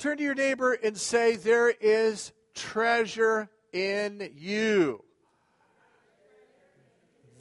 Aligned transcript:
Turn 0.00 0.16
to 0.16 0.22
your 0.22 0.34
neighbor 0.34 0.72
and 0.72 0.96
say, 0.96 1.36
There 1.36 1.68
is 1.68 2.32
treasure 2.54 3.50
in 3.70 4.30
you. 4.34 5.04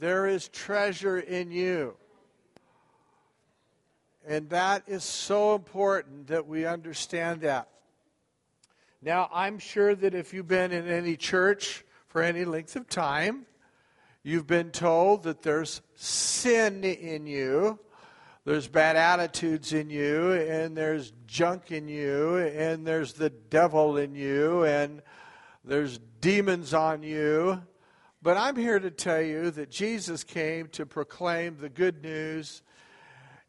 There 0.02 0.28
is 0.28 0.50
treasure 0.50 1.18
in 1.18 1.52
you. 1.52 1.96
And 4.28 4.50
that 4.50 4.84
is 4.88 5.06
so 5.06 5.56
important 5.56 6.28
that 6.28 6.48
we 6.48 6.66
understand 6.66 7.40
that. 7.42 7.70
Now, 9.02 9.30
I'm 9.34 9.58
sure 9.58 9.96
that 9.96 10.14
if 10.14 10.34
you've 10.34 10.50
been 10.50 10.74
in 10.74 10.86
any 10.86 11.16
church 11.16 11.86
for 12.10 12.22
any 12.22 12.44
length 12.44 12.76
of 12.76 12.90
time, 12.90 13.46
you've 14.22 14.48
been 14.48 14.72
told 14.72 15.24
that 15.24 15.44
there's 15.44 15.82
sin 15.96 16.84
in 16.84 17.26
you, 17.26 17.80
there's 18.50 18.68
bad 18.68 18.96
attitudes 18.96 19.74
in 19.74 19.92
you, 19.92 20.32
and 20.32 20.76
there's 20.76 21.14
junk 21.28 21.72
in 21.72 21.88
you, 21.88 22.38
and 22.38 22.84
there's 22.84 23.14
the 23.14 23.30
devil 23.30 23.98
in 23.98 24.16
you, 24.16 24.64
and 24.64 25.04
there's 25.64 26.00
demons 26.20 26.74
on 26.74 27.04
you. 27.04 27.62
But 28.24 28.38
I'm 28.38 28.56
here 28.56 28.80
to 28.80 28.90
tell 28.90 29.22
you 29.22 29.52
that 29.52 29.70
Jesus 29.70 30.24
came 30.24 30.68
to 30.70 30.88
proclaim 30.88 31.58
the 31.60 31.70
good 31.70 32.02
news. 32.02 32.64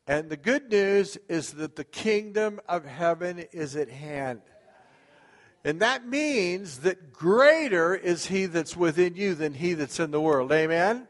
And 0.06 0.28
the 0.28 0.36
good 0.36 0.70
news 0.70 1.16
is 1.30 1.52
that 1.52 1.76
the 1.76 1.84
kingdom 1.84 2.60
of 2.68 2.84
heaven 2.84 3.46
is 3.52 3.76
at 3.76 3.88
hand. 3.88 4.42
And 5.64 5.80
that 5.80 6.06
means 6.06 6.80
that 6.80 7.10
greater 7.10 7.94
is 7.94 8.26
he 8.26 8.44
that's 8.44 8.76
within 8.76 9.16
you 9.16 9.34
than 9.34 9.54
he 9.54 9.72
that's 9.72 9.98
in 9.98 10.10
the 10.10 10.20
world. 10.20 10.52
Amen? 10.52 11.08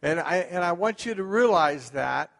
And 0.00 0.18
I, 0.18 0.36
and 0.36 0.64
I 0.64 0.72
want 0.72 1.04
you 1.04 1.14
to 1.14 1.22
realize 1.22 1.90
that. 1.90 2.30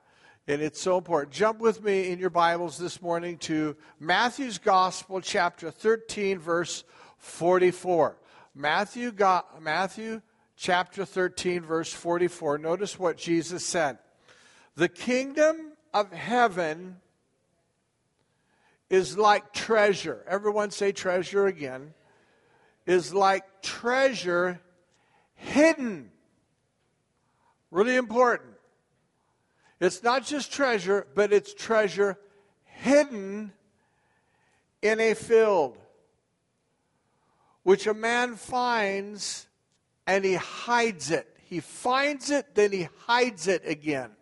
And 0.47 0.61
it's 0.61 0.81
so 0.81 0.99
important. 0.99 1.33
Jump 1.33 1.59
with 1.59 1.83
me 1.83 2.11
in 2.11 2.19
your 2.19 2.29
Bibles 2.29 2.77
this 2.77 3.01
morning 3.01 3.39
to 3.39 3.77
Matthew's 3.99 4.59
Gospel, 4.59 5.23
chapter 5.23 5.71
13, 5.71 6.39
verse 6.39 6.85
44. 7.17 8.19
Matthew, 8.55 9.11
Matthew 9.59 10.21
chapter 10.55 11.07
13, 11.07 11.63
verse 11.63 11.91
44. 11.91 12.59
Notice 12.59 12.99
what 12.99 13.17
Jesus 13.17 13.65
said. 13.65 13.97
The 14.77 14.91
kingdom 14.91 15.73
of 15.95 16.13
heaven 16.13 16.97
is 18.91 19.17
like 19.17 19.55
treasure. 19.55 20.23
Everyone 20.29 20.71
say 20.71 20.93
treasure 20.93 21.47
again. 21.47 21.95
Is 22.85 23.15
like 23.15 23.63
treasure 23.63 24.61
hidden. 25.37 26.11
Really 27.71 27.97
important. 27.97 28.54
It's 29.85 30.03
not 30.03 30.25
just 30.25 30.51
treasure, 30.51 31.07
but 31.15 31.31
it's 31.31 31.53
treasure 31.53 32.19
hidden 32.65 33.53
in 34.81 34.99
a 34.99 35.13
field, 35.13 35.77
which 37.65 37.87
a 37.87 37.93
man 37.93 38.37
finds 38.37 39.47
and 40.07 40.25
he 40.25 40.37
hides 40.37 41.11
it. 41.11 41.29
He 41.43 41.61
finds 41.61 42.31
it, 42.31 42.55
then 42.55 42.73
he 42.73 42.89
hides 43.01 43.47
it 43.47 43.63
again. 43.67 44.13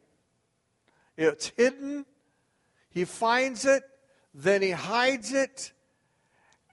It's 1.16 1.52
hidden, 1.56 2.06
he 2.90 3.04
finds 3.04 3.64
it, 3.64 3.84
then 4.34 4.62
he 4.62 4.70
hides 4.70 5.32
it, 5.32 5.72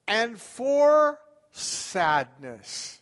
and 0.08 0.40
for 0.42 1.20
sadness. 1.52 3.02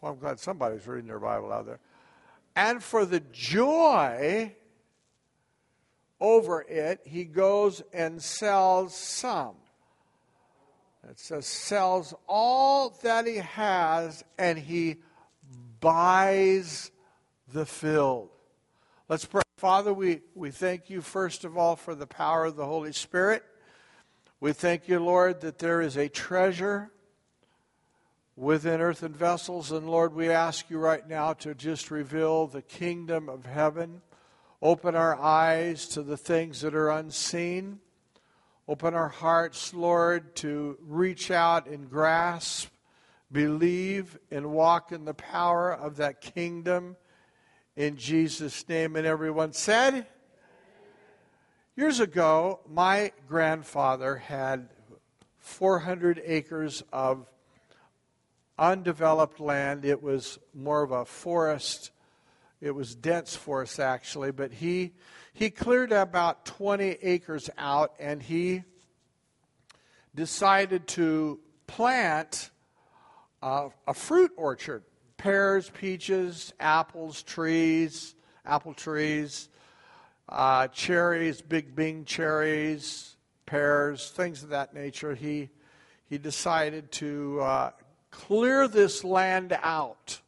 Well, 0.00 0.12
I'm 0.12 0.18
glad 0.20 0.38
somebody's 0.38 0.86
reading 0.86 1.08
their 1.08 1.18
Bible 1.18 1.52
out 1.52 1.66
there. 1.66 1.80
And 2.60 2.82
for 2.82 3.06
the 3.06 3.20
joy 3.20 4.54
over 6.20 6.60
it, 6.60 7.00
he 7.06 7.24
goes 7.24 7.82
and 7.90 8.20
sells 8.22 8.94
some. 8.94 9.54
It 11.08 11.18
says, 11.18 11.46
sells 11.46 12.12
all 12.28 12.90
that 13.02 13.26
he 13.26 13.36
has 13.36 14.22
and 14.38 14.58
he 14.58 14.96
buys 15.80 16.90
the 17.50 17.64
field. 17.64 18.28
Let's 19.08 19.24
pray. 19.24 19.40
Father, 19.56 19.94
we, 19.94 20.20
we 20.34 20.50
thank 20.50 20.90
you 20.90 21.00
first 21.00 21.44
of 21.44 21.56
all 21.56 21.76
for 21.76 21.94
the 21.94 22.06
power 22.06 22.44
of 22.44 22.56
the 22.56 22.66
Holy 22.66 22.92
Spirit. 22.92 23.42
We 24.38 24.52
thank 24.52 24.86
you, 24.86 25.00
Lord, 25.00 25.40
that 25.40 25.60
there 25.60 25.80
is 25.80 25.96
a 25.96 26.10
treasure 26.10 26.92
within 28.40 28.80
earthen 28.80 29.12
vessels. 29.12 29.70
And 29.70 29.86
Lord, 29.86 30.14
we 30.14 30.30
ask 30.30 30.70
you 30.70 30.78
right 30.78 31.06
now 31.06 31.34
to 31.34 31.54
just 31.54 31.90
reveal 31.90 32.46
the 32.46 32.62
kingdom 32.62 33.28
of 33.28 33.44
heaven. 33.44 34.00
Open 34.62 34.94
our 34.94 35.14
eyes 35.14 35.86
to 35.88 36.02
the 36.02 36.16
things 36.16 36.62
that 36.62 36.74
are 36.74 36.88
unseen. 36.88 37.80
Open 38.66 38.94
our 38.94 39.10
hearts, 39.10 39.74
Lord, 39.74 40.34
to 40.36 40.78
reach 40.80 41.30
out 41.30 41.66
and 41.66 41.90
grasp, 41.90 42.70
believe, 43.30 44.18
and 44.30 44.52
walk 44.52 44.90
in 44.90 45.04
the 45.04 45.12
power 45.12 45.70
of 45.70 45.96
that 45.96 46.22
kingdom 46.22 46.96
in 47.76 47.98
Jesus' 47.98 48.66
name. 48.70 48.96
And 48.96 49.06
everyone 49.06 49.52
said, 49.52 50.06
Years 51.76 52.00
ago, 52.00 52.60
my 52.66 53.12
grandfather 53.28 54.16
had 54.16 54.70
400 55.36 56.22
acres 56.24 56.82
of 56.90 57.26
undeveloped 58.60 59.40
land. 59.40 59.84
It 59.84 60.02
was 60.02 60.38
more 60.54 60.82
of 60.82 60.92
a 60.92 61.04
forest. 61.04 61.90
It 62.60 62.72
was 62.72 62.94
dense 62.94 63.34
forest, 63.34 63.80
actually, 63.80 64.30
but 64.30 64.52
he, 64.52 64.92
he 65.32 65.50
cleared 65.50 65.92
about 65.92 66.44
20 66.44 66.98
acres 67.02 67.48
out 67.56 67.94
and 67.98 68.22
he 68.22 68.62
decided 70.14 70.86
to 70.88 71.40
plant 71.66 72.50
a 73.42 73.94
fruit 73.94 74.32
orchard 74.36 74.84
pears, 75.16 75.70
peaches, 75.70 76.52
apples, 76.60 77.22
trees, 77.22 78.14
apple 78.44 78.72
trees, 78.72 79.48
uh, 80.28 80.66
cherries, 80.68 81.42
big 81.42 81.74
Bing 81.74 82.04
cherries, 82.04 83.16
pears, 83.44 84.10
things 84.10 84.42
of 84.42 84.50
that 84.50 84.72
nature. 84.72 85.14
He, 85.14 85.50
he 86.08 86.16
decided 86.16 86.90
to 86.92 87.40
uh, 87.40 87.70
clear 88.10 88.68
this 88.68 89.04
land 89.04 89.56
out. 89.62 90.20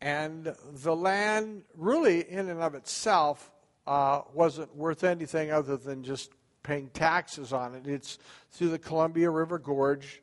And 0.00 0.54
the 0.72 0.96
land, 0.96 1.62
really, 1.76 2.20
in 2.28 2.48
and 2.48 2.60
of 2.60 2.74
itself, 2.74 3.50
uh, 3.86 4.22
wasn't 4.32 4.74
worth 4.74 5.04
anything 5.04 5.50
other 5.50 5.76
than 5.76 6.02
just 6.02 6.30
paying 6.62 6.88
taxes 6.90 7.52
on 7.52 7.74
it. 7.74 7.86
It's 7.86 8.18
through 8.50 8.70
the 8.70 8.78
Columbia 8.78 9.30
River 9.30 9.58
Gorge. 9.58 10.22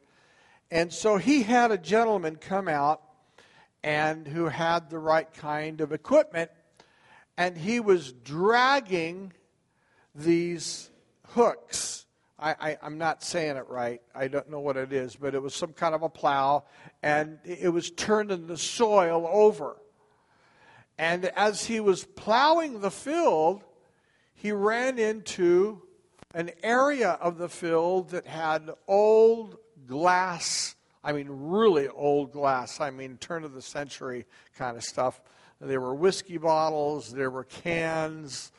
And 0.72 0.92
so 0.92 1.18
he 1.18 1.44
had 1.44 1.72
a 1.72 1.78
gentleman 1.78 2.36
come 2.38 2.68
out 2.68 3.02
and 3.84 4.28
who 4.28 4.46
had 4.46 4.90
the 4.90 5.00
right 5.00 5.32
kind 5.34 5.80
of 5.82 5.92
equipment. 5.92 6.52
And 7.38 7.58
he 7.58 7.80
was 7.80 8.12
dragging 8.12 9.32
these 10.16 10.90
hooks. 11.30 12.07
I, 12.40 12.78
am 12.84 12.98
not 12.98 13.24
saying 13.24 13.58
it 13.58 13.68
right. 13.68 14.02
I 14.14 14.28
don't 14.28 14.50
know 14.50 14.60
what 14.60 14.78
it 14.78 14.94
is, 14.94 15.16
but 15.16 15.34
it 15.34 15.42
was 15.42 15.56
some 15.56 15.74
kind 15.74 15.96
of 15.96 16.04
a 16.04 16.10
plow, 16.10 16.66
and 17.02 17.40
it 17.44 17.70
was 17.70 17.90
turning 17.90 18.46
the 18.46 18.58
soil 18.58 19.28
over. 19.28 19.78
And 21.00 21.26
as 21.26 21.66
he 21.66 21.80
was 21.80 22.04
plowing 22.04 22.82
the 22.82 22.92
field, 22.92 23.64
he 24.36 24.52
ran 24.52 25.00
into 25.00 25.82
an 26.36 26.52
area 26.62 27.12
of 27.22 27.40
the 27.40 27.50
field 27.50 28.12
that 28.12 28.28
had 28.28 28.70
old 28.88 29.58
glass 29.88 30.76
I 31.08 31.14
mean, 31.14 31.28
really 31.30 31.88
old 31.88 32.34
glass. 32.34 32.82
I 32.82 32.90
mean, 32.90 33.16
turn 33.16 33.46
of 33.46 33.54
the 33.54 33.62
century 33.62 34.26
kind 34.58 34.76
of 34.76 34.84
stuff. 34.84 35.22
There 35.62 35.80
were 35.80 35.96
whiskey 35.96 36.38
bottles, 36.38 37.14
there 37.14 37.32
were 37.32 37.46
cans, 37.46 38.52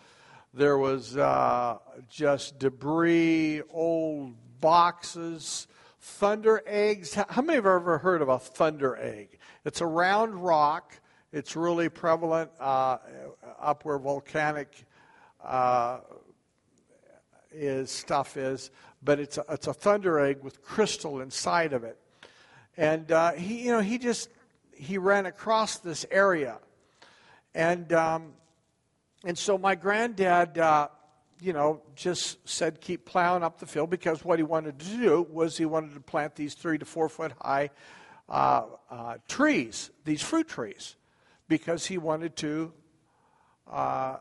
there 0.55 0.79
was 0.79 1.17
uh, 1.17 1.79
just 2.09 2.59
debris, 2.59 3.63
old 3.71 4.35
boxes, 4.61 5.67
thunder 6.00 6.62
eggs. 6.67 7.15
How 7.15 7.43
many 7.43 7.56
have 7.56 7.67
ever 7.67 7.99
heard 7.99 8.23
of 8.23 8.29
a 8.29 8.39
thunder 8.39 8.97
egg? 8.97 9.39
It's 9.65 9.81
a 9.81 9.87
round 9.87 10.35
rock. 10.35 10.99
It's 11.33 11.55
really 11.55 11.89
prevalent 11.91 12.50
uh, 12.59 12.99
up 13.61 13.85
where 13.85 13.99
volcanic 13.99 14.73
uh, 15.45 15.99
is 17.53 17.91
stuff 17.91 18.37
is, 18.37 18.71
but 19.03 19.21
it's 19.21 19.37
a, 19.37 19.44
it's 19.51 19.67
a 19.67 19.75
thunder 19.75 20.19
egg 20.19 20.43
with 20.43 20.62
crystal 20.62 21.21
inside 21.21 21.73
of 21.73 21.85
it. 21.85 21.99
And 22.77 23.12
uh, 23.12 23.33
he, 23.33 23.65
you 23.65 23.73
know, 23.73 23.81
he 23.81 23.99
just 23.99 24.31
he 24.75 24.97
ran 24.97 25.27
across 25.27 25.79
this 25.79 26.06
area, 26.11 26.59
and 27.55 27.93
um, 27.93 28.33
and 29.25 29.37
so 29.37 29.59
my 29.59 29.75
granddad, 29.75 30.59
uh, 30.59 30.88
you 31.41 31.53
know, 31.53 31.82
just 31.94 32.49
said 32.49 32.81
keep 32.81 33.05
plowing 33.05 33.43
up 33.43 33.59
the 33.59 33.67
field 33.67 33.91
because 33.91 34.25
what 34.25 34.38
he 34.38 34.43
wanted 34.43 34.79
to 34.79 34.87
do 34.97 35.26
was 35.31 35.56
he 35.56 35.67
wanted 35.67 35.94
to 35.94 36.00
plant 36.00 36.35
these 36.35 36.55
three 36.55 36.79
to 36.79 36.85
four 36.85 37.09
foot 37.09 37.32
high 37.41 37.70
uh, 38.29 38.62
uh 38.91 39.15
trees, 39.26 39.91
these 40.05 40.23
fruit 40.23 40.49
trees, 40.49 40.97
because 41.49 41.87
he 41.87 41.99
wanted 41.99 42.37
to 42.37 42.73
uh, 43.70 44.17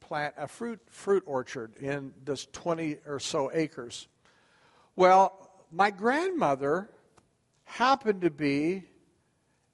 plant 0.00 0.34
a 0.36 0.48
fruit, 0.48 0.80
fruit 0.90 1.22
orchard 1.26 1.76
in 1.76 2.12
this 2.24 2.46
20 2.52 2.98
or 3.06 3.18
so 3.18 3.50
acres. 3.52 4.08
Well, 4.96 5.50
my 5.70 5.90
grandmother 5.90 6.90
happened 7.64 8.22
to 8.22 8.30
be 8.30 8.84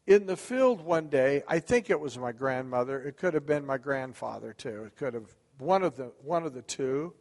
in 0.08 0.24
the 0.24 0.38
field 0.38 0.80
one 0.80 1.08
day. 1.08 1.42
I 1.46 1.58
think 1.58 1.90
it 1.90 2.00
was 2.00 2.16
my 2.16 2.32
grandmother. 2.32 2.98
It 2.98 3.18
could 3.18 3.34
have 3.34 3.44
been 3.44 3.66
my 3.66 3.76
grandfather 3.76 4.54
too. 4.54 4.84
It 4.84 4.96
could 4.96 5.12
have 5.12 5.28
one 5.58 5.82
of 5.82 5.96
the 5.96 6.12
one 6.22 6.46
of 6.46 6.54
the 6.54 6.62
two 6.62 7.12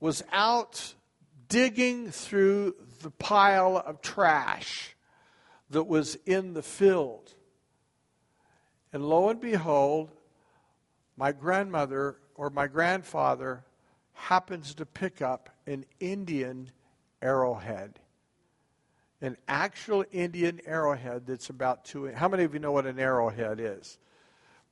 was 0.00 0.24
out 0.32 0.94
digging 1.48 2.10
through 2.10 2.74
the 3.02 3.10
pile 3.10 3.76
of 3.76 4.02
trash 4.02 4.96
that 5.70 5.84
was 5.84 6.16
in 6.26 6.52
the 6.52 6.62
field. 6.62 7.32
And 8.92 9.08
lo 9.08 9.28
and 9.28 9.40
behold, 9.40 10.10
my 11.16 11.30
grandmother 11.30 12.16
or 12.34 12.50
my 12.50 12.66
grandfather 12.66 13.64
happens 14.14 14.74
to 14.74 14.84
pick 14.84 15.22
up 15.22 15.48
an 15.64 15.84
Indian 16.00 16.70
arrowhead. 17.22 18.00
An 19.22 19.36
actual 19.48 20.04
Indian 20.12 20.60
arrowhead 20.64 21.26
that's 21.26 21.50
about 21.50 21.84
two. 21.84 22.06
How 22.06 22.28
many 22.28 22.44
of 22.44 22.54
you 22.54 22.60
know 22.60 22.72
what 22.72 22.86
an 22.86 22.98
arrowhead 22.98 23.60
is? 23.60 23.98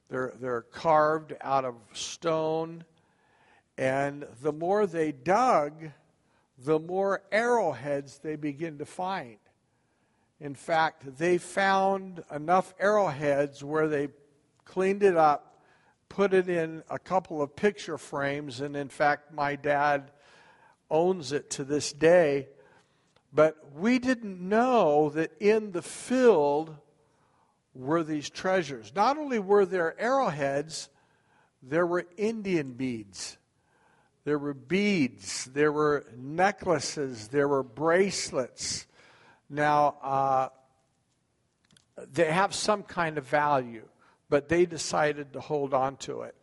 They're, 0.08 0.32
they're 0.40 0.62
carved 0.62 1.34
out 1.42 1.66
of 1.66 1.74
stone, 1.92 2.84
and 3.76 4.26
the 4.40 4.52
more 4.52 4.86
they 4.86 5.12
dug, 5.12 5.90
the 6.58 6.78
more 6.78 7.22
arrowheads 7.30 8.18
they 8.18 8.36
begin 8.36 8.78
to 8.78 8.86
find. 8.86 9.36
In 10.40 10.54
fact, 10.54 11.18
they 11.18 11.36
found 11.36 12.22
enough 12.34 12.74
arrowheads 12.80 13.62
where 13.62 13.88
they 13.88 14.08
cleaned 14.64 15.02
it 15.02 15.16
up, 15.16 15.60
put 16.08 16.32
it 16.32 16.48
in 16.48 16.82
a 16.88 16.98
couple 16.98 17.42
of 17.42 17.54
picture 17.54 17.98
frames, 17.98 18.60
and 18.60 18.76
in 18.76 18.88
fact, 18.88 19.32
my 19.32 19.56
dad 19.56 20.10
owns 20.90 21.32
it 21.32 21.50
to 21.50 21.64
this 21.64 21.92
day. 21.92 22.48
But 23.32 23.56
we 23.74 23.98
didn't 23.98 24.40
know 24.40 25.10
that 25.10 25.32
in 25.40 25.72
the 25.72 25.82
field 25.82 26.74
were 27.74 28.02
these 28.02 28.30
treasures. 28.30 28.92
Not 28.94 29.18
only 29.18 29.38
were 29.38 29.66
there 29.66 29.98
arrowheads, 30.00 30.88
there 31.62 31.86
were 31.86 32.06
Indian 32.16 32.72
beads. 32.72 33.36
There 34.24 34.38
were 34.38 34.54
beads, 34.54 35.46
there 35.46 35.72
were 35.72 36.04
necklaces, 36.16 37.28
there 37.28 37.48
were 37.48 37.62
bracelets. 37.62 38.86
Now, 39.48 39.96
uh, 40.02 40.48
they 42.12 42.30
have 42.30 42.54
some 42.54 42.82
kind 42.82 43.16
of 43.16 43.26
value, 43.26 43.88
but 44.28 44.48
they 44.48 44.66
decided 44.66 45.32
to 45.32 45.40
hold 45.40 45.72
on 45.72 45.96
to 45.96 46.22
it. 46.22 46.34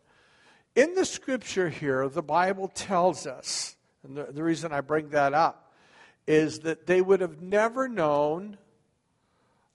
In 0.74 0.94
the 0.94 1.04
scripture 1.04 1.68
here, 1.68 2.08
the 2.08 2.22
Bible 2.22 2.68
tells 2.68 3.26
us, 3.26 3.76
and 4.02 4.16
the, 4.16 4.24
the 4.24 4.42
reason 4.42 4.72
I 4.72 4.80
bring 4.80 5.10
that 5.10 5.32
up 5.32 5.65
is 6.26 6.60
that 6.60 6.86
they 6.86 7.00
would 7.00 7.20
have 7.20 7.40
never 7.40 7.88
known 7.88 8.58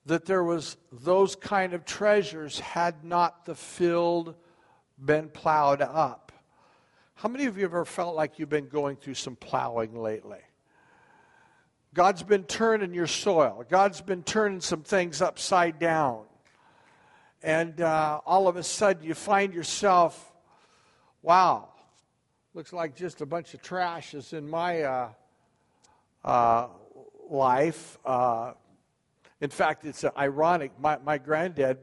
that 0.05 0.25
there 0.25 0.43
was 0.43 0.77
those 0.91 1.35
kind 1.35 1.73
of 1.73 1.85
treasures 1.85 2.59
had 2.59 3.03
not 3.03 3.45
the 3.45 3.55
field 3.55 4.35
been 5.03 5.29
plowed 5.29 5.81
up. 5.81 6.31
How 7.15 7.29
many 7.29 7.45
of 7.45 7.55
you 7.57 7.63
have 7.63 7.73
ever 7.73 7.85
felt 7.85 8.15
like 8.15 8.39
you've 8.39 8.49
been 8.49 8.67
going 8.67 8.95
through 8.95 9.13
some 9.13 9.35
plowing 9.35 9.95
lately? 9.95 10.39
God's 11.93 12.23
been 12.23 12.45
turning 12.45 12.93
your 12.93 13.07
soil. 13.07 13.63
God's 13.69 14.01
been 14.01 14.23
turning 14.23 14.61
some 14.61 14.81
things 14.81 15.21
upside 15.21 15.77
down. 15.77 16.23
And 17.43 17.81
uh, 17.81 18.21
all 18.25 18.47
of 18.47 18.55
a 18.55 18.63
sudden 18.63 19.03
you 19.03 19.13
find 19.13 19.53
yourself, 19.53 20.31
wow, 21.21 21.69
looks 22.53 22.71
like 22.73 22.95
just 22.95 23.21
a 23.21 23.25
bunch 23.25 23.53
of 23.53 23.61
trash 23.61 24.13
is 24.13 24.33
in 24.33 24.49
my 24.49 24.81
uh, 24.81 25.09
uh, 26.23 26.67
life. 27.29 27.97
Uh, 28.05 28.53
in 29.39 29.49
fact, 29.49 29.85
it's 29.85 30.05
ironic. 30.17 30.71
My, 30.79 30.97
my 31.03 31.17
granddad, 31.17 31.79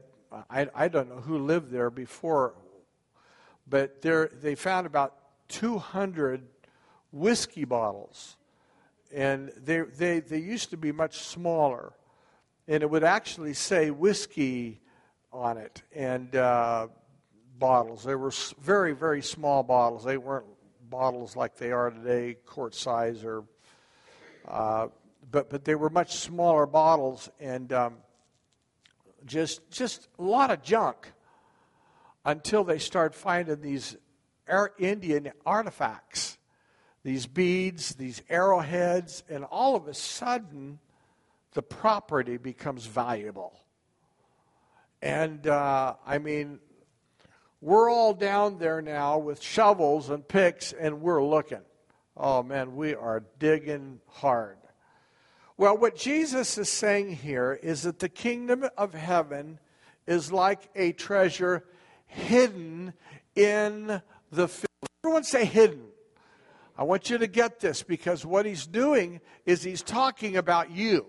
I, 0.49 0.67
I 0.73 0.87
don't 0.87 1.09
know 1.09 1.21
who 1.21 1.39
lived 1.39 1.71
there 1.71 1.89
before, 1.89 2.55
but 3.67 4.01
there, 4.01 4.29
they 4.41 4.55
found 4.55 4.87
about 4.87 5.15
200 5.49 6.47
whiskey 7.11 7.65
bottles 7.65 8.37
and 9.11 9.51
they, 9.57 9.81
they, 9.81 10.19
they 10.19 10.37
used 10.37 10.69
to 10.69 10.77
be 10.77 10.91
much 10.91 11.17
smaller. 11.17 11.93
And 12.67 12.83
it 12.83 12.89
would 12.89 13.03
actually 13.03 13.55
say 13.55 13.89
whiskey 13.89 14.81
on 15.31 15.57
it 15.57 15.81
and 15.93 16.35
uh, 16.35 16.87
bottles. 17.57 18.03
They 18.03 18.15
were 18.15 18.31
very, 18.61 18.93
very 18.93 19.21
small 19.21 19.63
bottles. 19.63 20.03
They 20.03 20.17
weren't 20.17 20.45
bottles 20.89 21.35
like 21.35 21.55
they 21.55 21.71
are 21.71 21.89
today, 21.89 22.37
quart 22.45 22.75
size, 22.75 23.23
or, 23.23 23.43
uh, 24.47 24.87
but, 25.31 25.49
but 25.49 25.63
they 25.63 25.75
were 25.75 25.89
much 25.89 26.15
smaller 26.15 26.65
bottles 26.65 27.29
and 27.39 27.71
um, 27.73 27.95
just, 29.25 29.69
just 29.71 30.07
a 30.17 30.23
lot 30.23 30.51
of 30.51 30.61
junk 30.61 31.11
until 32.25 32.63
they 32.63 32.79
start 32.79 33.13
finding 33.13 33.61
these 33.61 33.97
Indian 34.79 35.31
artifacts 35.45 36.39
these 37.03 37.25
beads, 37.27 37.95
these 37.95 38.21
arrowheads, 38.29 39.23
and 39.29 39.43
all 39.45 39.75
of 39.75 39.87
a 39.87 39.93
sudden, 39.93 40.79
the 41.53 41.61
property 41.61 42.37
becomes 42.37 42.85
valuable. 42.85 43.57
And 45.01 45.47
uh, 45.47 45.95
I 46.05 46.17
mean, 46.17 46.59
we're 47.61 47.89
all 47.89 48.13
down 48.13 48.59
there 48.59 48.81
now 48.81 49.17
with 49.17 49.41
shovels 49.41 50.09
and 50.09 50.27
picks, 50.27 50.73
and 50.73 51.01
we're 51.01 51.23
looking. 51.23 51.61
Oh 52.21 52.43
man, 52.43 52.75
we 52.75 52.93
are 52.95 53.23
digging 53.39 54.01
hard. 54.07 54.57
Well, 55.55 55.77
what 55.77 55.95
Jesus 55.95 56.57
is 56.57 56.67
saying 56.67 57.15
here 57.15 57.57
is 57.63 57.83
that 57.83 57.99
the 57.99 58.09
kingdom 58.09 58.65
of 58.77 58.93
heaven 58.93 59.57
is 60.05 60.29
like 60.29 60.69
a 60.75 60.91
treasure 60.91 61.63
hidden 62.07 62.93
in 63.35 64.01
the 64.33 64.49
field. 64.49 64.67
Everyone 65.01 65.23
say 65.23 65.45
hidden. 65.45 65.85
I 66.77 66.83
want 66.83 67.09
you 67.09 67.17
to 67.19 67.27
get 67.27 67.61
this 67.61 67.83
because 67.83 68.25
what 68.25 68.45
he's 68.45 68.67
doing 68.67 69.21
is 69.45 69.63
he's 69.63 69.81
talking 69.81 70.35
about 70.35 70.71
you. 70.71 71.05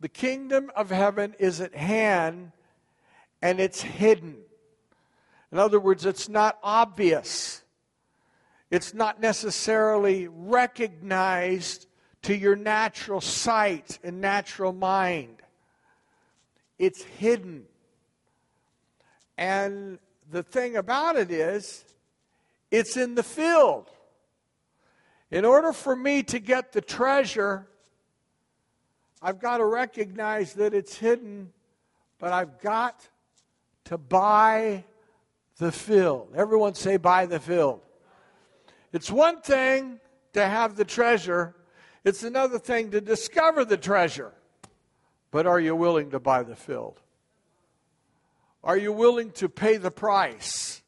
The 0.00 0.08
kingdom 0.10 0.70
of 0.76 0.90
heaven 0.90 1.34
is 1.38 1.62
at 1.62 1.74
hand 1.74 2.52
and 3.40 3.58
it's 3.58 3.80
hidden. 3.80 4.36
In 5.50 5.58
other 5.58 5.80
words, 5.80 6.04
it's 6.04 6.28
not 6.28 6.58
obvious. 6.62 7.63
It's 8.74 8.92
not 8.92 9.20
necessarily 9.20 10.26
recognized 10.26 11.86
to 12.22 12.36
your 12.36 12.56
natural 12.56 13.20
sight 13.20 14.00
and 14.02 14.20
natural 14.20 14.72
mind. 14.72 15.36
It's 16.76 17.00
hidden. 17.04 17.66
And 19.38 20.00
the 20.28 20.42
thing 20.42 20.74
about 20.74 21.14
it 21.14 21.30
is, 21.30 21.84
it's 22.72 22.96
in 22.96 23.14
the 23.14 23.22
field. 23.22 23.92
In 25.30 25.44
order 25.44 25.72
for 25.72 25.94
me 25.94 26.24
to 26.24 26.40
get 26.40 26.72
the 26.72 26.80
treasure, 26.80 27.68
I've 29.22 29.38
got 29.38 29.58
to 29.58 29.66
recognize 29.66 30.54
that 30.54 30.74
it's 30.74 30.96
hidden, 30.96 31.52
but 32.18 32.32
I've 32.32 32.60
got 32.60 33.08
to 33.84 33.98
buy 33.98 34.82
the 35.58 35.70
field. 35.70 36.32
Everyone 36.34 36.74
say, 36.74 36.96
buy 36.96 37.26
the 37.26 37.38
field. 37.38 37.80
It's 38.94 39.10
one 39.10 39.42
thing 39.42 40.00
to 40.32 40.46
have 40.46 40.76
the 40.76 40.86
treasure, 40.86 41.54
it's 42.02 42.22
another 42.22 42.58
thing 42.58 42.92
to 42.92 43.02
discover 43.02 43.66
the 43.66 43.76
treasure. 43.76 44.32
But 45.30 45.46
are 45.46 45.60
you 45.60 45.76
willing 45.76 46.12
to 46.12 46.20
buy 46.20 46.44
the 46.44 46.56
field? 46.56 46.98
Are 48.62 48.78
you 48.78 48.92
willing 48.92 49.32
to 49.32 49.50
pay 49.50 49.76
the 49.76 49.90
price? 49.90 50.80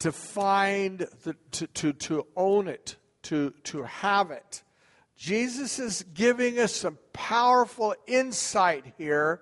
to 0.00 0.12
find, 0.12 1.06
the, 1.24 1.34
to, 1.52 1.66
to, 1.68 1.92
to 1.92 2.26
own 2.36 2.68
it, 2.68 2.96
to, 3.22 3.52
to 3.64 3.82
have 3.84 4.30
it. 4.30 4.62
Jesus 5.16 5.78
is 5.78 6.04
giving 6.14 6.58
us 6.58 6.74
some 6.74 6.98
powerful 7.12 7.94
insight 8.06 8.92
here 8.98 9.40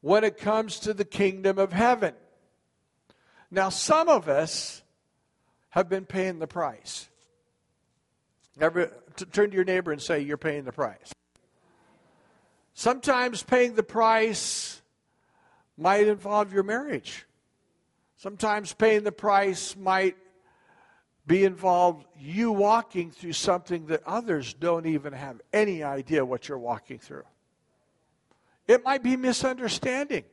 when 0.00 0.24
it 0.24 0.38
comes 0.38 0.80
to 0.80 0.94
the 0.94 1.04
kingdom 1.04 1.58
of 1.58 1.72
heaven. 1.72 2.14
Now, 3.50 3.68
some 3.68 4.08
of 4.08 4.28
us 4.28 4.81
have 5.72 5.88
been 5.88 6.04
paying 6.04 6.38
the 6.38 6.46
price. 6.46 7.08
Every, 8.60 8.88
t- 9.16 9.24
turn 9.24 9.50
to 9.50 9.56
your 9.56 9.64
neighbor 9.64 9.90
and 9.90 10.00
say, 10.00 10.20
You're 10.20 10.36
paying 10.36 10.64
the 10.64 10.72
price. 10.72 11.12
Sometimes 12.74 13.42
paying 13.42 13.74
the 13.74 13.82
price 13.82 14.82
might 15.78 16.06
involve 16.06 16.52
your 16.52 16.62
marriage. 16.62 17.26
Sometimes 18.18 18.72
paying 18.74 19.02
the 19.02 19.12
price 19.12 19.74
might 19.74 20.16
be 21.26 21.44
involved 21.44 22.06
you 22.18 22.52
walking 22.52 23.10
through 23.10 23.32
something 23.32 23.86
that 23.86 24.02
others 24.04 24.52
don't 24.52 24.86
even 24.86 25.14
have 25.14 25.40
any 25.54 25.82
idea 25.82 26.24
what 26.24 26.48
you're 26.48 26.58
walking 26.58 26.98
through. 26.98 27.24
It 28.68 28.84
might 28.84 29.02
be 29.02 29.16
misunderstanding. 29.16 30.24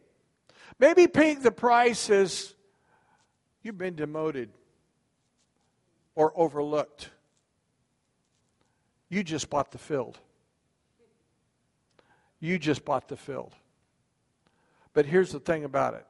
Maybe 0.80 1.08
paying 1.08 1.40
the 1.40 1.52
price 1.52 2.10
is 2.10 2.54
you've 3.64 3.78
been 3.78 3.96
demoted 3.96 4.50
or 6.20 6.34
overlooked. 6.36 7.12
You 9.08 9.24
just 9.24 9.50
bought 9.50 9.72
the 9.72 9.78
field. 9.78 10.20
You 12.42 12.60
just 12.60 12.84
bought 12.84 13.08
the 13.08 13.16
field. 13.16 13.54
But 14.92 15.06
here's 15.06 15.32
the 15.32 15.40
thing 15.40 15.64
about 15.64 15.94
it 15.94 16.06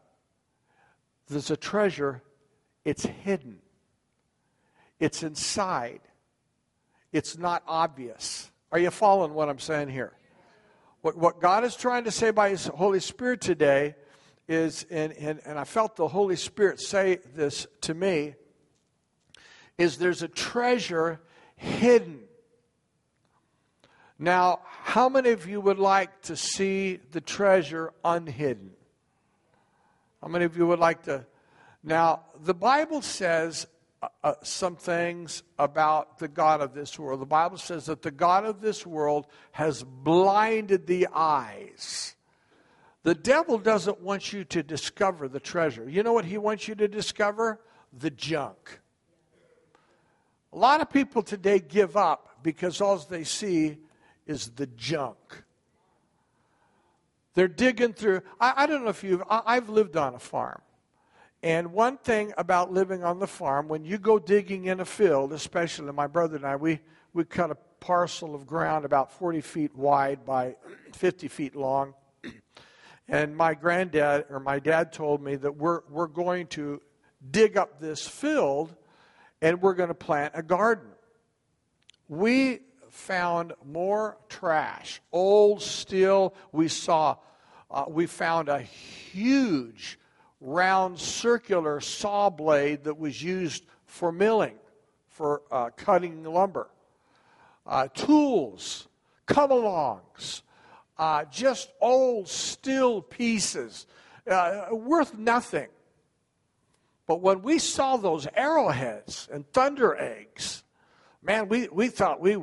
there's 1.27 1.51
a 1.51 1.57
treasure, 1.57 2.23
it's 2.83 3.05
hidden, 3.05 3.59
it's 4.99 5.21
inside, 5.21 6.01
it's 7.13 7.37
not 7.37 7.61
obvious. 7.67 8.49
Are 8.71 8.79
you 8.79 8.89
following 8.89 9.35
what 9.35 9.47
I'm 9.47 9.59
saying 9.59 9.89
here? 9.89 10.13
What, 11.01 11.17
what 11.17 11.39
God 11.39 11.63
is 11.63 11.75
trying 11.75 12.05
to 12.05 12.11
say 12.11 12.31
by 12.31 12.49
His 12.49 12.65
Holy 12.65 12.99
Spirit 12.99 13.41
today 13.41 13.93
is, 14.47 14.87
and, 14.89 15.13
and, 15.13 15.39
and 15.45 15.59
I 15.59 15.65
felt 15.65 15.97
the 15.97 16.07
Holy 16.07 16.35
Spirit 16.35 16.79
say 16.79 17.19
this 17.35 17.67
to 17.81 17.93
me, 17.93 18.33
is 19.79 19.98
there's 19.98 20.21
a 20.21 20.27
treasure 20.27 21.19
hidden. 21.55 22.19
Now, 24.19 24.59
how 24.83 25.07
many 25.07 25.29
of 25.31 25.48
you 25.48 25.62
would 25.62 25.79
like 25.79 26.21
to 26.24 26.36
see 26.36 27.00
the 27.12 27.21
treasure 27.21 27.93
unhidden? 28.03 28.71
How 30.21 30.27
many 30.27 30.43
of 30.43 30.57
you 30.57 30.67
would 30.67 30.79
like 30.79 31.03
to? 31.03 31.25
Now, 31.81 32.24
the 32.43 32.53
Bible 32.53 33.01
says 33.01 33.65
uh, 34.03 34.09
uh, 34.21 34.33
some 34.43 34.75
things 34.75 35.43
about 35.57 36.19
the 36.19 36.27
God 36.27 36.59
of 36.59 36.74
this 36.74 37.00
world. 37.00 37.21
The 37.21 37.25
Bible 37.25 37.57
says 37.57 37.86
that 37.86 38.01
the 38.01 38.12
God 38.12 38.43
of 38.43 38.59
this 38.59 38.86
world 38.86 39.27
has 39.53 39.83
blinded 39.83 40.88
the 40.88 41.07
eyes. 41.13 42.15
The 43.03 43.15
devil 43.15 43.57
doesn't 43.57 44.01
want 44.01 44.33
you 44.33 44.43
to 44.43 44.62
discover 44.62 45.29
the 45.29 45.39
treasure. 45.39 45.89
You 45.89 46.03
know 46.03 46.12
what 46.12 46.25
he 46.25 46.38
wants 46.38 46.67
you 46.67 46.75
to 46.75 46.89
discover? 46.89 47.62
The 47.98 48.09
junk. 48.09 48.81
A 50.51 50.58
lot 50.58 50.82
of 50.82 50.89
people 50.89 51.22
today 51.22 51.60
give 51.60 51.96
up 51.96 52.39
because 52.41 52.82
all 52.82 52.98
they 52.98 53.24
see 53.24 53.77
is 54.25 54.50
the 54.50 54.68
junk. 54.68 55.44
They're 57.36 57.48
digging 57.48 57.94
through. 57.94 58.22
I, 58.39 58.53
I 58.63 58.68
don't 58.68 58.84
know 58.84 58.89
if 58.89 59.03
you've, 59.03 59.24
I, 59.29 59.41
I've 59.46 59.70
lived 59.70 59.96
on 59.96 60.15
a 60.15 60.20
farm. 60.20 60.62
And 61.41 61.72
one 61.72 61.98
thing 61.98 62.34
about 62.38 62.72
living 62.72 63.03
on 63.03 63.20
the 63.20 63.27
farm, 63.27 63.70
when 63.70 63.86
you 63.86 63.98
go 63.98 64.20
digging 64.20 64.65
in 64.65 64.79
a 64.79 64.86
field, 64.86 65.32
especially 65.32 65.91
my 65.94 66.08
brother 66.08 66.36
and 66.36 66.46
I, 66.46 66.58
we, 66.58 66.79
we 67.13 67.24
cut 67.24 67.50
a 67.51 67.56
parcel 67.79 68.36
of 68.36 68.46
ground 68.46 68.84
about 68.84 69.12
40 69.13 69.41
feet 69.41 69.75
wide 69.75 70.25
by 70.25 70.56
50 70.94 71.27
feet 71.29 71.56
long. 71.56 71.94
And 73.08 73.36
my 73.36 73.53
granddad 73.53 74.25
or 74.29 74.39
my 74.39 74.60
dad 74.60 74.91
told 74.91 75.24
me 75.24 75.36
that 75.38 75.56
we're, 75.56 75.82
we're 75.89 76.08
going 76.08 76.48
to 76.48 76.82
dig 77.32 77.58
up 77.58 77.79
this 77.79 78.08
field 78.08 78.75
and 79.41 79.62
we're 79.62 79.74
going 79.74 79.89
to 79.89 79.96
plant 79.96 80.34
a 80.36 80.43
garden. 80.43 80.89
We 82.08 82.62
found 82.89 83.53
more 83.65 84.17
trash, 84.27 85.01
old 85.12 85.62
steel. 85.62 86.34
We 86.51 86.67
saw, 86.67 87.17
uh, 87.69 87.86
we 87.88 88.05
found 88.05 88.50
a 88.50 88.60
huge 88.60 90.00
round 90.41 91.00
circular 91.00 91.81
saw 91.81 92.29
blade 92.29 92.86
that 92.86 92.98
was 92.98 93.22
used 93.22 93.65
for 93.86 94.12
milling, 94.12 94.55
for 95.08 95.41
uh, 95.51 95.69
cutting 95.75 96.24
lumber. 96.24 96.69
Uh, 97.65 97.88
tools, 97.93 98.88
come 99.25 99.51
alongs, 99.51 100.41
uh, 100.98 101.24
just 101.25 101.69
old 101.79 102.27
steel 102.27 103.01
pieces, 103.01 103.86
uh, 104.29 104.67
worth 104.72 105.17
nothing. 105.17 105.67
But 107.09 107.21
when 107.21 107.41
we 107.41 107.57
saw 107.57 107.97
those 107.97 108.27
arrowheads 108.35 109.27
and 109.31 109.51
thunder 109.51 109.95
eggs, 109.95 110.63
man, 111.23 111.49
we, 111.49 111.67
we 111.67 111.87
thought 111.87 112.21
we 112.21 112.37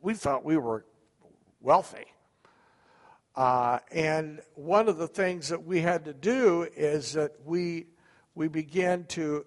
we 0.00 0.14
thought 0.14 0.42
we 0.42 0.56
were 0.56 0.86
wealthy. 1.60 2.06
Uh, 3.34 3.80
and 3.90 4.40
one 4.54 4.88
of 4.88 4.96
the 4.96 5.06
things 5.06 5.50
that 5.50 5.66
we 5.66 5.82
had 5.82 6.06
to 6.06 6.14
do 6.14 6.66
is 6.74 7.12
that 7.12 7.32
we 7.44 7.88
we 8.34 8.48
began 8.48 9.04
to 9.08 9.44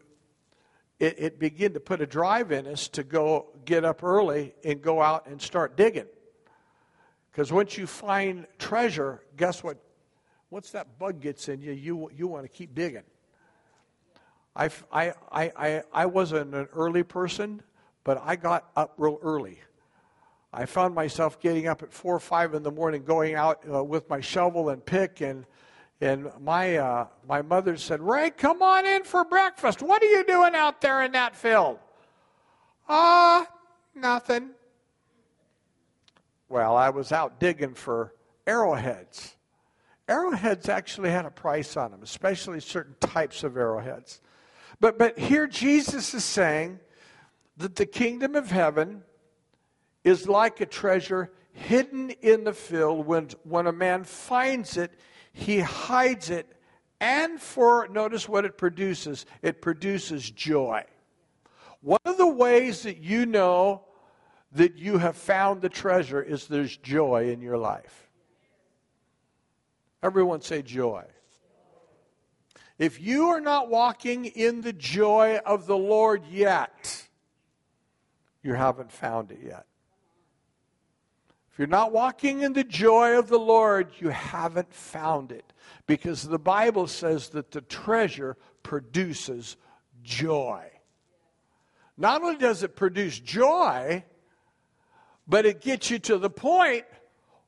it, 1.00 1.16
it 1.18 1.40
began 1.40 1.74
to 1.74 1.80
put 1.80 2.00
a 2.00 2.06
drive 2.06 2.52
in 2.52 2.68
us 2.68 2.90
to 2.90 3.04
go 3.04 3.48
get 3.66 3.84
up 3.84 4.04
early 4.04 4.54
and 4.64 4.84
go 4.84 5.02
out 5.02 5.26
and 5.26 5.42
start 5.42 5.78
digging. 5.78 6.06
Because 7.32 7.52
once 7.52 7.76
you 7.76 7.88
find 7.88 8.46
treasure, 8.60 9.24
guess 9.36 9.64
what? 9.64 9.80
Once 10.52 10.70
that 10.70 11.00
bug 11.00 11.22
gets 11.22 11.50
in 11.50 11.60
you, 11.60 11.72
you 11.72 12.12
you 12.16 12.28
want 12.28 12.44
to 12.44 12.50
keep 12.50 12.76
digging. 12.76 13.02
I, 14.56 14.70
I, 14.92 15.14
I, 15.32 15.84
I 15.94 16.06
wasn't 16.06 16.54
an 16.54 16.68
early 16.74 17.04
person, 17.04 17.62
but 18.04 18.22
I 18.24 18.36
got 18.36 18.70
up 18.76 18.94
real 18.98 19.20
early. 19.22 19.60
I 20.52 20.66
found 20.66 20.96
myself 20.96 21.40
getting 21.40 21.68
up 21.68 21.84
at 21.84 21.94
four 21.94 22.16
or 22.16 22.20
five 22.20 22.54
in 22.54 22.64
the 22.64 22.72
morning, 22.72 23.04
going 23.04 23.36
out 23.36 23.64
uh, 23.72 23.84
with 23.84 24.10
my 24.10 24.20
shovel 24.20 24.70
and 24.70 24.84
pick, 24.84 25.22
and 25.22 25.46
and 26.02 26.32
my 26.40 26.78
uh, 26.78 27.08
my 27.28 27.42
mother 27.44 27.78
said, 27.78 28.02
"Ray, 28.02 28.32
come 28.32 28.62
on 28.62 28.86
in 28.86 29.04
for 29.04 29.24
breakfast. 29.26 29.82
What 29.84 30.02
are 30.02 30.08
you 30.08 30.26
doing 30.26 30.56
out 30.56 30.82
there 30.82 31.04
in 31.04 31.12
that 31.12 31.36
field?" 31.36 31.78
Ah, 32.88 33.44
uh, 33.44 33.46
nothing. 33.94 34.50
Well, 36.48 36.76
I 36.76 36.90
was 36.90 37.12
out 37.12 37.40
digging 37.40 37.76
for 37.76 38.16
arrowheads. 38.48 39.36
Arrowheads 40.08 40.68
actually 40.68 41.12
had 41.12 41.26
a 41.26 41.30
price 41.30 41.78
on 41.78 41.92
them, 41.92 42.02
especially 42.02 42.60
certain 42.60 42.96
types 43.00 43.44
of 43.44 43.56
arrowheads. 43.56 44.22
But, 44.80 44.98
but 44.98 45.20
here 45.20 45.48
Jesus 45.48 46.14
is 46.14 46.24
saying 46.24 46.80
that 47.58 47.76
the 47.76 47.86
kingdom 47.86 48.36
of 48.36 48.50
heaven 48.50 49.04
is 50.04 50.28
like 50.28 50.62
a 50.62 50.66
treasure 50.66 51.32
hidden 51.52 52.12
in 52.22 52.46
the 52.46 52.54
field. 52.54 53.06
When, 53.06 53.30
when 53.44 53.68
a 53.68 53.72
man 53.72 54.04
finds 54.04 54.78
it, 54.78 54.94
he 55.34 55.60
hides 55.60 56.30
it. 56.30 56.48
And 57.02 57.40
for, 57.40 57.88
notice 57.90 58.28
what 58.28 58.46
it 58.46 58.58
produces 58.58 59.26
it 59.42 59.62
produces 59.62 60.30
joy. 60.32 60.84
One 61.82 62.00
of 62.06 62.18
the 62.18 62.28
ways 62.28 62.84
that 62.84 62.98
you 62.98 63.26
know 63.26 63.84
that 64.52 64.78
you 64.78 64.98
have 64.98 65.16
found 65.16 65.62
the 65.62 65.70
treasure 65.70 66.22
is 66.22 66.48
there's 66.48 66.76
joy 66.76 67.32
in 67.32 67.42
your 67.42 67.58
life. 67.58 68.10
Everyone 70.02 70.42
say 70.42 70.62
joy. 70.62 71.06
If 72.80 73.02
you 73.02 73.28
are 73.28 73.42
not 73.42 73.70
walking 73.70 74.24
in 74.24 74.62
the 74.62 74.72
joy 74.72 75.40
of 75.46 75.68
the 75.68 75.78
Lord 75.78 76.26
yet, 76.26 77.08
you 78.42 78.54
haven't 78.54 78.90
found 78.90 79.32
it 79.32 79.40
yet. 79.44 79.66
If 81.52 81.60
you're 81.60 81.68
not 81.68 81.92
walking 81.92 82.42
in 82.42 82.54
the 82.54 82.64
joy 82.64 83.20
of 83.20 83.28
the 83.28 83.38
Lord, 83.38 83.92
you 84.00 84.08
haven't 84.10 84.74
found 84.74 85.34
it. 85.34 85.52
Because 85.88 86.24
the 86.24 86.40
Bible 86.40 86.88
says 86.88 87.30
that 87.30 87.52
the 87.52 87.60
treasure 87.60 88.38
produces 88.64 89.58
joy. 90.02 90.64
Not 91.98 92.22
only 92.22 92.38
does 92.38 92.64
it 92.64 92.78
produce 92.78 93.20
joy, 93.20 94.06
but 95.28 95.46
it 95.46 95.60
gets 95.60 95.92
you 95.92 96.00
to 96.00 96.18
the 96.18 96.30
point 96.30 96.86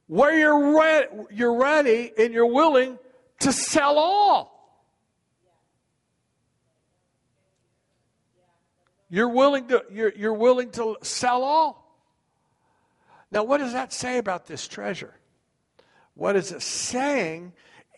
where 0.08 0.38
you're, 0.38 0.78
re- 0.78 1.08
you're 1.32 1.58
ready 1.58 2.12
and 2.18 2.34
you're 2.34 2.46
willing 2.46 3.00
to 3.40 3.54
sell 3.54 3.98
all. 3.98 4.61
You're 9.14 9.28
willing 9.28 9.68
to, 9.68 9.84
you're, 9.92 10.14
you're 10.16 10.34
willing 10.34 10.72
to 10.72 10.96
sell 11.04 11.44
all. 11.44 12.02
Now, 13.30 13.44
what 13.44 13.58
does 13.58 13.74
that 13.74 13.92
say 13.92 14.18
about 14.18 14.48
this 14.48 14.70
treasure? 14.70 15.14
What 16.14 16.38
is 16.38 16.54
it 16.54 16.62
saying 16.62 17.52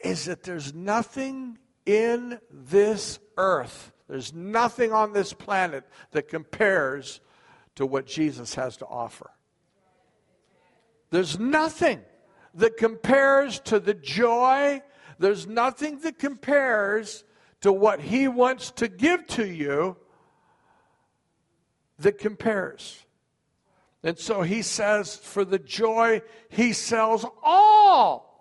is 0.03 0.25
that 0.25 0.41
there's 0.41 0.73
nothing 0.73 1.59
in 1.85 2.39
this 2.49 3.19
earth, 3.37 3.93
there's 4.09 4.33
nothing 4.33 4.91
on 4.91 5.13
this 5.13 5.33
planet 5.33 5.83
that 6.11 6.29
compares 6.29 7.21
to 7.75 7.85
what 7.85 8.07
Jesus 8.07 8.55
has 8.55 8.77
to 8.77 8.85
offer. 8.87 9.29
There's 11.11 11.37
nothing 11.37 12.01
that 12.55 12.77
compares 12.77 13.59
to 13.61 13.79
the 13.79 13.93
joy, 13.93 14.81
there's 15.19 15.45
nothing 15.45 15.99
that 15.99 16.17
compares 16.17 17.23
to 17.61 17.71
what 17.71 17.99
He 18.01 18.27
wants 18.27 18.71
to 18.71 18.87
give 18.87 19.27
to 19.27 19.45
you 19.45 19.97
that 21.99 22.17
compares. 22.17 23.03
And 24.03 24.19
so 24.19 24.41
he 24.41 24.61
says, 24.61 25.15
for 25.15 25.45
the 25.45 25.59
joy, 25.59 26.21
he 26.49 26.73
sells 26.73 27.25
all 27.41 28.33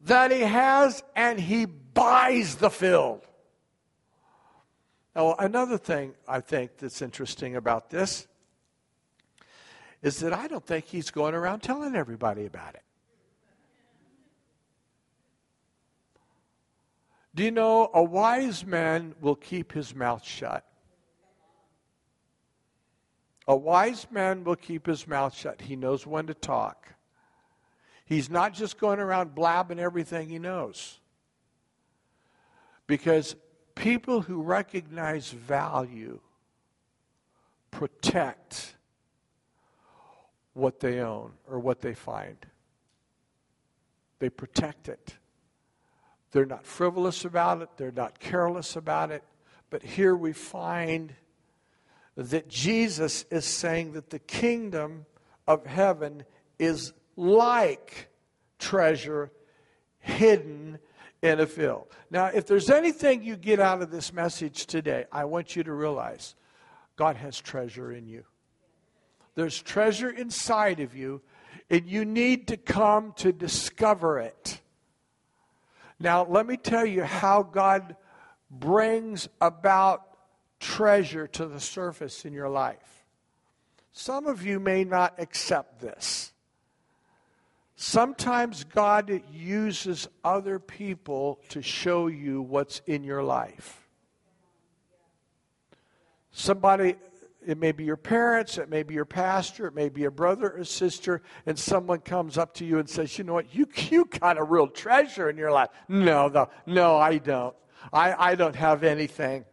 that 0.00 0.30
he 0.30 0.40
has 0.40 1.02
and 1.14 1.38
he 1.38 1.64
buys 1.64 2.56
the 2.56 2.70
field. 2.70 3.22
Now, 5.14 5.36
another 5.38 5.78
thing 5.78 6.14
I 6.26 6.40
think 6.40 6.78
that's 6.78 7.00
interesting 7.00 7.54
about 7.54 7.90
this 7.90 8.26
is 10.02 10.18
that 10.18 10.32
I 10.32 10.48
don't 10.48 10.66
think 10.66 10.86
he's 10.86 11.10
going 11.10 11.34
around 11.34 11.60
telling 11.60 11.94
everybody 11.94 12.44
about 12.44 12.74
it. 12.74 12.82
Do 17.34 17.42
you 17.42 17.50
know 17.50 17.90
a 17.94 18.02
wise 18.02 18.66
man 18.66 19.14
will 19.20 19.34
keep 19.34 19.72
his 19.72 19.94
mouth 19.94 20.24
shut? 20.24 20.64
A 23.46 23.54
wise 23.54 24.06
man 24.10 24.44
will 24.44 24.56
keep 24.56 24.86
his 24.86 25.06
mouth 25.06 25.34
shut. 25.34 25.62
He 25.62 25.76
knows 25.76 26.06
when 26.06 26.26
to 26.26 26.34
talk. 26.34 26.94
He's 28.06 28.30
not 28.30 28.54
just 28.54 28.78
going 28.78 29.00
around 29.00 29.34
blabbing 29.34 29.78
everything 29.78 30.28
he 30.28 30.38
knows. 30.38 31.00
Because 32.86 33.36
people 33.74 34.22
who 34.22 34.42
recognize 34.42 35.30
value 35.30 36.20
protect 37.70 38.76
what 40.52 40.80
they 40.80 41.00
own 41.00 41.32
or 41.48 41.58
what 41.58 41.80
they 41.80 41.94
find. 41.94 42.36
They 44.20 44.30
protect 44.30 44.88
it. 44.88 45.16
They're 46.30 46.46
not 46.46 46.64
frivolous 46.64 47.24
about 47.24 47.62
it, 47.62 47.68
they're 47.76 47.92
not 47.92 48.18
careless 48.18 48.76
about 48.76 49.10
it. 49.10 49.22
But 49.70 49.82
here 49.82 50.14
we 50.14 50.32
find 50.32 51.14
that 52.16 52.48
Jesus 52.48 53.24
is 53.30 53.44
saying 53.44 53.92
that 53.92 54.10
the 54.10 54.18
kingdom 54.18 55.06
of 55.46 55.66
heaven 55.66 56.24
is 56.58 56.92
like 57.16 58.08
treasure 58.58 59.30
hidden 60.00 60.78
in 61.22 61.40
a 61.40 61.46
field. 61.46 61.86
Now, 62.10 62.26
if 62.26 62.46
there's 62.46 62.70
anything 62.70 63.22
you 63.22 63.36
get 63.36 63.58
out 63.58 63.82
of 63.82 63.90
this 63.90 64.12
message 64.12 64.66
today, 64.66 65.06
I 65.10 65.24
want 65.24 65.56
you 65.56 65.64
to 65.64 65.72
realize 65.72 66.34
God 66.96 67.16
has 67.16 67.40
treasure 67.40 67.92
in 67.92 68.06
you. 68.06 68.24
There's 69.34 69.60
treasure 69.60 70.10
inside 70.10 70.80
of 70.80 70.94
you, 70.94 71.22
and 71.70 71.86
you 71.88 72.04
need 72.04 72.48
to 72.48 72.56
come 72.56 73.12
to 73.16 73.32
discover 73.32 74.20
it. 74.20 74.60
Now, 75.98 76.24
let 76.26 76.46
me 76.46 76.56
tell 76.56 76.86
you 76.86 77.02
how 77.02 77.42
God 77.42 77.96
brings 78.50 79.28
about 79.40 80.13
treasure 80.64 81.26
to 81.26 81.46
the 81.46 81.60
surface 81.60 82.24
in 82.24 82.32
your 82.32 82.48
life. 82.48 83.04
Some 83.92 84.26
of 84.26 84.44
you 84.44 84.58
may 84.58 84.82
not 84.82 85.14
accept 85.18 85.80
this. 85.80 86.32
Sometimes 87.76 88.64
God 88.64 89.22
uses 89.30 90.08
other 90.24 90.58
people 90.58 91.38
to 91.50 91.60
show 91.60 92.06
you 92.06 92.40
what's 92.40 92.80
in 92.86 93.04
your 93.04 93.22
life. 93.22 93.86
Somebody, 96.32 96.96
it 97.46 97.58
may 97.58 97.72
be 97.72 97.84
your 97.84 97.98
parents, 97.98 98.56
it 98.56 98.70
may 98.70 98.84
be 98.84 98.94
your 98.94 99.04
pastor, 99.04 99.66
it 99.66 99.74
may 99.74 99.90
be 99.90 100.04
a 100.04 100.10
brother 100.10 100.50
or 100.50 100.64
sister, 100.64 101.20
and 101.44 101.58
someone 101.58 102.00
comes 102.00 102.38
up 102.38 102.54
to 102.54 102.64
you 102.64 102.78
and 102.78 102.88
says, 102.88 103.18
You 103.18 103.24
know 103.24 103.34
what, 103.34 103.54
you, 103.54 103.68
you 103.90 104.06
got 104.06 104.38
a 104.38 104.42
real 104.42 104.66
treasure 104.66 105.28
in 105.28 105.36
your 105.36 105.52
life. 105.52 105.68
No, 105.88 106.28
no, 106.28 106.48
no, 106.64 106.96
I 106.96 107.18
don't. 107.18 107.54
I, 107.92 108.30
I 108.30 108.34
don't 108.34 108.56
have 108.56 108.82
anything. 108.82 109.44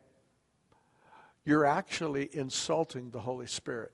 You're 1.43 1.65
actually 1.65 2.29
insulting 2.31 3.09
the 3.09 3.19
Holy 3.19 3.47
Spirit. 3.47 3.91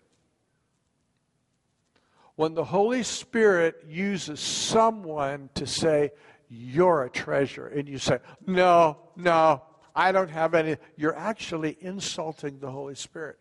When 2.36 2.54
the 2.54 2.66
Holy 2.66 3.04
Spirit 3.04 3.84
uses 3.88 4.40
someone 4.40 5.50
to 5.56 5.66
say, 5.66 6.12
You're 6.50 7.04
a 7.04 7.10
treasure, 7.10 7.68
and 7.68 7.88
you 7.88 7.98
say, 7.98 8.20
No, 8.46 8.98
no, 9.16 9.64
I 9.96 10.12
don't 10.12 10.30
have 10.30 10.54
any, 10.54 10.78
you're 10.96 11.18
actually 11.18 11.78
insulting 11.82 12.60
the 12.60 12.70
Holy 12.70 12.96
Spirit. 12.96 13.40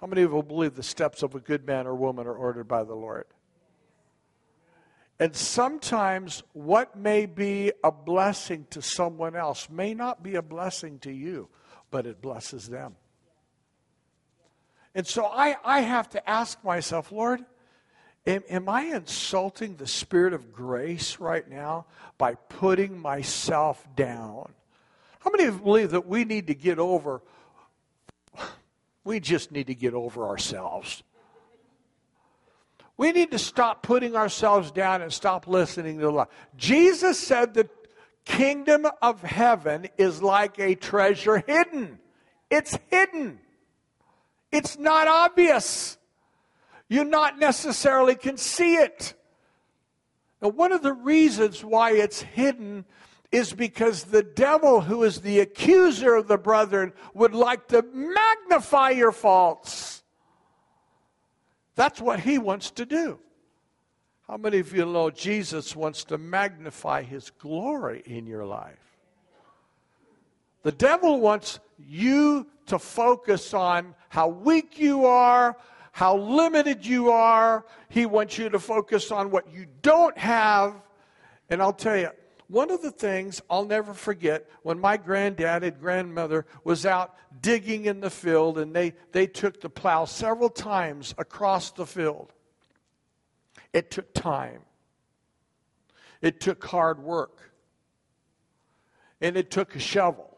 How 0.00 0.06
many 0.06 0.22
of 0.22 0.32
you 0.32 0.42
believe 0.42 0.76
the 0.76 0.82
steps 0.84 1.24
of 1.24 1.34
a 1.34 1.40
good 1.40 1.66
man 1.66 1.88
or 1.88 1.94
woman 1.96 2.28
are 2.28 2.34
ordered 2.34 2.68
by 2.68 2.84
the 2.84 2.94
Lord? 2.94 3.26
And 5.18 5.34
sometimes 5.34 6.44
what 6.52 6.96
may 6.96 7.26
be 7.26 7.72
a 7.82 7.90
blessing 7.90 8.66
to 8.70 8.80
someone 8.80 9.34
else 9.34 9.68
may 9.68 9.94
not 9.94 10.22
be 10.22 10.36
a 10.36 10.42
blessing 10.42 11.00
to 11.00 11.10
you, 11.10 11.48
but 11.90 12.06
it 12.06 12.20
blesses 12.20 12.68
them. 12.68 12.96
And 14.94 15.06
so 15.06 15.26
I, 15.26 15.56
I 15.64 15.80
have 15.80 16.08
to 16.10 16.28
ask 16.28 16.62
myself, 16.64 17.12
Lord, 17.12 17.44
am, 18.26 18.42
am 18.48 18.68
I 18.68 18.82
insulting 18.84 19.76
the 19.76 19.86
Spirit 19.86 20.32
of 20.32 20.52
grace 20.52 21.20
right 21.20 21.48
now 21.48 21.86
by 22.16 22.34
putting 22.34 22.98
myself 22.98 23.86
down? 23.94 24.52
How 25.20 25.30
many 25.30 25.44
of 25.44 25.54
you 25.54 25.60
believe 25.60 25.90
that 25.90 26.06
we 26.06 26.24
need 26.24 26.46
to 26.48 26.54
get 26.54 26.78
over? 26.78 27.22
We 29.04 29.20
just 29.20 29.52
need 29.52 29.68
to 29.68 29.74
get 29.74 29.94
over 29.94 30.26
ourselves. 30.26 31.02
We 32.96 33.12
need 33.12 33.30
to 33.30 33.38
stop 33.38 33.82
putting 33.82 34.16
ourselves 34.16 34.72
down 34.72 35.02
and 35.02 35.12
stop 35.12 35.46
listening 35.46 35.98
to 35.98 36.06
the 36.06 36.10
lie. 36.10 36.26
Jesus 36.56 37.18
said 37.18 37.54
the 37.54 37.68
kingdom 38.28 38.86
of 39.02 39.22
heaven 39.22 39.88
is 39.96 40.22
like 40.22 40.60
a 40.60 40.74
treasure 40.74 41.42
hidden. 41.46 41.98
It's 42.50 42.78
hidden. 42.90 43.40
It's 44.52 44.78
not 44.78 45.08
obvious. 45.08 45.98
You 46.88 47.04
not 47.04 47.38
necessarily 47.38 48.14
can 48.14 48.36
see 48.36 48.76
it. 48.76 49.14
Now, 50.40 50.50
one 50.50 50.72
of 50.72 50.82
the 50.82 50.92
reasons 50.92 51.64
why 51.64 51.92
it's 51.92 52.22
hidden 52.22 52.84
is 53.32 53.52
because 53.52 54.04
the 54.04 54.22
devil, 54.22 54.82
who 54.82 55.02
is 55.02 55.20
the 55.20 55.40
accuser 55.40 56.14
of 56.14 56.28
the 56.28 56.38
brethren, 56.38 56.92
would 57.14 57.34
like 57.34 57.68
to 57.68 57.82
magnify 57.92 58.90
your 58.90 59.12
faults. 59.12 60.02
That's 61.74 62.00
what 62.00 62.20
he 62.20 62.38
wants 62.38 62.70
to 62.72 62.86
do. 62.86 63.18
How 64.28 64.36
many 64.36 64.58
of 64.58 64.74
you 64.74 64.84
know 64.84 65.10
Jesus 65.10 65.74
wants 65.74 66.04
to 66.04 66.18
magnify 66.18 67.02
his 67.02 67.30
glory 67.30 68.02
in 68.04 68.26
your 68.26 68.44
life? 68.44 68.98
The 70.62 70.72
devil 70.72 71.18
wants 71.18 71.60
you 71.78 72.46
to 72.66 72.78
focus 72.78 73.54
on 73.54 73.94
how 74.10 74.28
weak 74.28 74.78
you 74.78 75.06
are, 75.06 75.56
how 75.92 76.18
limited 76.18 76.84
you 76.84 77.10
are. 77.10 77.64
He 77.88 78.04
wants 78.04 78.36
you 78.36 78.50
to 78.50 78.58
focus 78.58 79.10
on 79.10 79.30
what 79.30 79.50
you 79.50 79.66
don't 79.80 80.16
have. 80.18 80.74
And 81.48 81.62
I'll 81.62 81.72
tell 81.72 81.96
you, 81.96 82.10
one 82.48 82.70
of 82.70 82.82
the 82.82 82.90
things 82.90 83.40
I'll 83.48 83.64
never 83.64 83.94
forget 83.94 84.46
when 84.62 84.78
my 84.78 84.98
granddad 84.98 85.64
and 85.64 85.80
grandmother 85.80 86.44
was 86.64 86.84
out 86.84 87.14
digging 87.40 87.86
in 87.86 88.00
the 88.00 88.10
field 88.10 88.58
and 88.58 88.76
they, 88.76 88.92
they 89.12 89.26
took 89.26 89.62
the 89.62 89.70
plow 89.70 90.04
several 90.04 90.50
times 90.50 91.14
across 91.16 91.70
the 91.70 91.86
field. 91.86 92.32
It 93.72 93.90
took 93.90 94.12
time. 94.14 94.60
It 96.20 96.40
took 96.40 96.64
hard 96.64 97.00
work. 97.02 97.52
And 99.20 99.36
it 99.36 99.50
took 99.50 99.74
a 99.74 99.78
shovel. 99.78 100.36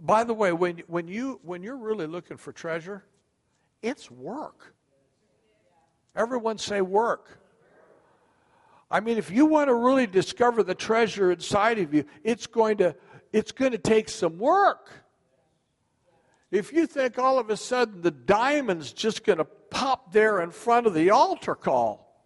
By 0.00 0.24
the 0.24 0.34
way, 0.34 0.52
when, 0.52 0.82
when, 0.86 1.08
you, 1.08 1.40
when 1.42 1.62
you're 1.62 1.76
really 1.76 2.06
looking 2.06 2.36
for 2.36 2.52
treasure, 2.52 3.04
it's 3.82 4.10
work. 4.10 4.74
Everyone 6.14 6.58
say 6.58 6.80
work. 6.80 7.38
I 8.90 9.00
mean, 9.00 9.16
if 9.16 9.30
you 9.30 9.46
want 9.46 9.68
to 9.68 9.74
really 9.74 10.06
discover 10.06 10.62
the 10.62 10.74
treasure 10.74 11.32
inside 11.32 11.78
of 11.78 11.94
you, 11.94 12.04
it's 12.22 12.46
going 12.46 12.76
to, 12.78 12.94
it's 13.32 13.50
going 13.50 13.72
to 13.72 13.78
take 13.78 14.08
some 14.10 14.38
work. 14.38 14.90
If 16.52 16.70
you 16.70 16.86
think 16.86 17.18
all 17.18 17.38
of 17.38 17.48
a 17.48 17.56
sudden 17.56 18.02
the 18.02 18.10
diamond's 18.10 18.92
just 18.92 19.24
going 19.24 19.38
to 19.38 19.44
pop 19.44 20.12
there 20.12 20.42
in 20.42 20.50
front 20.50 20.86
of 20.86 20.92
the 20.92 21.08
altar 21.10 21.54
call, 21.54 22.22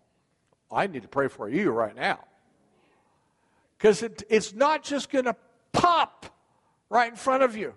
I 0.70 0.88
need 0.88 1.02
to 1.02 1.08
pray 1.08 1.28
for 1.28 1.48
you 1.48 1.70
right 1.70 1.94
now. 1.94 2.18
Because 3.78 4.02
it, 4.02 4.24
it's 4.28 4.52
not 4.52 4.82
just 4.82 5.10
going 5.10 5.26
to 5.26 5.36
pop 5.72 6.26
right 6.90 7.08
in 7.08 7.16
front 7.16 7.44
of 7.44 7.56
you. 7.56 7.72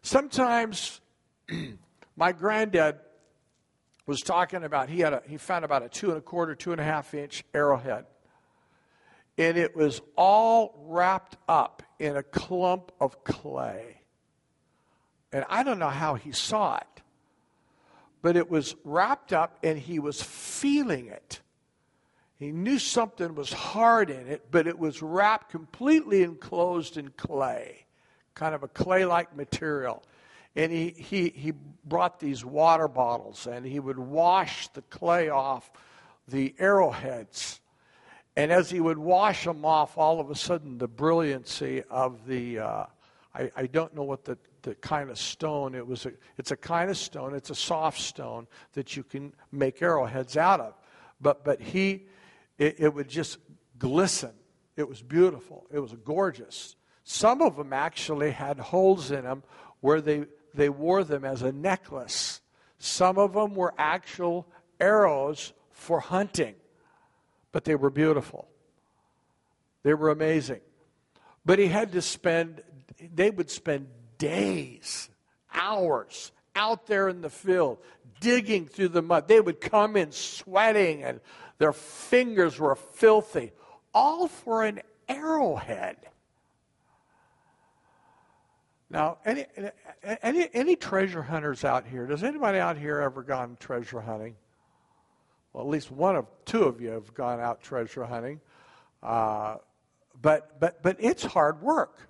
Sometimes 0.00 1.02
my 2.16 2.32
granddad 2.32 2.98
was 4.06 4.20
talking 4.20 4.64
about 4.64 4.88
he 4.88 5.00
had 5.00 5.12
a, 5.12 5.22
he 5.28 5.36
found 5.36 5.66
about 5.66 5.82
a 5.82 5.90
two 5.90 6.08
and 6.08 6.16
a 6.16 6.22
quarter, 6.22 6.54
two 6.54 6.72
and 6.72 6.80
a 6.80 6.84
half 6.84 7.12
inch 7.12 7.44
arrowhead. 7.52 8.06
And 9.36 9.58
it 9.58 9.76
was 9.76 10.00
all 10.16 10.82
wrapped 10.86 11.36
up 11.46 11.82
in 11.98 12.16
a 12.16 12.22
clump 12.22 12.90
of 12.98 13.22
clay. 13.22 13.97
And 15.32 15.44
I 15.48 15.62
don't 15.62 15.78
know 15.78 15.88
how 15.88 16.14
he 16.14 16.32
saw 16.32 16.76
it, 16.76 17.02
but 18.22 18.36
it 18.36 18.50
was 18.50 18.74
wrapped 18.84 19.32
up 19.32 19.58
and 19.62 19.78
he 19.78 19.98
was 19.98 20.22
feeling 20.22 21.08
it. 21.08 21.40
He 22.38 22.52
knew 22.52 22.78
something 22.78 23.34
was 23.34 23.52
hard 23.52 24.10
in 24.10 24.28
it, 24.28 24.46
but 24.50 24.66
it 24.66 24.78
was 24.78 25.02
wrapped 25.02 25.50
completely 25.50 26.22
enclosed 26.22 26.96
in 26.96 27.08
clay, 27.10 27.84
kind 28.34 28.54
of 28.54 28.62
a 28.62 28.68
clay 28.68 29.04
like 29.04 29.36
material 29.36 30.02
and 30.58 30.72
he, 30.72 30.90
he, 30.90 31.28
he 31.28 31.52
brought 31.84 32.18
these 32.18 32.44
water 32.44 32.88
bottles 32.88 33.46
and 33.46 33.64
he 33.64 33.78
would 33.78 33.98
wash 33.98 34.66
the 34.68 34.82
clay 34.82 35.28
off 35.28 35.70
the 36.26 36.52
arrowheads. 36.58 37.60
And 38.36 38.50
as 38.50 38.68
he 38.68 38.80
would 38.80 38.98
wash 38.98 39.44
them 39.44 39.64
off, 39.64 39.96
all 39.96 40.18
of 40.18 40.30
a 40.30 40.34
sudden 40.34 40.78
the 40.78 40.88
brilliancy 40.88 41.84
of 41.88 42.26
the, 42.26 42.58
uh, 42.58 42.86
I, 43.32 43.52
I 43.56 43.66
don't 43.66 43.94
know 43.94 44.02
what 44.02 44.24
the, 44.24 44.36
the 44.62 44.74
kind 44.76 45.10
of 45.10 45.18
stone 45.18 45.74
it 45.74 45.86
was. 45.86 46.06
A, 46.06 46.12
it's 46.36 46.50
a 46.50 46.56
kind 46.56 46.90
of 46.90 46.96
stone, 46.96 47.34
it's 47.34 47.50
a 47.50 47.54
soft 47.54 48.00
stone 48.00 48.46
that 48.72 48.96
you 48.96 49.02
can 49.02 49.32
make 49.52 49.82
arrowheads 49.82 50.36
out 50.36 50.60
of. 50.60 50.74
But, 51.20 51.44
but 51.44 51.60
he, 51.60 52.06
it, 52.58 52.76
it 52.78 52.94
would 52.94 53.08
just 53.08 53.38
glisten 53.78 54.32
It 54.78 54.88
was 54.88 55.02
beautiful. 55.02 55.66
It 55.72 55.80
was 55.80 55.92
gorgeous. 56.04 56.76
Some 57.02 57.42
of 57.42 57.56
them 57.56 57.72
actually 57.72 58.30
had 58.30 58.60
holes 58.60 59.10
in 59.10 59.24
them 59.24 59.42
where 59.80 60.00
they, 60.00 60.26
they 60.54 60.68
wore 60.68 61.02
them 61.02 61.24
as 61.24 61.42
a 61.42 61.50
necklace. 61.50 62.40
Some 62.78 63.18
of 63.18 63.32
them 63.32 63.56
were 63.56 63.74
actual 63.76 64.46
arrows 64.78 65.52
for 65.72 65.98
hunting, 65.98 66.54
but 67.50 67.64
they 67.64 67.74
were 67.74 67.90
beautiful. 67.90 68.46
They 69.82 69.94
were 69.94 70.10
amazing. 70.10 70.60
But 71.44 71.58
he 71.58 71.66
had 71.66 71.90
to 71.92 72.02
spend, 72.02 72.62
they 73.14 73.30
would 73.30 73.50
spend 73.50 73.88
days, 74.18 75.08
hours 75.54 76.32
out 76.54 76.86
there 76.86 77.08
in 77.08 77.20
the 77.20 77.30
field, 77.30 77.78
digging 78.20 78.66
through 78.66 78.88
the 78.88 79.02
mud. 79.02 79.28
They 79.28 79.40
would 79.40 79.60
come 79.60 79.96
in 79.96 80.12
sweating 80.12 81.04
and 81.04 81.20
their 81.58 81.72
fingers 81.72 82.58
were 82.58 82.74
filthy, 82.74 83.52
all 83.94 84.28
for 84.28 84.64
an 84.64 84.80
arrowhead. 85.08 85.96
Now, 88.90 89.18
any, 89.24 89.44
any, 90.22 90.48
any 90.54 90.76
treasure 90.76 91.22
hunters 91.22 91.64
out 91.64 91.86
here? 91.86 92.06
Does 92.06 92.22
anybody 92.22 92.58
out 92.58 92.78
here 92.78 93.00
ever 93.00 93.22
gone 93.22 93.56
treasure 93.60 94.00
hunting? 94.00 94.34
Well, 95.52 95.64
at 95.64 95.70
least 95.70 95.90
one 95.90 96.16
of 96.16 96.26
two 96.44 96.64
of 96.64 96.80
you 96.80 96.90
have 96.90 97.12
gone 97.12 97.40
out 97.40 97.62
treasure 97.62 98.04
hunting. 98.04 98.40
Uh, 99.02 99.56
but, 100.20 100.58
but, 100.58 100.82
but 100.82 100.96
it's 101.00 101.22
hard 101.22 101.60
work. 101.60 102.07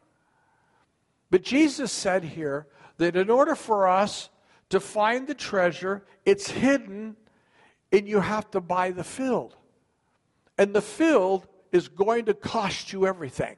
But 1.31 1.43
Jesus 1.43 1.93
said 1.93 2.25
here 2.25 2.67
that 2.97 3.17
in 3.17 3.31
order 3.31 3.55
for 3.55 3.89
us 3.89 4.31
to 4.71 4.81
find 4.81 5.27
the 5.27 5.35
treasure, 5.35 6.05
it's 6.25 6.51
hidden 6.51 7.17
and 7.93 8.09
you 8.09 8.21
have 8.21 8.51
to 8.51 8.61
buy 8.61 8.91
the 8.91 9.05
field. 9.05 9.57
And 10.57 10.75
the 10.75 10.83
field 10.83 11.47
is 11.73 11.89
going 11.89 12.27
to 12.27 12.35
cost 12.35 12.93
you 12.93 13.07
everything. 13.07 13.57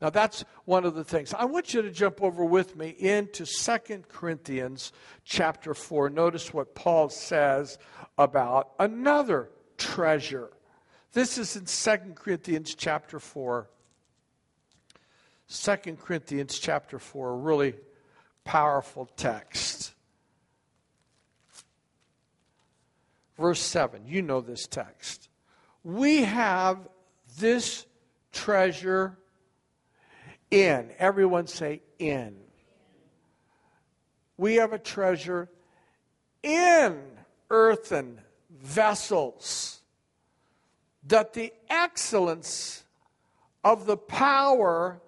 Now 0.00 0.10
that's 0.10 0.44
one 0.64 0.84
of 0.84 0.94
the 0.94 1.04
things. 1.04 1.32
I 1.32 1.44
want 1.44 1.72
you 1.72 1.82
to 1.82 1.90
jump 1.90 2.22
over 2.22 2.44
with 2.44 2.76
me 2.76 2.90
into 2.90 3.46
Second 3.46 4.08
Corinthians 4.08 4.92
chapter 5.24 5.74
4. 5.74 6.10
Notice 6.10 6.52
what 6.52 6.74
Paul 6.74 7.08
says 7.08 7.78
about 8.18 8.72
another 8.78 9.50
treasure. 9.78 10.50
This 11.12 11.38
is 11.38 11.56
in 11.56 11.66
Second 11.66 12.16
Corinthians 12.16 12.74
chapter 12.74 13.18
4. 13.18 13.68
2 15.62 15.96
Corinthians 15.96 16.58
chapter 16.58 16.98
4, 16.98 17.30
a 17.30 17.36
really 17.36 17.74
powerful 18.44 19.06
text. 19.16 19.92
Verse 23.38 23.60
7, 23.60 24.06
you 24.06 24.22
know 24.22 24.40
this 24.40 24.66
text. 24.66 25.28
We 25.82 26.22
have 26.22 26.78
this 27.38 27.86
treasure 28.32 29.18
in. 30.50 30.90
Everyone 30.98 31.46
say 31.46 31.82
in. 31.98 32.36
We 34.36 34.56
have 34.56 34.72
a 34.72 34.78
treasure 34.78 35.48
in 36.42 37.00
earthen 37.50 38.20
vessels, 38.50 39.80
that 41.06 41.32
the 41.32 41.52
excellence 41.68 42.84
of 43.62 43.86
the 43.86 43.96
power 43.96 45.00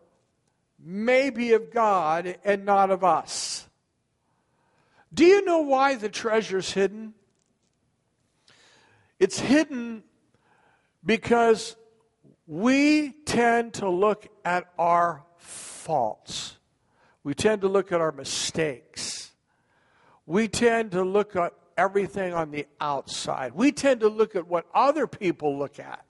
may 0.86 1.30
be 1.30 1.52
of 1.52 1.72
God 1.72 2.38
and 2.44 2.64
not 2.64 2.92
of 2.92 3.02
us. 3.02 3.68
Do 5.12 5.24
you 5.24 5.44
know 5.44 5.62
why 5.62 5.96
the 5.96 6.08
treasure's 6.08 6.70
hidden? 6.72 7.14
It's 9.18 9.40
hidden 9.40 10.04
because 11.04 11.74
we 12.46 13.10
tend 13.24 13.74
to 13.74 13.90
look 13.90 14.28
at 14.44 14.70
our 14.78 15.24
faults. 15.38 16.56
We 17.24 17.34
tend 17.34 17.62
to 17.62 17.68
look 17.68 17.90
at 17.90 18.00
our 18.00 18.12
mistakes. 18.12 19.32
We 20.24 20.46
tend 20.46 20.92
to 20.92 21.02
look 21.02 21.34
at 21.34 21.52
everything 21.76 22.32
on 22.32 22.52
the 22.52 22.66
outside. 22.80 23.54
We 23.54 23.72
tend 23.72 24.00
to 24.00 24.08
look 24.08 24.36
at 24.36 24.46
what 24.46 24.66
other 24.72 25.08
people 25.08 25.58
look 25.58 25.80
at. 25.80 26.05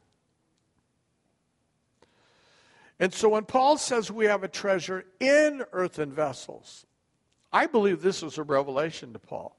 And 2.98 3.12
so 3.12 3.28
when 3.28 3.44
Paul 3.44 3.76
says 3.76 4.11
we 4.11 4.26
have 4.26 4.42
a 4.42 4.48
treasure 4.48 5.04
in 5.20 5.64
earthen 5.72 6.12
vessels, 6.12 6.87
I 7.52 7.66
believe 7.66 8.02
this 8.02 8.22
was 8.22 8.38
a 8.38 8.42
revelation 8.42 9.12
to 9.12 9.18
Paul. 9.18 9.56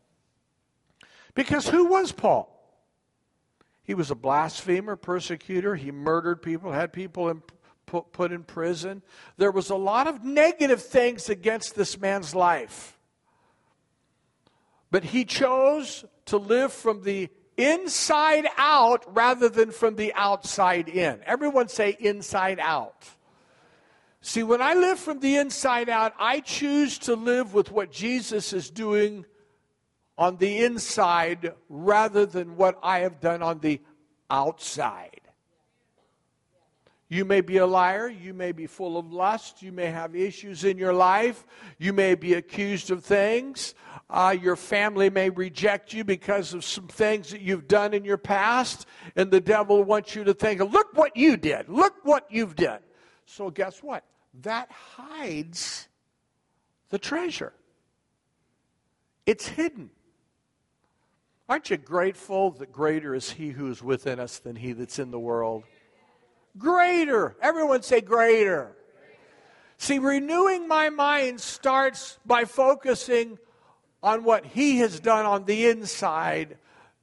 Because 1.35 1.67
who 1.67 1.85
was 1.85 2.11
Paul? 2.11 2.53
He 3.83 3.93
was 3.93 4.11
a 4.11 4.15
blasphemer, 4.15 4.95
persecutor. 4.95 5.75
He 5.75 5.91
murdered 5.91 6.41
people, 6.41 6.71
had 6.71 6.91
people 6.91 7.29
in, 7.29 7.41
put, 7.85 8.11
put 8.11 8.31
in 8.31 8.43
prison. 8.43 9.03
There 9.37 9.51
was 9.51 9.69
a 9.69 9.75
lot 9.75 10.07
of 10.07 10.23
negative 10.23 10.81
things 10.81 11.29
against 11.29 11.75
this 11.75 11.99
man's 11.99 12.33
life. 12.33 12.97
But 14.89 15.03
he 15.03 15.25
chose 15.25 16.05
to 16.25 16.37
live 16.37 16.73
from 16.73 17.03
the 17.03 17.29
inside 17.55 18.47
out 18.57 19.03
rather 19.15 19.49
than 19.49 19.71
from 19.71 19.95
the 19.95 20.13
outside 20.15 20.89
in. 20.89 21.21
Everyone 21.25 21.67
say 21.67 21.95
inside 21.99 22.59
out. 22.59 23.07
See, 24.27 24.43
when 24.43 24.61
I 24.61 24.73
live 24.73 24.99
from 24.99 25.21
the 25.21 25.37
inside 25.37 25.87
out, 25.87 26.13
I 26.19 26.41
choose 26.41 26.99
to 26.99 27.15
live 27.15 27.53
with 27.53 27.71
what 27.71 27.93
Jesus 27.93 28.51
is 28.51 28.69
doing 28.69 29.25
on 30.17 30.35
the 30.35 30.65
inside 30.65 31.53
rather 31.69 32.25
than 32.25 32.57
what 32.57 32.77
I 32.83 32.99
have 32.99 33.21
done 33.21 33.41
on 33.41 33.59
the 33.59 33.79
outside. 34.29 35.21
You 37.07 37.23
may 37.23 37.39
be 37.39 37.55
a 37.55 37.65
liar. 37.65 38.09
You 38.09 38.33
may 38.33 38.51
be 38.51 38.67
full 38.67 38.97
of 38.97 39.13
lust. 39.13 39.63
You 39.63 39.71
may 39.71 39.85
have 39.85 40.13
issues 40.13 40.65
in 40.65 40.77
your 40.77 40.93
life. 40.93 41.45
You 41.77 41.93
may 41.93 42.13
be 42.13 42.33
accused 42.33 42.91
of 42.91 43.05
things. 43.05 43.75
Uh, 44.09 44.35
your 44.37 44.57
family 44.57 45.09
may 45.09 45.29
reject 45.29 45.93
you 45.93 46.03
because 46.03 46.53
of 46.53 46.65
some 46.65 46.89
things 46.89 47.29
that 47.29 47.39
you've 47.39 47.69
done 47.69 47.93
in 47.93 48.03
your 48.03 48.17
past. 48.17 48.87
And 49.15 49.31
the 49.31 49.39
devil 49.39 49.85
wants 49.85 50.15
you 50.15 50.25
to 50.25 50.33
think, 50.33 50.59
look 50.59 50.87
what 50.97 51.15
you 51.15 51.37
did. 51.37 51.69
Look 51.69 51.93
what 52.03 52.27
you've 52.29 52.57
done. 52.57 52.81
So, 53.25 53.49
guess 53.49 53.81
what? 53.81 54.03
That 54.43 54.71
hides 54.71 55.87
the 56.89 56.99
treasure, 56.99 57.53
it's 59.25 59.47
hidden. 59.47 59.89
Aren't 61.49 61.69
you 61.69 61.77
grateful 61.77 62.51
that 62.51 62.73
greater 62.73 63.15
is 63.15 63.31
He 63.31 63.49
who 63.49 63.71
is 63.71 63.81
within 63.81 64.19
us 64.19 64.39
than 64.39 64.57
He 64.57 64.73
that's 64.73 64.99
in 64.99 65.11
the 65.11 65.19
world? 65.19 65.63
Greater. 66.57 67.37
Everyone 67.41 67.81
say 67.83 68.01
greater. 68.01 68.75
See, 69.77 69.99
renewing 69.99 70.67
my 70.67 70.89
mind 70.89 71.39
starts 71.39 72.19
by 72.25 72.45
focusing 72.45 73.37
on 74.03 74.23
what 74.23 74.45
He 74.45 74.79
has 74.79 74.99
done 74.99 75.25
on 75.25 75.45
the 75.45 75.67
inside, 75.67 76.57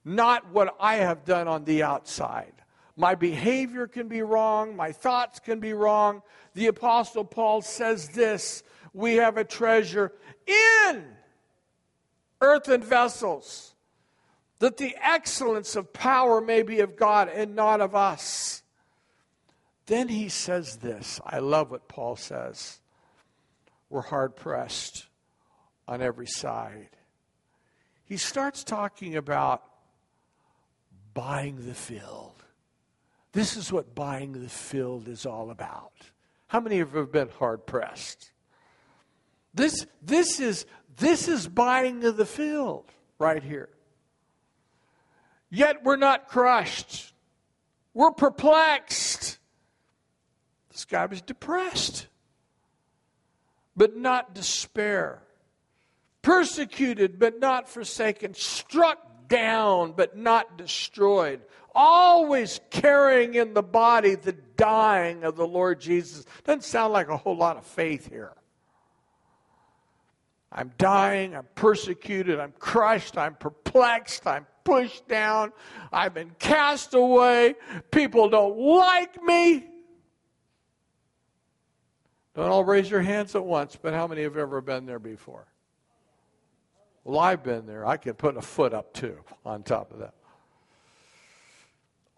not 0.05 0.51
what 0.51 0.77
I 0.79 0.97
have 0.97 1.25
done 1.25 1.49
on 1.49 1.65
the 1.65 1.83
outside. 1.83 2.54
My 2.97 3.15
behavior 3.15 3.87
can 3.87 4.09
be 4.09 4.23
wrong, 4.23 4.77
my 4.77 4.93
thoughts 4.93 5.41
can 5.41 5.59
be 5.59 5.73
wrong. 5.73 6.23
The 6.55 6.69
Apostle 6.69 7.25
Paul 7.25 7.63
says 7.63 8.09
this 8.09 8.63
we 8.93 9.17
have 9.17 9.37
a 9.37 9.45
treasure 9.45 10.13
in 10.47 11.05
earthen 12.41 12.83
vessels 12.83 13.75
that 14.61 14.77
the 14.77 14.95
excellence 15.03 15.75
of 15.75 15.93
power 15.93 16.41
may 16.41 16.63
be 16.63 16.81
of 16.81 16.97
God 16.97 17.29
and 17.29 17.57
not 17.57 17.81
of 17.81 17.95
us. 17.95 18.63
Then 19.87 20.09
he 20.09 20.29
says 20.29 20.77
this. 20.77 21.21
I 21.27 21.41
love 21.41 21.71
what 21.71 21.89
Paul 21.89 22.17
says. 22.17 22.79
We're 23.91 24.01
hard 24.03 24.37
pressed 24.37 25.07
on 25.87 26.01
every 26.01 26.27
side. 26.27 26.91
He 28.05 28.17
starts 28.17 28.65
talking 28.65 29.17
about 29.17 29.63
buying 31.13 31.67
the 31.67 31.75
field. 31.75 32.44
This 33.35 33.57
is 33.57 33.73
what 33.73 33.97
buying 33.97 34.33
the 34.33 34.49
field 34.49 35.09
is 35.09 35.27
all 35.27 35.51
about. 35.51 35.93
How 36.47 36.61
many 36.61 36.79
of 36.79 36.93
you 36.93 37.01
have 37.01 37.13
been 37.13 37.29
hard 37.31 37.67
pressed? 37.67 38.31
This, 39.53 39.87
this, 40.01 40.39
is, 40.39 40.67
this 40.97 41.27
is 41.27 41.49
buying 41.49 42.05
of 42.05 42.17
the 42.17 42.27
field 42.27 42.85
right 43.19 43.43
here. 43.43 43.69
Yet 45.51 45.85
we're 45.85 45.97
not 45.97 46.29
crushed. 46.29 47.13
We're 47.93 48.13
perplexed. 48.13 49.39
This 50.71 50.85
guy 50.85 51.07
was 51.07 51.21
depressed, 51.21 52.07
but 53.77 53.97
not 53.97 54.35
despair. 54.35 55.23
Persecuted, 56.23 57.19
but 57.19 57.39
not 57.39 57.69
forsaken. 57.69 58.35
Struck 58.35 59.29
down, 59.29 59.93
but 59.93 60.17
not 60.17 60.59
destroyed. 60.59 61.41
Always 61.75 62.61
carrying 62.71 63.35
in 63.35 63.53
the 63.55 63.63
body 63.63 64.15
the 64.15 64.33
dying 64.33 65.25
of 65.25 65.37
the 65.37 65.47
Lord 65.47 65.81
Jesus. 65.81 66.25
Doesn't 66.45 66.65
sound 66.65 66.93
like 66.93 67.09
a 67.09 67.17
whole 67.17 67.37
lot 67.37 67.57
of 67.57 67.67
faith 67.67 68.09
here. 68.09 68.33
I'm 70.53 70.73
dying, 70.79 71.35
I'm 71.35 71.49
persecuted, 71.57 72.39
I'm 72.39 72.53
crushed, 72.61 73.19
I'm 73.19 73.35
perplexed, 73.35 74.25
I'm 74.25 74.47
pushed 74.63 75.09
down, 75.09 75.53
I've 75.93 76.15
been 76.15 76.31
cast 76.39 76.95
away, 76.95 77.57
people 77.91 78.29
don't 78.29 78.57
like 78.57 79.21
me. 79.21 79.67
Don't 82.37 82.51
all 82.51 82.65
raise 82.65 82.89
your 82.89 83.03
hands 83.03 83.35
at 83.35 83.45
once, 83.45 83.77
but 83.81 83.95
how 83.95 84.07
many 84.07 84.23
have 84.23 84.37
ever 84.37 84.61
been 84.61 84.87
there 84.87 85.01
before? 85.01 85.47
Well, 87.05 87.19
I've 87.19 87.43
been 87.43 87.67
there. 87.67 87.87
I 87.87 87.97
can 87.97 88.15
put 88.15 88.37
a 88.37 88.43
foot 88.43 88.73
up 88.73 88.93
too 88.95 89.19
on 89.45 89.63
top 89.63 89.93
of 89.93 89.99
that. 89.99 90.15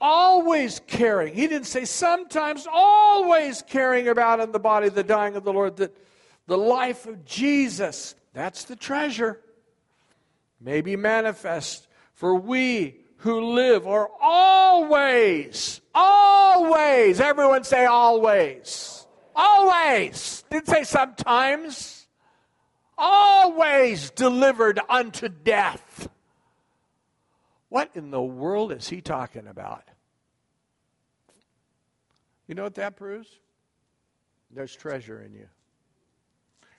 Always 0.09 0.81
caring. 0.87 1.35
He 1.35 1.49
didn't 1.49 1.67
say 1.67 1.85
sometimes, 1.85 2.65
always 2.73 3.61
caring 3.63 4.07
about 4.07 4.39
in 4.39 4.53
the 4.53 4.61
body 4.61 4.89
the 4.89 5.03
dying 5.03 5.35
of 5.35 5.43
the 5.43 5.53
Lord, 5.53 5.79
that 5.79 5.97
the 6.47 6.57
life 6.57 7.07
of 7.07 7.25
Jesus, 7.25 8.15
that's 8.33 8.63
the 8.63 8.77
treasure, 8.77 9.41
may 10.61 10.81
be 10.81 10.95
manifest. 10.95 11.89
For 12.15 12.37
we 12.37 13.01
who 13.17 13.55
live 13.55 13.89
are 13.89 14.09
always, 14.21 15.81
always, 15.93 17.21
everyone 17.21 17.65
say 17.65 17.85
always, 17.87 19.09
always. 19.35 20.45
Didn't 20.51 20.69
say 20.69 20.85
sometimes, 20.85 22.07
always 22.97 24.11
delivered 24.11 24.79
unto 24.89 25.29
death. 25.29 26.09
What 27.71 27.91
in 27.97 28.13
the 28.13 28.23
world 28.23 28.71
is 28.71 28.89
he 28.89 29.01
talking 29.01 29.49
about? 29.49 29.83
You 32.47 32.55
know 32.55 32.65
what 32.65 32.75
that 32.77 32.97
proves? 32.97 33.29
There's 34.51 34.75
treasure 34.75 35.21
in 35.21 35.33
you. 35.33 35.49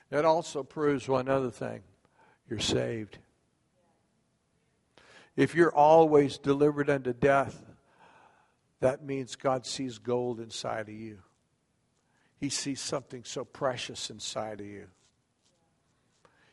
It 0.10 0.24
also 0.24 0.64
proves 0.64 1.08
one 1.08 1.28
other 1.28 1.52
thing 1.52 1.82
you're 2.50 2.60
saved. 2.60 3.18
If 5.36 5.54
you're 5.54 5.74
always 5.74 6.38
delivered 6.38 6.90
unto 6.90 7.14
death, 7.14 7.62
that 8.80 9.04
means 9.04 9.36
God 9.36 9.66
sees 9.66 9.98
gold 9.98 10.40
inside 10.40 10.88
of 10.88 10.96
you. 10.96 11.20
He 12.40 12.50
sees 12.50 12.80
something 12.80 13.24
so 13.24 13.44
precious 13.44 14.10
inside 14.10 14.62
of 14.62 14.68
you. 14.68 14.88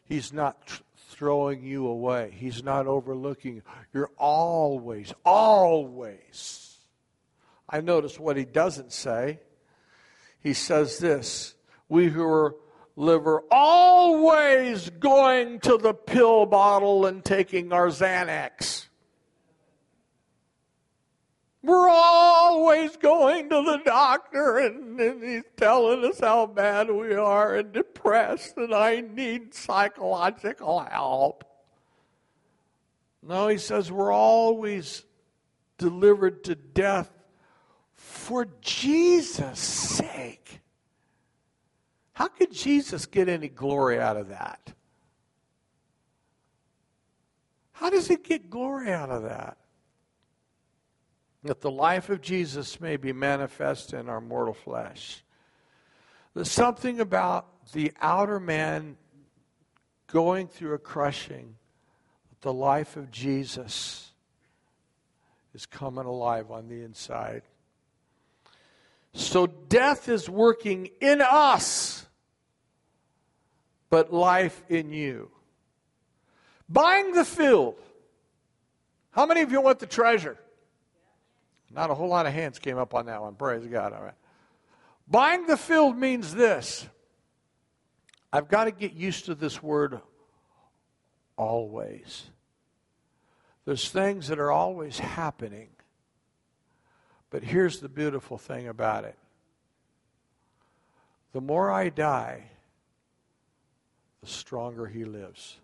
He's 0.06 0.32
not 0.32 0.66
tr- 0.66 0.82
throwing 1.10 1.62
you 1.62 1.86
away, 1.86 2.34
He's 2.36 2.62
not 2.62 2.86
overlooking 2.86 3.56
you. 3.56 3.62
You're 3.92 4.10
always, 4.18 5.14
always. 5.24 6.73
I 7.68 7.80
notice 7.80 8.18
what 8.18 8.36
He 8.36 8.44
doesn't 8.44 8.92
say. 8.92 9.40
He 10.40 10.52
says 10.52 10.98
this 10.98 11.54
We 11.88 12.08
who 12.08 12.22
are 12.24 12.56
liver 12.96 13.42
always 13.50 14.90
going 14.90 15.60
to 15.60 15.76
the 15.76 15.94
pill 15.94 16.46
bottle 16.46 17.06
and 17.06 17.24
taking 17.24 17.72
our 17.72 17.88
Xanax. 17.88 18.86
We're 21.62 21.88
always 21.88 22.94
going 22.98 23.48
to 23.48 23.62
the 23.62 23.80
doctor 23.86 24.58
and, 24.58 25.00
and, 25.00 25.22
he's 25.22 25.44
telling 25.56 26.04
us 26.04 26.20
how 26.20 26.44
bad 26.44 26.90
we 26.90 27.14
are 27.14 27.56
and 27.56 27.72
depressed 27.72 28.58
and 28.58 28.74
I 28.74 29.00
need 29.00 29.54
psychological 29.54 30.80
help. 30.80 31.42
No, 33.22 33.48
he 33.48 33.56
says 33.56 33.90
we're 33.90 34.12
always 34.12 35.04
delivered 35.78 36.44
to 36.44 36.54
death 36.54 37.10
for 38.24 38.46
Jesus' 38.62 39.58
sake. 39.58 40.60
How 42.14 42.28
could 42.28 42.52
Jesus 42.52 43.04
get 43.04 43.28
any 43.28 43.48
glory 43.48 44.00
out 44.00 44.16
of 44.16 44.28
that? 44.28 44.72
How 47.72 47.90
does 47.90 48.08
he 48.08 48.16
get 48.16 48.48
glory 48.48 48.90
out 48.92 49.10
of 49.10 49.24
that? 49.24 49.58
That 51.42 51.60
the 51.60 51.70
life 51.70 52.08
of 52.08 52.22
Jesus 52.22 52.80
may 52.80 52.96
be 52.96 53.12
manifest 53.12 53.92
in 53.92 54.08
our 54.08 54.22
mortal 54.22 54.54
flesh. 54.54 55.22
There's 56.32 56.50
something 56.50 57.00
about 57.00 57.72
the 57.72 57.92
outer 58.00 58.40
man 58.40 58.96
going 60.06 60.48
through 60.48 60.72
a 60.72 60.78
crushing, 60.78 61.56
the 62.40 62.52
life 62.52 62.96
of 62.96 63.10
Jesus 63.10 64.12
is 65.54 65.66
coming 65.66 66.06
alive 66.06 66.50
on 66.50 66.68
the 66.68 66.82
inside. 66.82 67.42
So 69.14 69.46
death 69.46 70.08
is 70.08 70.28
working 70.28 70.90
in 71.00 71.22
us, 71.22 72.04
but 73.88 74.12
life 74.12 74.62
in 74.68 74.92
you. 74.92 75.30
Buying 76.68 77.12
the 77.12 77.24
field. 77.24 77.76
How 79.12 79.24
many 79.24 79.42
of 79.42 79.52
you 79.52 79.60
want 79.60 79.78
the 79.78 79.86
treasure? 79.86 80.36
Not 81.70 81.90
a 81.90 81.94
whole 81.94 82.08
lot 82.08 82.26
of 82.26 82.32
hands 82.32 82.58
came 82.58 82.76
up 82.76 82.94
on 82.94 83.06
that 83.06 83.22
one. 83.22 83.36
Praise 83.36 83.66
God. 83.66 83.92
All 83.92 84.02
right. 84.02 84.14
Buying 85.06 85.46
the 85.46 85.56
field 85.56 85.96
means 85.96 86.34
this. 86.34 86.86
I've 88.32 88.48
got 88.48 88.64
to 88.64 88.72
get 88.72 88.94
used 88.94 89.26
to 89.26 89.36
this 89.36 89.62
word 89.62 90.00
always. 91.36 92.24
There's 93.64 93.88
things 93.88 94.28
that 94.28 94.40
are 94.40 94.50
always 94.50 94.98
happening. 94.98 95.68
But 97.34 97.42
here's 97.42 97.80
the 97.80 97.88
beautiful 97.88 98.38
thing 98.38 98.68
about 98.68 99.02
it 99.02 99.16
the 101.32 101.40
more 101.40 101.68
I 101.68 101.88
die, 101.88 102.44
the 104.20 104.28
stronger 104.28 104.86
he 104.86 105.04
lives. 105.04 105.56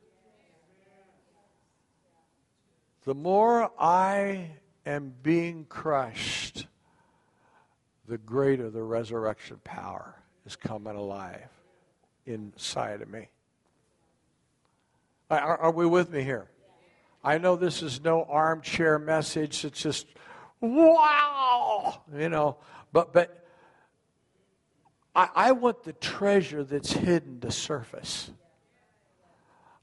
The 3.05 3.15
more 3.15 3.71
I 3.79 4.51
am 4.85 5.15
being 5.23 5.65
crushed, 5.69 6.67
the 8.09 8.19
greater 8.19 8.69
the 8.69 8.83
resurrection 8.83 9.61
power 9.63 10.17
is 10.45 10.57
coming 10.57 10.97
alive 10.97 11.51
inside 12.27 13.01
of 13.01 13.09
me. 13.09 13.29
Are, 15.31 15.57
are, 15.57 15.71
we 15.71 15.87
with 15.87 16.11
me 16.11 16.25
here? 16.25 16.49
I 17.23 17.39
know 17.39 17.55
this 17.55 17.81
is 17.81 18.03
no 18.03 18.25
armchair 18.25 18.99
message. 18.99 19.65
It's 19.65 19.81
just 19.81 20.07
wow, 20.61 22.03
you 22.17 22.29
know. 22.29 22.59
But 22.93 23.13
but 23.13 23.45
I, 25.15 25.29
I 25.35 25.53
want 25.53 25.85
the 25.85 25.93
treasure 25.93 26.65
that's 26.65 26.93
hidden 26.93 27.41
to 27.41 27.51
surface. 27.51 28.31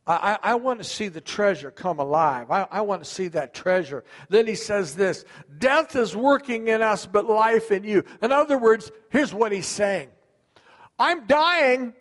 I, 0.09 0.37
I, 0.41 0.55
want 0.55 0.79
to 0.79 0.85
see 0.85 1.09
the 1.09 1.19
treasure 1.19 1.69
come 1.69 1.99
alive. 1.99 2.49
I, 2.49 2.65
I 2.71 2.79
want 2.79 3.03
to 3.03 3.09
see 3.09 3.27
that 3.29 3.53
treasure. 3.53 4.05
Then 4.29 4.47
he 4.47 4.55
says 4.55 4.95
this 4.95 5.25
Death 5.57 5.97
is 5.97 6.15
working 6.15 6.69
in 6.69 6.81
us, 6.81 7.05
but 7.05 7.25
life 7.25 7.71
in 7.71 7.83
you. 7.83 8.05
In 8.21 8.31
other 8.31 8.57
words, 8.57 8.89
here's 9.09 9.33
what 9.33 9.51
he's 9.51 9.67
saying 9.67 10.09
I'm 10.97 11.27
dying 11.27 11.93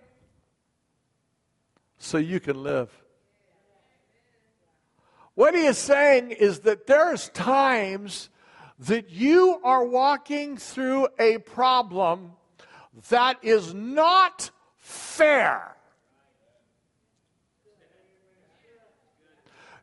so 1.98 2.18
you 2.18 2.38
can 2.38 2.62
live. 2.62 2.90
What 5.34 5.54
he 5.54 5.66
is 5.66 5.76
saying 5.76 6.30
is 6.30 6.60
that 6.60 6.86
there's 6.86 7.28
times 7.30 8.30
that 8.78 9.10
you 9.10 9.60
are 9.64 9.84
walking 9.84 10.56
through 10.56 11.08
a 11.18 11.38
problem 11.38 12.32
that 13.10 13.38
is 13.42 13.74
not 13.74 14.50
fair. 14.76 15.76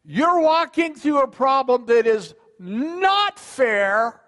You're 0.05 0.41
walking 0.41 0.95
through 0.95 1.21
a 1.21 1.27
problem 1.27 1.85
that 1.85 2.05
is 2.05 2.35
not 2.59 3.39
fair. 3.39 4.19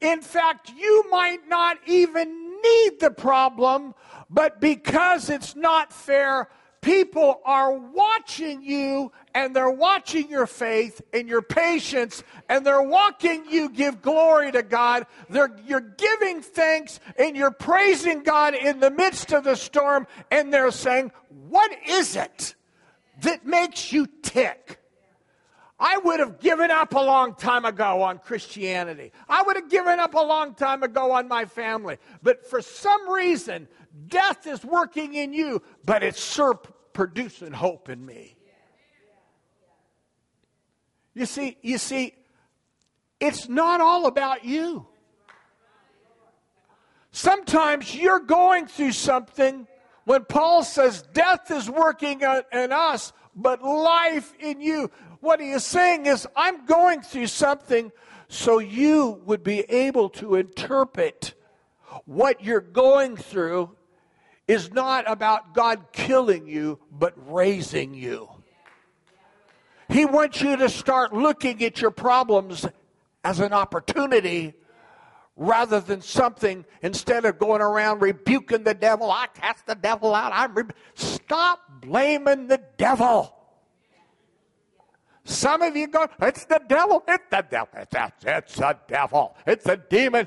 In 0.00 0.20
fact, 0.20 0.70
you 0.76 1.04
might 1.10 1.48
not 1.48 1.78
even 1.86 2.60
need 2.62 3.00
the 3.00 3.10
problem, 3.10 3.94
but 4.30 4.60
because 4.60 5.30
it's 5.30 5.56
not 5.56 5.92
fair, 5.92 6.48
people 6.88 7.38
are 7.44 7.74
watching 7.74 8.62
you 8.62 9.12
and 9.34 9.54
they're 9.54 9.68
watching 9.68 10.26
your 10.30 10.46
faith 10.46 11.02
and 11.12 11.28
your 11.28 11.42
patience 11.42 12.22
and 12.48 12.64
they're 12.64 12.80
watching 12.80 13.44
you 13.50 13.68
give 13.68 14.00
glory 14.00 14.50
to 14.50 14.62
God. 14.62 15.06
They're, 15.28 15.54
you're 15.66 15.82
giving 15.82 16.40
thanks 16.40 16.98
and 17.18 17.36
you're 17.36 17.50
praising 17.50 18.22
God 18.22 18.54
in 18.54 18.80
the 18.80 18.90
midst 18.90 19.32
of 19.32 19.44
the 19.44 19.54
storm 19.54 20.06
and 20.30 20.50
they're 20.50 20.70
saying, 20.70 21.12
What 21.50 21.70
is 21.86 22.16
it 22.16 22.54
that 23.20 23.44
makes 23.44 23.92
you 23.92 24.08
tick? 24.22 24.80
I 25.78 25.98
would 25.98 26.20
have 26.20 26.40
given 26.40 26.70
up 26.70 26.94
a 26.94 27.00
long 27.00 27.34
time 27.34 27.66
ago 27.66 28.00
on 28.00 28.18
Christianity. 28.18 29.12
I 29.28 29.42
would 29.42 29.56
have 29.56 29.68
given 29.68 30.00
up 30.00 30.14
a 30.14 30.20
long 30.20 30.54
time 30.54 30.82
ago 30.82 31.12
on 31.12 31.28
my 31.28 31.44
family. 31.44 31.98
But 32.22 32.46
for 32.48 32.62
some 32.62 33.10
reason, 33.10 33.68
death 34.08 34.46
is 34.46 34.64
working 34.64 35.14
in 35.14 35.34
you, 35.34 35.62
but 35.84 36.02
it's 36.02 36.22
producing 36.98 37.52
hope 37.52 37.88
in 37.88 38.04
me. 38.04 38.34
You 41.14 41.26
see, 41.26 41.56
you 41.62 41.78
see, 41.78 42.12
it's 43.20 43.48
not 43.48 43.80
all 43.80 44.06
about 44.06 44.44
you. 44.44 44.84
Sometimes 47.12 47.94
you're 47.94 48.18
going 48.18 48.66
through 48.66 48.90
something 48.90 49.68
when 50.06 50.24
Paul 50.24 50.64
says 50.64 51.04
death 51.12 51.52
is 51.52 51.70
working 51.70 52.22
in 52.52 52.72
us, 52.72 53.12
but 53.32 53.62
life 53.62 54.34
in 54.40 54.60
you. 54.60 54.90
What 55.20 55.40
he 55.40 55.52
is 55.52 55.64
saying 55.64 56.06
is, 56.06 56.26
I'm 56.34 56.66
going 56.66 57.02
through 57.02 57.28
something 57.28 57.92
so 58.26 58.58
you 58.58 59.22
would 59.24 59.44
be 59.44 59.60
able 59.70 60.08
to 60.10 60.34
interpret 60.34 61.34
what 62.06 62.42
you're 62.42 62.60
going 62.60 63.16
through 63.16 63.77
is 64.48 64.72
not 64.72 65.08
about 65.08 65.54
God 65.54 65.92
killing 65.92 66.48
you, 66.48 66.80
but 66.90 67.14
raising 67.30 67.92
you. 67.92 68.28
He 69.90 70.04
wants 70.06 70.40
you 70.40 70.56
to 70.56 70.68
start 70.68 71.12
looking 71.12 71.62
at 71.62 71.80
your 71.80 71.90
problems 71.90 72.66
as 73.22 73.40
an 73.40 73.52
opportunity 73.52 74.54
rather 75.36 75.80
than 75.80 76.00
something 76.00 76.64
instead 76.82 77.24
of 77.24 77.38
going 77.38 77.62
around 77.62 78.00
rebuking 78.00 78.64
the 78.64 78.74
devil. 78.74 79.10
I 79.10 79.28
cast 79.28 79.66
the 79.66 79.74
devil 79.74 80.14
out. 80.14 80.32
I'm 80.34 80.54
re-. 80.54 80.64
stop 80.94 81.60
blaming 81.80 82.48
the 82.48 82.60
devil. 82.76 83.34
Some 85.24 85.60
of 85.60 85.76
you 85.76 85.86
go, 85.86 86.08
it's 86.22 86.46
the 86.46 86.60
devil. 86.66 87.04
It's 87.06 87.24
the 87.30 87.46
devil. 87.48 87.68
It's, 87.76 88.24
it's 88.24 88.56
the 88.56 88.78
devil. 88.88 89.36
It's 89.46 89.66
a 89.66 89.76
demon. 89.76 90.26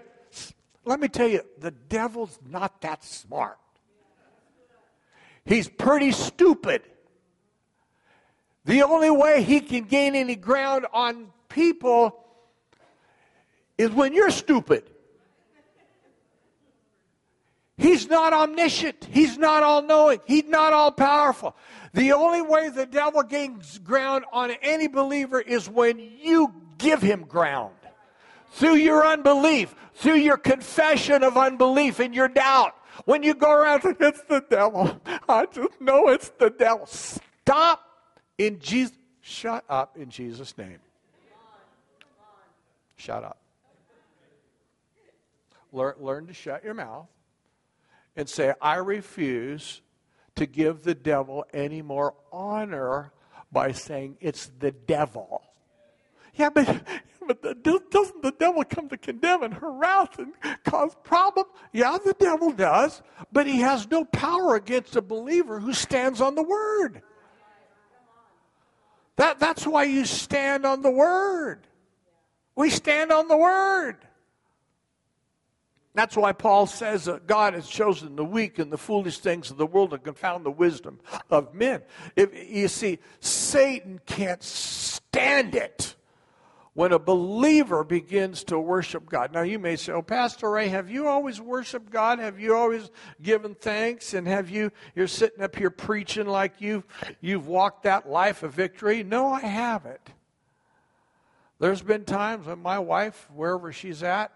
Let 0.86 0.99
me 0.99 1.07
tell 1.07 1.27
you, 1.27 1.41
the 1.60 1.71
devil's 1.71 2.39
not 2.47 2.81
that 2.81 3.03
smart. 3.03 3.57
He's 5.45 5.67
pretty 5.67 6.12
stupid. 6.12 6.84
The 8.65 8.84
only 8.84 9.10
way 9.10 9.43
he 9.43 9.60
can 9.60 9.86
gain 9.86 10.15
any 10.15 10.36
ground 10.36 10.86
on 10.93 11.27
people 11.49 12.23
is 13.77 13.89
when 13.89 14.13
you're 14.13 14.32
stupid. 14.32 14.84
He's 17.77 18.08
not 18.08 18.32
omniscient. 18.32 19.08
He's 19.10 19.39
not 19.39 19.63
all 19.63 19.82
knowing. 19.82 20.19
He's 20.25 20.45
not 20.45 20.71
all 20.71 20.91
powerful. 20.91 21.56
The 21.93 22.12
only 22.12 22.43
way 22.43 22.69
the 22.69 22.86
devil 22.86 23.23
gains 23.23 23.80
ground 23.80 24.25
on 24.32 24.51
any 24.62 24.88
believer 24.88 25.41
is 25.41 25.67
when 25.67 25.97
you 25.97 26.54
give 26.77 27.01
him 27.01 27.23
ground. 27.23 27.73
Through 28.51 28.75
your 28.75 29.06
unbelief, 29.06 29.73
through 29.95 30.17
your 30.17 30.38
confession 30.38 31.23
of 31.23 31.38
unbelief 31.38 31.99
and 31.99 32.13
your 32.13 32.27
doubt. 32.27 32.75
When 33.06 33.23
you 33.23 33.34
go 33.34 33.51
around 33.51 33.84
and 33.86 33.95
it's 33.99 34.21
the 34.23 34.43
devil. 34.49 34.99
I 35.27 35.45
just 35.45 35.80
know 35.80 36.10
it's 36.10 36.30
the 36.30 36.49
devil. 36.49 36.86
Stop 36.86 37.84
in 38.38 38.60
Jesus. 38.60 38.97
Shut 39.21 39.63
up 39.69 39.97
in 39.97 40.10
Jesus' 40.10 40.58
name. 40.58 40.80
Shut 42.95 43.23
up. 43.23 43.38
Learn, 45.71 45.95
learn 45.99 46.27
to 46.27 46.34
shut 46.34 46.63
your 46.63 46.73
mouth 46.73 47.08
and 48.15 48.27
say, 48.27 48.54
I 48.62 48.75
refuse 48.75 49.82
to 50.36 50.45
give 50.45 50.84
the 50.84 50.95
devil 50.95 51.45
any 51.54 51.82
more 51.82 52.13
honor 52.32 53.13
by 53.51 53.71
saying 53.71 54.17
it's 54.21 54.47
the 54.60 54.71
devil. 54.71 55.43
Yeah, 56.36 56.50
but, 56.50 56.84
but 57.28 57.41
the, 57.41 57.82
doesn't 57.89 58.22
the 58.22 58.32
devil 58.32 58.63
come 58.63 58.89
to 58.89 58.98
condemn 58.98 59.44
and 59.44 59.54
harass 59.54 60.10
and 60.17 60.34
cause 60.63 60.96
problem? 61.04 61.46
Yeah, 61.74 61.98
the 62.04 62.13
devil 62.13 62.52
does, 62.52 63.02
but 63.32 63.48
he 63.48 63.60
has 63.60 63.89
no 63.89 64.06
power 64.06 64.56
against 64.56 64.96
a 64.96 65.02
believer 65.02 65.60
who 65.60 65.74
stands 65.74 66.22
on 66.22 66.36
the 66.36 66.44
word. 66.44 67.02
That, 69.17 69.39
that's 69.39 69.67
why 69.67 69.84
you 69.84 70.06
stand 70.06 70.65
on 70.65 70.82
the 70.82 70.91
word. 70.91 71.67
We 72.56 72.70
stand 72.70 73.12
on 73.12 73.28
the 73.28 73.38
word. 73.38 73.98
That's 75.94 76.15
why 76.15 76.32
Paul 76.32 76.67
says 76.67 77.06
that 77.06 77.28
God 77.28 77.54
has 77.54 77.67
chosen 77.67 78.15
the 78.15 78.24
weak 78.24 78.60
and 78.60 78.72
the 78.72 78.78
foolish 78.78 79.17
things 79.20 79.52
of 79.52 79.58
the 79.58 79.65
world 79.65 79.91
to 79.91 79.98
confound 79.98 80.46
the 80.46 80.52
wisdom 80.52 81.00
of 81.30 81.54
men. 81.54 81.82
If, 82.15 82.32
you 82.50 82.70
see, 82.70 83.00
Satan 83.20 84.00
can't 84.06 84.41
stand 84.41 85.54
it 85.54 85.96
when 86.73 86.93
a 86.93 86.99
believer 86.99 87.84
begins 87.84 88.43
to 88.45 88.57
worship 88.57 89.10
God. 89.10 89.34
Now, 89.34 89.41
you 89.41 89.60
may 89.60 89.75
say, 89.75 89.91
Oh, 89.91 90.01
Pastor 90.01 90.49
Ray, 90.49 90.69
have 90.69 90.89
you 90.89 91.07
always 91.07 91.41
worshiped 91.41 91.91
God? 91.91 92.19
Have 92.19 92.39
you 92.39 92.55
always 92.55 92.89
given 93.21 93.55
thanks? 93.55 94.13
And 94.13 94.27
have 94.27 94.49
you, 94.49 94.71
you're 94.95 95.07
sitting 95.07 95.43
up 95.43 95.55
here 95.55 95.69
preaching 95.69 96.27
like 96.27 96.62
you've, 96.62 96.86
you've 97.19 97.47
walked 97.47 97.84
that 97.84 98.10
life 98.10 98.43
of 98.43 98.53
victory? 98.53 99.03
No, 99.03 99.27
I 99.27 99.41
haven't. 99.41 100.12
There's 101.60 101.81
been 101.81 102.05
times 102.05 102.47
when 102.47 102.60
my 102.60 102.79
wife, 102.79 103.27
wherever 103.34 103.71
she's 103.71 104.01
at, 104.01 104.31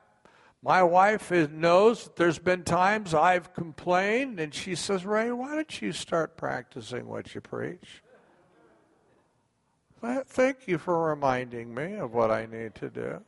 my 0.61 0.83
wife 0.83 1.31
knows 1.31 2.09
there's 2.15 2.39
been 2.39 2.63
times 2.63 3.13
I've 3.13 3.53
complained, 3.53 4.39
and 4.39 4.53
she 4.53 4.75
says, 4.75 5.05
Ray, 5.05 5.31
why 5.31 5.53
don't 5.53 5.81
you 5.81 5.91
start 5.91 6.37
practicing 6.37 7.07
what 7.07 7.33
you 7.33 7.41
preach? 7.41 8.01
Thank 10.27 10.67
you 10.67 10.77
for 10.77 11.09
reminding 11.09 11.73
me 11.73 11.95
of 11.95 12.13
what 12.13 12.31
I 12.31 12.45
need 12.45 12.75
to 12.75 12.89
do. 12.89 13.21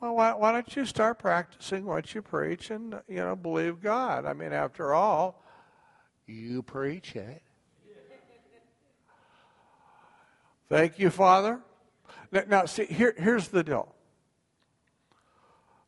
Well, 0.00 0.14
why, 0.16 0.34
why 0.34 0.52
don't 0.52 0.76
you 0.76 0.84
start 0.84 1.18
practicing 1.18 1.84
what 1.84 2.14
you 2.14 2.22
preach 2.22 2.70
and, 2.70 3.00
you 3.08 3.16
know, 3.16 3.34
believe 3.34 3.80
God? 3.80 4.26
I 4.26 4.32
mean, 4.32 4.52
after 4.52 4.94
all, 4.94 5.42
you 6.26 6.62
preach 6.62 7.16
it. 7.16 7.42
Thank 10.68 10.98
you, 10.98 11.10
Father. 11.10 11.60
Now, 12.30 12.42
now 12.46 12.64
see, 12.66 12.84
here, 12.84 13.14
here's 13.16 13.48
the 13.48 13.64
deal 13.64 13.94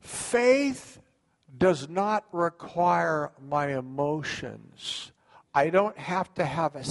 Faith 0.00 0.98
does 1.56 1.88
not 1.88 2.24
require 2.32 3.32
my 3.48 3.76
emotions. 3.76 5.12
I 5.54 5.68
don't 5.68 5.98
have 5.98 6.32
to 6.34 6.44
have 6.44 6.76
a 6.76 6.84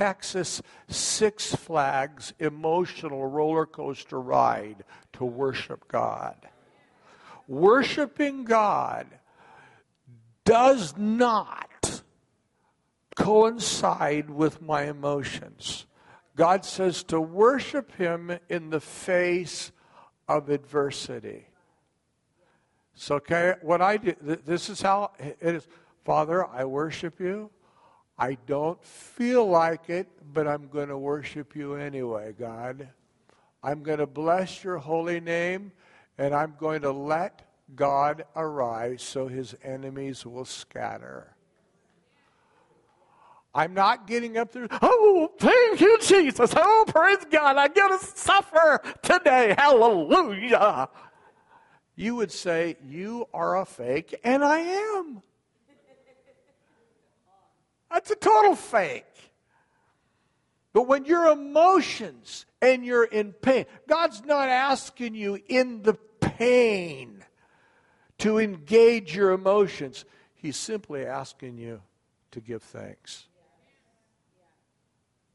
Texas 0.00 0.62
Six 0.88 1.54
Flags 1.54 2.32
emotional 2.38 3.26
roller 3.26 3.66
coaster 3.66 4.18
ride 4.18 4.82
to 5.12 5.26
worship 5.26 5.86
God. 5.88 6.36
Worshiping 7.46 8.44
God 8.44 9.06
does 10.46 10.96
not 10.96 12.02
coincide 13.14 14.30
with 14.30 14.62
my 14.62 14.84
emotions. 14.84 15.84
God 16.34 16.64
says 16.64 17.02
to 17.04 17.20
worship 17.20 17.94
Him 17.96 18.38
in 18.48 18.70
the 18.70 18.80
face 18.80 19.70
of 20.26 20.48
adversity. 20.48 21.44
So, 22.94 23.16
okay, 23.16 23.56
what 23.60 23.82
I 23.82 23.98
do, 23.98 24.14
this 24.22 24.70
is 24.70 24.80
how 24.80 25.10
it 25.18 25.36
is. 25.42 25.68
Father, 26.06 26.46
I 26.46 26.64
worship 26.64 27.20
you. 27.20 27.50
I 28.20 28.36
don't 28.46 28.82
feel 28.84 29.46
like 29.48 29.90
it, 29.90 30.06
but 30.32 30.46
I'm 30.46 30.68
going 30.68 30.88
to 30.88 30.98
worship 30.98 31.56
you 31.56 31.74
anyway, 31.74 32.34
God. 32.38 32.86
I'm 33.62 33.82
going 33.82 33.98
to 33.98 34.06
bless 34.06 34.62
your 34.62 34.78
holy 34.78 35.20
name, 35.20 35.72
and 36.18 36.34
I'm 36.34 36.54
going 36.60 36.82
to 36.82 36.92
let 36.92 37.42
God 37.74 38.24
arise 38.36 39.02
so 39.02 39.26
his 39.26 39.56
enemies 39.64 40.24
will 40.24 40.44
scatter. 40.44 41.34
I'm 43.52 43.74
not 43.74 44.06
getting 44.06 44.36
up 44.36 44.52
there, 44.52 44.68
oh, 44.70 45.32
thank 45.38 45.80
you, 45.80 45.98
Jesus. 46.00 46.52
Oh, 46.56 46.84
praise 46.86 47.24
God. 47.30 47.56
I 47.56 47.66
get 47.66 47.88
to 47.88 48.06
suffer 48.06 48.80
today. 49.02 49.56
Hallelujah 49.58 50.88
you 52.00 52.14
would 52.16 52.32
say, 52.32 52.76
You 52.82 53.28
are 53.34 53.60
a 53.60 53.66
fake, 53.66 54.18
and 54.24 54.42
I 54.42 54.60
am. 54.60 55.22
That's 57.90 58.10
a 58.10 58.16
total 58.16 58.54
fake. 58.54 59.04
But 60.72 60.86
when 60.86 61.04
your 61.04 61.26
emotions 61.26 62.46
and 62.62 62.84
you're 62.84 63.04
in 63.04 63.32
pain, 63.32 63.66
God's 63.88 64.24
not 64.24 64.48
asking 64.48 65.14
you 65.14 65.38
in 65.48 65.82
the 65.82 65.94
pain 66.20 67.24
to 68.18 68.38
engage 68.38 69.16
your 69.16 69.32
emotions. 69.32 70.04
He's 70.34 70.56
simply 70.56 71.04
asking 71.04 71.58
you 71.58 71.82
to 72.30 72.40
give 72.40 72.62
thanks. 72.62 73.26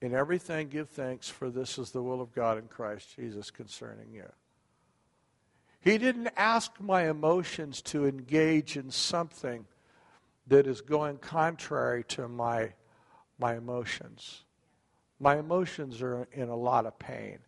In 0.02 0.14
everything, 0.14 0.70
give 0.70 0.90
thanks, 0.90 1.28
for 1.28 1.50
this 1.50 1.78
is 1.78 1.92
the 1.92 2.02
will 2.02 2.22
of 2.22 2.34
God 2.34 2.58
in 2.58 2.68
Christ 2.68 3.16
Jesus 3.16 3.52
concerning 3.52 4.14
you. 4.14 4.32
He 5.82 5.98
didn't 5.98 6.30
ask 6.38 6.72
my 6.80 7.10
emotions 7.10 7.82
to 7.84 8.08
engage 8.08 8.78
in 8.78 8.90
something 8.90 9.66
that 10.48 10.68
is 10.68 10.82
going 10.82 11.18
contrary 11.18 12.04
to 12.04 12.28
my, 12.28 12.74
my 13.40 13.56
emotions. 13.56 14.44
My 15.20 15.38
emotions 15.38 16.02
are 16.02 16.28
in 16.32 16.50
a 16.50 16.56
lot 16.56 16.86
of 16.86 17.00
pain. 17.00 17.40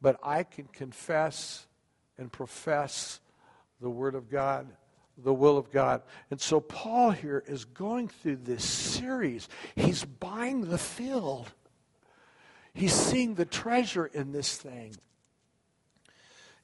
But 0.00 0.18
I 0.22 0.42
can 0.42 0.66
confess 0.66 1.66
and 2.18 2.32
profess 2.32 3.20
the 3.80 3.90
Word 3.90 4.14
of 4.14 4.30
God, 4.30 4.66
the 5.18 5.34
will 5.34 5.58
of 5.58 5.70
God. 5.70 6.02
And 6.30 6.40
so 6.40 6.60
Paul 6.60 7.10
here 7.10 7.42
is 7.46 7.64
going 7.64 8.08
through 8.08 8.36
this 8.36 8.64
series. 8.64 9.48
He's 9.74 10.04
buying 10.04 10.68
the 10.68 10.78
field, 10.78 11.52
he's 12.74 12.94
seeing 12.94 13.34
the 13.34 13.44
treasure 13.44 14.06
in 14.06 14.32
this 14.32 14.56
thing. 14.56 14.96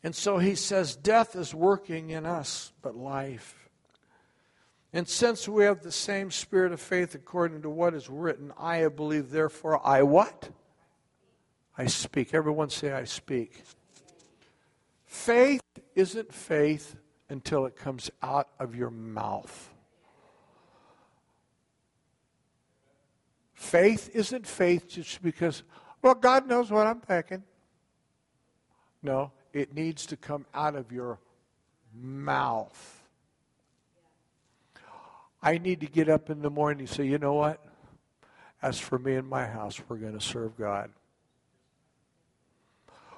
And 0.04 0.16
so 0.16 0.38
he 0.38 0.56
says, 0.56 0.96
Death 0.96 1.36
is 1.36 1.54
working 1.54 2.10
in 2.10 2.26
us, 2.26 2.72
but 2.82 2.96
life. 2.96 3.61
And 4.92 5.08
since 5.08 5.48
we 5.48 5.64
have 5.64 5.82
the 5.82 5.92
same 5.92 6.30
spirit 6.30 6.72
of 6.72 6.80
faith 6.80 7.14
according 7.14 7.62
to 7.62 7.70
what 7.70 7.94
is 7.94 8.10
written, 8.10 8.52
I 8.58 8.78
have 8.78 8.94
believed, 8.94 9.30
therefore 9.30 9.84
I 9.86 10.02
what? 10.02 10.50
I 11.78 11.86
speak. 11.86 12.34
Everyone 12.34 12.68
say, 12.68 12.92
I 12.92 13.04
speak. 13.04 13.62
Faith 15.06 15.62
isn't 15.94 16.32
faith 16.32 16.96
until 17.30 17.64
it 17.64 17.76
comes 17.76 18.10
out 18.22 18.48
of 18.58 18.74
your 18.74 18.90
mouth. 18.90 19.70
Faith 23.54 24.10
isn't 24.12 24.46
faith 24.46 24.88
just 24.88 25.22
because, 25.22 25.62
well, 26.02 26.14
God 26.14 26.46
knows 26.46 26.70
what 26.70 26.86
I'm 26.86 27.00
thinking. 27.00 27.42
No, 29.02 29.32
it 29.52 29.74
needs 29.74 30.04
to 30.06 30.16
come 30.16 30.44
out 30.52 30.74
of 30.74 30.92
your 30.92 31.18
mouth. 31.94 33.01
I 35.42 35.58
need 35.58 35.80
to 35.80 35.86
get 35.86 36.08
up 36.08 36.30
in 36.30 36.40
the 36.40 36.50
morning 36.50 36.80
and 36.80 36.88
say, 36.88 37.04
you 37.04 37.18
know 37.18 37.34
what? 37.34 37.60
As 38.62 38.78
for 38.78 38.98
me 38.98 39.16
and 39.16 39.28
my 39.28 39.44
house, 39.44 39.80
we're 39.88 39.96
going 39.96 40.12
to 40.16 40.20
serve 40.20 40.56
God. 40.56 40.90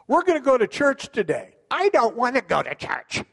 We're 0.09 0.23
going 0.23 0.39
to 0.39 0.45
go 0.45 0.57
to 0.57 0.67
church 0.67 1.11
today. 1.13 1.55
I 1.71 1.91
don't 1.91 2.17
want 2.17 2.37
to 2.37 2.43
go 2.43 2.63
to 2.63 2.75
church. 2.75 3.25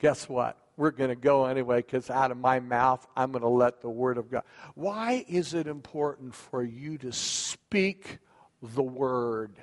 Guess 0.00 0.28
what? 0.28 0.56
We're 0.76 0.92
going 0.92 1.10
to 1.10 1.16
go 1.16 1.46
anyway 1.46 1.78
because 1.78 2.08
out 2.08 2.30
of 2.30 2.36
my 2.36 2.60
mouth, 2.60 3.04
I'm 3.16 3.32
going 3.32 3.42
to 3.42 3.48
let 3.48 3.80
the 3.80 3.90
Word 3.90 4.18
of 4.18 4.30
God. 4.30 4.42
Why 4.74 5.24
is 5.28 5.54
it 5.54 5.66
important 5.66 6.34
for 6.34 6.62
you 6.62 6.98
to 6.98 7.12
speak 7.12 8.18
the 8.62 8.82
Word? 8.82 9.56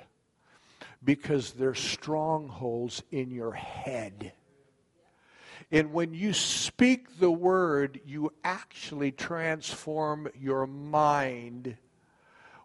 Because 1.02 1.52
there's 1.52 1.80
strongholds 1.80 3.02
in 3.10 3.30
your 3.30 3.52
head. 3.52 4.32
And 5.70 5.92
when 5.92 6.14
you 6.14 6.32
speak 6.32 7.18
the 7.18 7.30
word, 7.30 8.00
you 8.04 8.32
actually 8.44 9.10
transform 9.12 10.28
your 10.38 10.66
mind. 10.66 11.76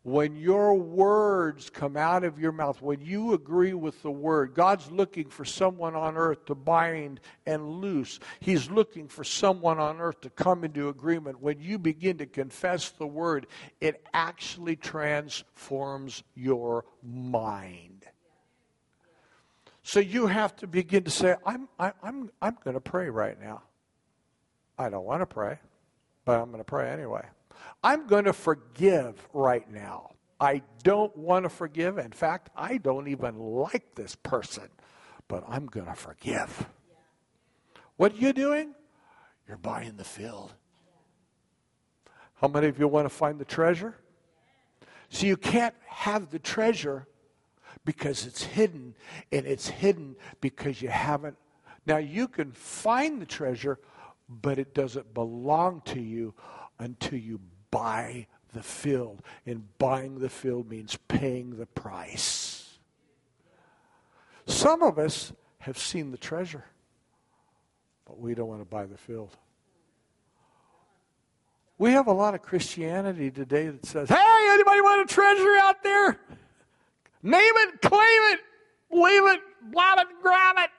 When 0.03 0.35
your 0.35 0.73
words 0.73 1.69
come 1.69 1.95
out 1.95 2.23
of 2.23 2.39
your 2.39 2.51
mouth, 2.51 2.81
when 2.81 3.01
you 3.01 3.33
agree 3.33 3.73
with 3.73 4.01
the 4.01 4.09
word, 4.09 4.55
God's 4.55 4.89
looking 4.89 5.29
for 5.29 5.45
someone 5.45 5.95
on 5.95 6.17
earth 6.17 6.45
to 6.45 6.55
bind 6.55 7.19
and 7.45 7.69
loose. 7.81 8.19
He's 8.39 8.71
looking 8.71 9.07
for 9.07 9.23
someone 9.23 9.77
on 9.77 10.01
earth 10.01 10.21
to 10.21 10.31
come 10.31 10.63
into 10.63 10.89
agreement. 10.89 11.39
When 11.39 11.59
you 11.59 11.77
begin 11.77 12.17
to 12.17 12.25
confess 12.25 12.89
the 12.89 13.05
word, 13.05 13.45
it 13.79 14.03
actually 14.11 14.75
transforms 14.75 16.23
your 16.33 16.85
mind. 17.03 17.90
So 19.83 19.99
you 19.99 20.27
have 20.27 20.55
to 20.57 20.67
begin 20.67 21.03
to 21.03 21.11
say, 21.11 21.35
I'm, 21.45 21.67
I, 21.79 21.93
I'm, 22.03 22.29
I'm 22.41 22.57
going 22.63 22.75
to 22.75 22.81
pray 22.81 23.09
right 23.09 23.39
now. 23.39 23.63
I 24.77 24.89
don't 24.89 25.05
want 25.05 25.21
to 25.21 25.25
pray, 25.25 25.59
but 26.25 26.39
I'm 26.39 26.47
going 26.47 26.59
to 26.59 26.63
pray 26.63 26.89
anyway. 26.89 27.25
I'm 27.83 28.07
going 28.07 28.25
to 28.25 28.33
forgive 28.33 29.27
right 29.33 29.69
now. 29.69 30.11
I 30.39 30.63
don't 30.83 31.15
want 31.15 31.45
to 31.45 31.49
forgive. 31.49 31.97
In 31.97 32.11
fact, 32.11 32.49
I 32.55 32.77
don't 32.77 33.07
even 33.07 33.37
like 33.37 33.95
this 33.95 34.15
person, 34.15 34.69
but 35.27 35.43
I'm 35.47 35.67
going 35.67 35.85
to 35.85 35.93
forgive. 35.93 36.67
What 37.97 38.13
are 38.13 38.17
you 38.17 38.33
doing? 38.33 38.73
You're 39.47 39.57
buying 39.57 39.97
the 39.97 40.03
field. 40.03 40.53
How 42.35 42.47
many 42.47 42.67
of 42.67 42.79
you 42.79 42.87
want 42.87 43.05
to 43.05 43.09
find 43.13 43.37
the 43.37 43.45
treasure? 43.45 43.95
So 45.09 45.27
you 45.27 45.37
can't 45.37 45.75
have 45.87 46.31
the 46.31 46.39
treasure 46.39 47.05
because 47.85 48.25
it's 48.25 48.43
hidden, 48.43 48.95
and 49.31 49.45
it's 49.45 49.67
hidden 49.67 50.15
because 50.39 50.81
you 50.81 50.89
haven't. 50.89 51.37
Now, 51.85 51.97
you 51.97 52.27
can 52.27 52.51
find 52.51 53.21
the 53.21 53.25
treasure, 53.25 53.79
but 54.29 54.59
it 54.59 54.73
doesn't 54.73 55.13
belong 55.13 55.81
to 55.85 55.99
you 55.99 56.33
until 56.79 57.17
you 57.19 57.39
buy 57.71 58.27
the 58.53 58.61
field. 58.61 59.21
And 59.45 59.65
buying 59.77 60.19
the 60.19 60.29
field 60.29 60.69
means 60.69 60.97
paying 61.07 61.57
the 61.57 61.65
price. 61.65 62.77
Some 64.45 64.83
of 64.83 64.99
us 64.99 65.33
have 65.59 65.77
seen 65.77 66.11
the 66.11 66.17
treasure, 66.17 66.65
but 68.05 68.19
we 68.19 68.35
don't 68.35 68.47
want 68.47 68.61
to 68.61 68.65
buy 68.65 68.85
the 68.85 68.97
field. 68.97 69.35
We 71.77 71.91
have 71.93 72.07
a 72.07 72.13
lot 72.13 72.35
of 72.35 72.43
Christianity 72.43 73.31
today 73.31 73.69
that 73.69 73.85
says, 73.85 74.09
hey, 74.09 74.47
anybody 74.51 74.81
want 74.81 75.09
a 75.09 75.13
treasure 75.13 75.57
out 75.63 75.81
there? 75.81 76.19
Name 77.23 77.53
it, 77.55 77.81
claim 77.81 78.21
it, 78.33 78.39
leave 78.91 79.25
it, 79.27 79.41
blab 79.71 79.99
it, 79.99 80.07
grab 80.21 80.55
it. 80.59 80.69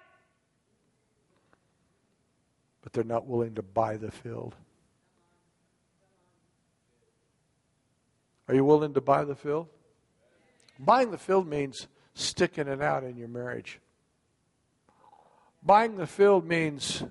But 2.83 2.93
they're 2.93 3.05
not 3.05 3.27
willing 3.27 3.55
to 3.55 3.63
buy 3.63 3.97
the 3.97 4.11
field. 4.11 4.55
Are 8.49 8.55
you 8.55 8.65
willing 8.65 8.95
to 8.95 9.01
buy 9.01 9.25
the 9.25 9.37
field? 9.37 9.69
Buying 10.79 11.11
the 11.11 11.19
field 11.19 11.47
means 11.47 11.87
sticking 12.15 12.67
it 12.67 12.83
out 12.83 13.05
in 13.05 13.17
your 13.17 13.29
marriage. 13.29 13.79
Buying 15.63 15.97
the 15.97 16.09
field 16.09 16.47
means, 16.47 17.05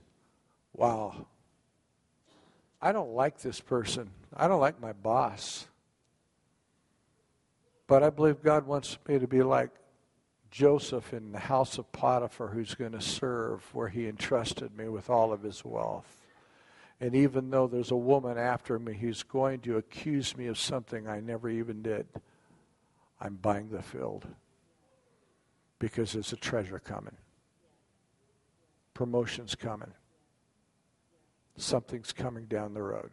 wow, 0.74 1.26
I 2.82 2.92
don't 2.92 3.14
like 3.14 3.40
this 3.40 3.62
person. 3.62 4.12
I 4.36 4.48
don't 4.50 4.60
like 4.60 4.82
my 4.82 4.92
boss. 4.92 5.68
But 7.92 8.04
I 8.04 8.10
believe 8.10 8.42
God 8.42 8.68
wants 8.68 8.98
me 9.06 9.20
to 9.20 9.28
be 9.28 9.44
like 9.44 9.70
Joseph 10.50 11.14
in 11.14 11.34
the 11.34 11.40
house 11.40 11.78
of 11.78 11.92
Potiphar, 11.92 12.48
who's 12.48 12.74
going 12.74 12.94
to 12.94 13.02
serve 13.02 13.66
where 13.76 13.90
he 13.90 14.08
entrusted 14.08 14.78
me 14.78 14.88
with 14.88 15.10
all 15.10 15.34
of 15.34 15.44
his 15.44 15.66
wealth. 15.66 16.22
And 17.02 17.14
even 17.14 17.50
though 17.50 17.68
there's 17.68 17.92
a 17.92 17.98
woman 17.98 18.38
after 18.38 18.80
me 18.80 18.94
who's 18.94 19.24
going 19.24 19.60
to 19.64 19.76
accuse 19.76 20.38
me 20.38 20.48
of 20.48 20.58
something 20.58 21.06
I 21.06 21.20
never 21.20 21.50
even 21.50 21.82
did, 21.82 22.08
I'm 23.20 23.36
buying 23.36 23.68
the 23.68 23.82
field 23.82 24.26
because 25.78 26.14
there's 26.14 26.32
a 26.32 26.38
treasure 26.38 26.80
coming. 26.80 27.18
Promotion's 28.94 29.54
coming. 29.54 29.92
Something's 31.58 32.14
coming 32.14 32.46
down 32.46 32.74
the 32.74 32.84
road. 32.84 33.12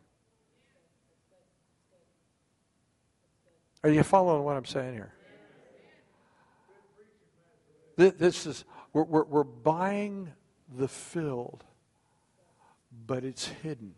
Are 3.84 3.90
you 3.90 4.02
following 4.02 4.44
what 4.44 4.56
I'm 4.56 4.64
saying 4.64 4.94
here? 4.94 5.12
This 7.96 8.46
is, 8.46 8.64
we're, 8.92 9.04
we're, 9.04 9.24
we're 9.24 9.44
buying 9.44 10.32
the 10.76 10.88
field, 10.88 11.64
but 13.06 13.24
it's 13.24 13.46
hidden. 13.46 13.94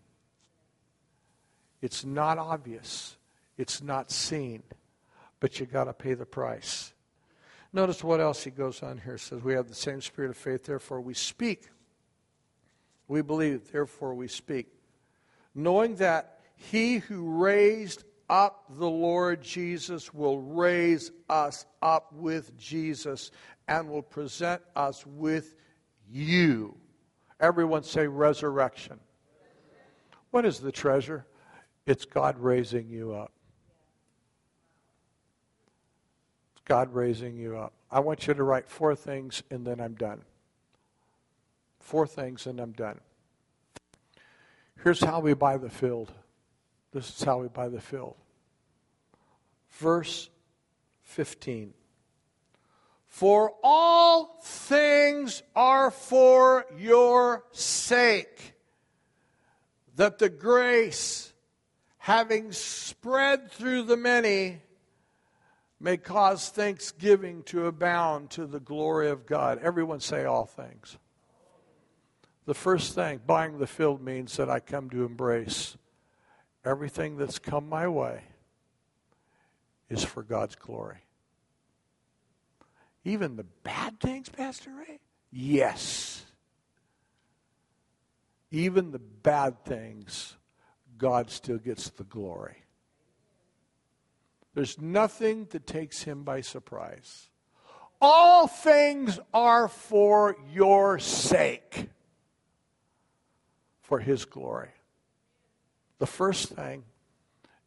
It's 1.83 2.05
not 2.05 2.39
obvious. 2.39 3.17
It's 3.59 3.83
not 3.83 4.11
seen, 4.11 4.63
but 5.39 5.61
you 5.61 5.67
got 5.67 5.85
to 5.85 5.93
pay 5.93 6.15
the 6.15 6.27
price. 6.27 6.93
Notice 7.73 8.03
what 8.03 8.21
else 8.21 8.43
he 8.43 8.51
goes 8.51 8.83
on 8.83 8.99
here. 8.99 9.15
It 9.15 9.21
says, 9.21 9.43
We 9.43 9.53
have 9.55 9.69
the 9.69 9.75
same 9.75 10.01
spirit 10.01 10.31
of 10.31 10.37
faith, 10.37 10.65
therefore 10.65 11.01
we 11.01 11.15
speak. 11.15 11.69
We 13.07 13.23
believe, 13.23 13.71
therefore 13.71 14.15
we 14.15 14.29
speak. 14.29 14.69
Knowing 15.55 15.97
that 15.97 16.41
he 16.57 16.99
who 16.99 17.43
raised 17.43 18.05
up 18.31 18.65
the 18.79 18.89
Lord 18.89 19.43
Jesus 19.43 20.15
will 20.15 20.41
raise 20.41 21.11
us 21.29 21.67
up 21.83 22.13
with 22.13 22.57
Jesus 22.57 23.33
and 23.67 23.91
will 23.91 24.03
present 24.03 24.63
us 24.77 25.05
with 25.05 25.57
you. 26.09 26.77
Everyone 27.41 27.83
say 27.83 28.07
resurrection. 28.07 29.01
What 30.31 30.47
is 30.47 30.61
the 30.61 30.71
treasure? 30.71 31.27
It's 31.87 32.05
God 32.05 32.39
raising 32.39 32.89
you 32.89 33.13
up. 33.13 33.33
It's 36.53 36.63
God 36.65 36.95
raising 36.95 37.37
you 37.37 37.59
up. 37.59 37.73
I 37.91 37.99
want 37.99 38.29
you 38.29 38.35
to 38.35 38.43
write 38.45 38.69
four 38.69 38.95
things 38.95 39.43
and 39.51 39.67
then 39.67 39.81
I'm 39.81 39.95
done. 39.95 40.23
Four 41.81 42.07
things 42.07 42.47
and 42.47 42.61
I'm 42.61 42.73
done. 42.73 43.01
Here's 44.85 45.03
how 45.03 45.19
we 45.19 45.35
buy 45.35 45.57
the 45.57 45.69
field. 45.69 46.13
This 46.93 47.09
is 47.09 47.23
how 47.23 47.39
we 47.39 47.49
buy 47.49 47.69
the 47.69 47.81
field. 47.81 48.17
Verse 49.71 50.29
15. 51.03 51.73
For 53.07 53.53
all 53.63 54.39
things 54.43 55.43
are 55.57 55.91
for 55.91 56.65
your 56.79 57.45
sake, 57.51 58.55
that 59.97 60.19
the 60.19 60.29
grace, 60.29 61.33
having 61.99 62.53
spread 62.53 63.51
through 63.51 63.83
the 63.83 63.97
many, 63.97 64.61
may 65.81 65.97
cause 65.97 66.51
thanksgiving 66.51 67.43
to 67.45 67.67
abound 67.67 68.31
to 68.31 68.47
the 68.47 68.61
glory 68.61 69.11
of 69.11 69.27
God. 69.27 69.59
Everyone 69.61 70.01
say 70.01 70.25
all 70.25 70.47
things. 70.47 70.97
The 72.47 72.55
first 72.55 72.95
thing, 72.95 73.21
buying 73.27 73.59
the 73.59 73.67
field 73.67 74.01
means 74.01 74.37
that 74.37 74.49
I 74.49 74.61
come 74.61 74.89
to 74.91 75.05
embrace 75.05 75.77
everything 76.65 77.17
that's 77.17 77.39
come 77.39 77.69
my 77.69 77.89
way 77.89 78.23
is 79.91 80.05
for 80.05 80.23
God's 80.23 80.55
glory. 80.55 81.05
Even 83.05 83.37
the 83.37 83.47
bad 83.65 83.99
things, 84.01 84.29
Pastor 84.29 84.71
Ray? 84.73 85.01
Yes. 85.33 86.25
Even 88.51 88.93
the 88.93 88.99
bad 88.99 89.65
things, 89.65 90.37
God 90.97 91.31
still 91.31 91.59
gets 91.59 91.91
the 91.91 92.05
glory. 92.05 92.57
There's 94.55 94.81
nothing 94.81 95.47
that 95.51 95.67
takes 95.67 96.03
him 96.03 96.25
by 96.25 96.41
surprise. 96.41 97.31
All 98.01 98.47
things 98.47 99.21
are 99.33 99.69
for 99.69 100.37
your 100.53 100.99
sake, 100.99 101.89
for 103.83 103.99
his 104.01 104.25
glory. 104.25 104.71
The 105.99 106.07
first 106.07 106.49
thing 106.49 106.85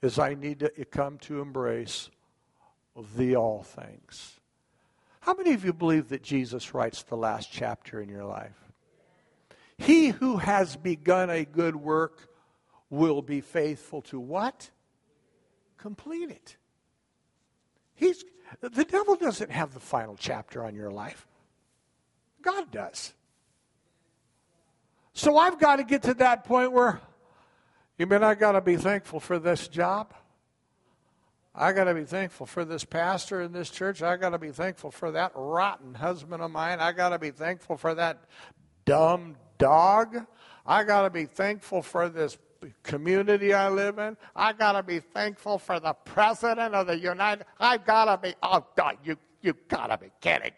is 0.01 0.19
I 0.19 0.33
need 0.33 0.59
to 0.59 0.69
come 0.85 1.17
to 1.19 1.39
embrace 1.39 2.09
the 3.15 3.35
all 3.35 3.63
things. 3.63 4.39
How 5.21 5.33
many 5.33 5.53
of 5.53 5.63
you 5.63 5.73
believe 5.73 6.09
that 6.09 6.21
Jesus 6.21 6.73
writes 6.73 7.03
the 7.03 7.15
last 7.15 7.51
chapter 7.51 8.01
in 8.01 8.09
your 8.09 8.25
life? 8.25 8.59
He 9.77 10.09
who 10.09 10.37
has 10.37 10.75
begun 10.75 11.29
a 11.29 11.45
good 11.45 11.75
work 11.75 12.29
will 12.89 13.21
be 13.21 13.41
faithful 13.41 14.01
to 14.03 14.19
what? 14.19 14.69
Complete 15.77 16.29
it. 16.29 16.57
He's, 17.95 18.23
the 18.61 18.85
devil 18.85 19.15
doesn't 19.15 19.51
have 19.51 19.73
the 19.73 19.79
final 19.79 20.15
chapter 20.17 20.63
on 20.63 20.75
your 20.75 20.91
life. 20.91 21.27
God 22.41 22.71
does. 22.71 23.13
So 25.13 25.37
I've 25.37 25.59
got 25.59 25.77
to 25.77 25.83
get 25.83 26.03
to 26.03 26.13
that 26.15 26.43
point 26.43 26.71
where, 26.71 26.99
you 27.97 28.05
mean 28.07 28.23
I've 28.23 28.39
got 28.39 28.53
to 28.53 28.61
be 28.61 28.75
thankful 28.75 29.19
for 29.19 29.39
this 29.39 29.67
job? 29.67 30.13
I 31.55 31.71
got 31.71 31.83
to 31.83 31.93
be 31.93 32.03
thankful 32.03 32.47
for 32.47 32.65
this 32.65 32.83
pastor 32.83 33.41
in 33.41 33.51
this 33.51 33.69
church. 33.69 34.01
I 34.01 34.17
got 34.17 34.31
to 34.31 34.39
be 34.39 34.49
thankful 34.49 34.89
for 34.89 35.11
that 35.11 35.33
rotten 35.35 35.93
husband 35.93 36.41
of 36.41 36.49
mine. 36.49 36.79
I 36.79 36.91
got 36.91 37.09
to 37.09 37.19
be 37.19 37.29
thankful 37.29 37.77
for 37.77 37.93
that 37.93 38.23
dumb 38.85 39.35
dog. 39.59 40.25
I 40.65 40.83
got 40.83 41.03
to 41.03 41.09
be 41.11 41.25
thankful 41.25 41.83
for 41.83 42.09
this 42.09 42.37
community 42.81 43.53
I 43.53 43.69
live 43.69 43.99
in. 43.99 44.17
I 44.35 44.53
got 44.53 44.71
to 44.71 44.83
be 44.83 44.99
thankful 44.99 45.59
for 45.59 45.79
the 45.79 45.93
president 45.93 46.73
of 46.73 46.87
the 46.87 46.97
United. 46.97 47.45
I 47.59 47.77
got 47.77 48.05
to 48.05 48.17
be. 48.17 48.35
Oh 48.41 48.65
God, 48.75 48.97
you 49.03 49.17
you 49.41 49.53
got 49.67 49.87
to 49.87 49.97
be 49.97 50.11
kidding. 50.21 50.53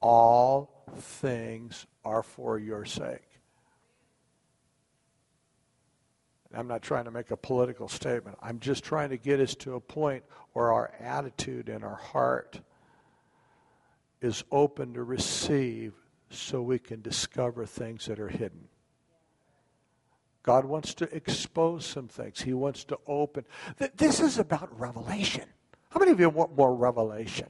All 0.00 0.84
things 0.98 1.86
are 2.04 2.22
for 2.22 2.58
your 2.58 2.84
sake. 2.84 3.27
I'm 6.54 6.66
not 6.66 6.82
trying 6.82 7.04
to 7.04 7.10
make 7.10 7.30
a 7.30 7.36
political 7.36 7.88
statement. 7.88 8.38
I'm 8.42 8.58
just 8.58 8.82
trying 8.82 9.10
to 9.10 9.18
get 9.18 9.38
us 9.38 9.54
to 9.56 9.74
a 9.74 9.80
point 9.80 10.24
where 10.54 10.72
our 10.72 10.92
attitude 10.98 11.68
and 11.68 11.84
our 11.84 11.96
heart 11.96 12.60
is 14.20 14.44
open 14.50 14.94
to 14.94 15.02
receive 15.02 15.92
so 16.30 16.62
we 16.62 16.78
can 16.78 17.02
discover 17.02 17.66
things 17.66 18.06
that 18.06 18.18
are 18.18 18.28
hidden. 18.28 18.68
God 20.42 20.64
wants 20.64 20.94
to 20.94 21.14
expose 21.14 21.84
some 21.84 22.08
things. 22.08 22.40
He 22.40 22.54
wants 22.54 22.84
to 22.84 22.98
open. 23.06 23.44
This 23.96 24.20
is 24.20 24.38
about 24.38 24.78
revelation. 24.80 25.44
How 25.90 26.00
many 26.00 26.12
of 26.12 26.20
you 26.20 26.30
want 26.30 26.56
more 26.56 26.74
revelation? 26.74 27.48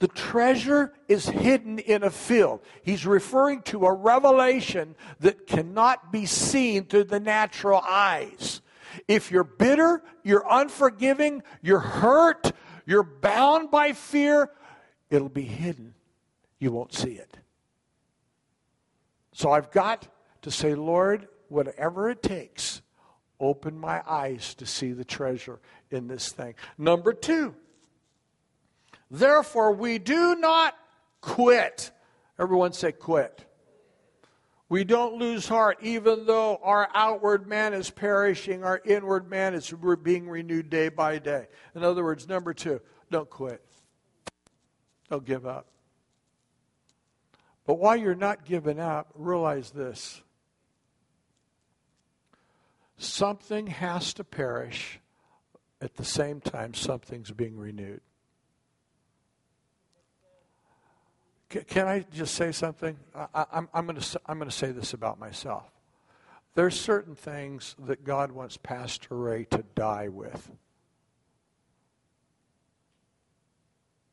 The 0.00 0.08
treasure 0.08 0.94
is 1.08 1.28
hidden 1.28 1.78
in 1.78 2.02
a 2.02 2.10
field. 2.10 2.60
He's 2.82 3.06
referring 3.06 3.62
to 3.64 3.84
a 3.84 3.92
revelation 3.92 4.96
that 5.20 5.46
cannot 5.46 6.10
be 6.10 6.24
seen 6.24 6.86
through 6.86 7.04
the 7.04 7.20
natural 7.20 7.80
eyes. 7.86 8.62
If 9.06 9.30
you're 9.30 9.44
bitter, 9.44 10.02
you're 10.24 10.46
unforgiving, 10.50 11.42
you're 11.60 11.78
hurt, 11.78 12.50
you're 12.86 13.04
bound 13.04 13.70
by 13.70 13.92
fear, 13.92 14.50
it'll 15.10 15.28
be 15.28 15.42
hidden. 15.42 15.94
You 16.58 16.72
won't 16.72 16.94
see 16.94 17.12
it. 17.12 17.36
So 19.32 19.52
I've 19.52 19.70
got 19.70 20.08
to 20.42 20.50
say, 20.50 20.74
Lord, 20.74 21.28
whatever 21.48 22.08
it 22.08 22.22
takes, 22.22 22.80
open 23.38 23.78
my 23.78 24.02
eyes 24.08 24.54
to 24.54 24.66
see 24.66 24.92
the 24.92 25.04
treasure 25.04 25.60
in 25.90 26.08
this 26.08 26.32
thing. 26.32 26.54
Number 26.78 27.12
two, 27.12 27.54
Therefore, 29.10 29.72
we 29.72 29.98
do 29.98 30.36
not 30.36 30.76
quit. 31.20 31.90
Everyone 32.38 32.72
say, 32.72 32.92
quit. 32.92 33.44
We 34.68 34.84
don't 34.84 35.16
lose 35.16 35.48
heart, 35.48 35.78
even 35.82 36.26
though 36.26 36.60
our 36.62 36.88
outward 36.94 37.48
man 37.48 37.74
is 37.74 37.90
perishing, 37.90 38.62
our 38.62 38.80
inward 38.84 39.28
man 39.28 39.52
is 39.52 39.74
being 40.04 40.28
renewed 40.28 40.70
day 40.70 40.88
by 40.88 41.18
day. 41.18 41.48
In 41.74 41.82
other 41.82 42.04
words, 42.04 42.28
number 42.28 42.54
two, 42.54 42.80
don't 43.10 43.28
quit. 43.28 43.64
Don't 45.10 45.24
give 45.24 45.44
up. 45.44 45.66
But 47.66 47.80
while 47.80 47.96
you're 47.96 48.14
not 48.14 48.44
giving 48.44 48.78
up, 48.78 49.10
realize 49.14 49.72
this 49.72 50.22
something 52.96 53.66
has 53.66 54.12
to 54.14 54.22
perish 54.22 55.00
at 55.80 55.96
the 55.96 56.04
same 56.04 56.40
time 56.40 56.74
something's 56.74 57.30
being 57.32 57.56
renewed. 57.56 58.02
Can 61.50 61.88
I 61.88 62.04
just 62.12 62.36
say 62.36 62.52
something? 62.52 62.96
I, 63.12 63.44
am 63.52 63.68
I'm 63.74 63.86
going 63.86 63.98
to 63.98 64.20
I'm 64.26 64.38
going 64.38 64.48
to 64.48 64.56
say 64.56 64.70
this 64.70 64.94
about 64.94 65.18
myself. 65.18 65.64
There's 66.54 66.78
certain 66.78 67.16
things 67.16 67.74
that 67.86 68.04
God 68.04 68.30
wants 68.30 68.56
Pastor 68.56 69.16
Ray 69.16 69.44
to 69.46 69.64
die 69.74 70.08
with. 70.08 70.50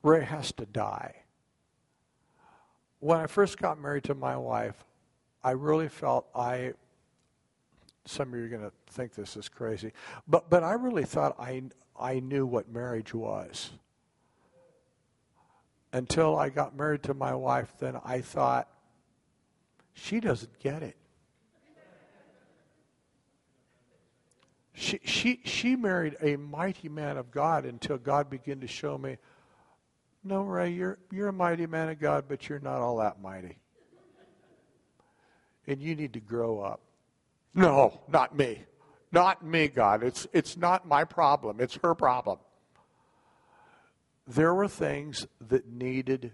Ray 0.01 0.23
has 0.23 0.51
to 0.53 0.65
die. 0.65 1.15
When 2.99 3.19
I 3.19 3.27
first 3.27 3.59
got 3.59 3.79
married 3.79 4.05
to 4.05 4.15
my 4.15 4.35
wife, 4.35 4.83
I 5.43 5.51
really 5.51 5.89
felt 5.89 6.27
I. 6.35 6.73
Some 8.05 8.33
of 8.33 8.39
you 8.39 8.45
are 8.45 8.49
going 8.49 8.63
to 8.63 8.71
think 8.87 9.13
this 9.13 9.37
is 9.37 9.47
crazy, 9.47 9.91
but 10.27 10.49
but 10.49 10.63
I 10.63 10.73
really 10.73 11.05
thought 11.05 11.35
I 11.39 11.63
I 11.99 12.19
knew 12.19 12.47
what 12.47 12.71
marriage 12.71 13.13
was 13.13 13.71
until 15.93 16.37
I 16.37 16.49
got 16.49 16.75
married 16.75 17.03
to 17.03 17.13
my 17.13 17.33
wife, 17.33 17.73
then 17.79 17.99
I 18.03 18.21
thought, 18.21 18.67
she 19.93 20.19
doesn't 20.19 20.59
get 20.59 20.83
it. 20.83 20.97
She, 24.73 24.99
she, 25.03 25.41
she 25.43 25.75
married 25.75 26.17
a 26.21 26.35
mighty 26.35 26.87
man 26.87 27.17
of 27.17 27.31
God 27.31 27.65
until 27.65 27.97
God 27.97 28.29
began 28.29 28.59
to 28.59 28.67
show 28.67 28.95
me, 28.97 29.17
no, 30.23 30.43
Ray, 30.43 30.69
you're, 30.69 30.99
you're 31.11 31.29
a 31.29 31.33
mighty 31.33 31.65
man 31.65 31.89
of 31.89 31.99
God, 31.99 32.25
but 32.27 32.47
you're 32.47 32.59
not 32.59 32.79
all 32.79 32.97
that 32.97 33.21
mighty. 33.21 33.57
And 35.65 35.81
you 35.81 35.95
need 35.95 36.13
to 36.13 36.19
grow 36.19 36.59
up. 36.59 36.81
No, 37.55 38.01
not 38.07 38.37
me. 38.37 38.61
Not 39.11 39.43
me, 39.43 39.67
God. 39.67 40.03
It's, 40.03 40.27
it's 40.31 40.57
not 40.57 40.87
my 40.87 41.05
problem. 41.05 41.59
It's 41.59 41.79
her 41.81 41.95
problem 41.95 42.37
there 44.27 44.53
were 44.53 44.67
things 44.67 45.25
that 45.47 45.67
needed 45.71 46.33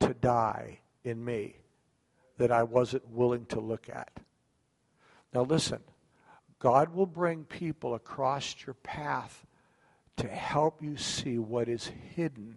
to 0.00 0.14
die 0.14 0.80
in 1.02 1.24
me 1.24 1.56
that 2.36 2.52
I 2.52 2.62
wasn't 2.62 3.08
willing 3.08 3.46
to 3.46 3.60
look 3.60 3.88
at. 3.88 4.20
Now, 5.32 5.42
listen, 5.42 5.80
God 6.58 6.94
will 6.94 7.06
bring 7.06 7.44
people 7.44 7.94
across 7.94 8.54
your 8.66 8.74
path 8.74 9.46
to 10.16 10.28
help 10.28 10.82
you 10.82 10.96
see 10.96 11.38
what 11.38 11.68
is 11.68 11.90
hidden. 12.14 12.56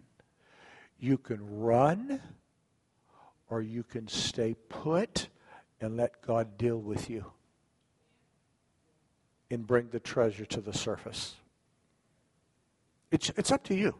You 0.99 1.17
can 1.17 1.59
run 1.59 2.21
or 3.49 3.61
you 3.61 3.83
can 3.83 4.07
stay 4.07 4.55
put 4.69 5.29
and 5.79 5.95
let 5.95 6.21
God 6.21 6.57
deal 6.57 6.77
with 6.77 7.09
you 7.09 7.25
and 9.49 9.65
bring 9.65 9.89
the 9.89 9.99
treasure 9.99 10.45
to 10.45 10.61
the 10.61 10.73
surface. 10.73 11.35
It's, 13.11 13.31
it's 13.37 13.51
up 13.51 13.63
to 13.65 13.75
you. 13.75 13.95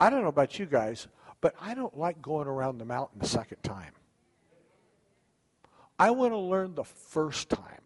I 0.00 0.10
don't 0.10 0.22
know 0.22 0.28
about 0.28 0.58
you 0.58 0.66
guys, 0.66 1.08
but 1.40 1.54
I 1.60 1.74
don't 1.74 1.96
like 1.96 2.22
going 2.22 2.48
around 2.48 2.78
the 2.78 2.84
mountain 2.84 3.18
the 3.20 3.26
second 3.26 3.62
time. 3.62 3.92
I 5.98 6.10
want 6.10 6.32
to 6.32 6.38
learn 6.38 6.74
the 6.74 6.84
first 6.84 7.48
time. 7.48 7.82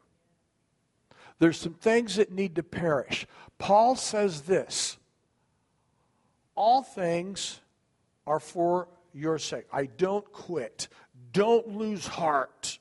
There's 1.38 1.58
some 1.58 1.74
things 1.74 2.16
that 2.16 2.30
need 2.30 2.54
to 2.56 2.62
perish. 2.62 3.26
Paul 3.58 3.96
says 3.96 4.42
this 4.42 4.98
All 6.54 6.82
things 6.82 7.60
are 8.26 8.40
for 8.40 8.88
your 9.12 9.38
sake. 9.38 9.66
I 9.72 9.86
don't 9.86 10.30
quit. 10.32 10.88
Don't 11.32 11.76
lose 11.76 12.06
heart. 12.06 12.78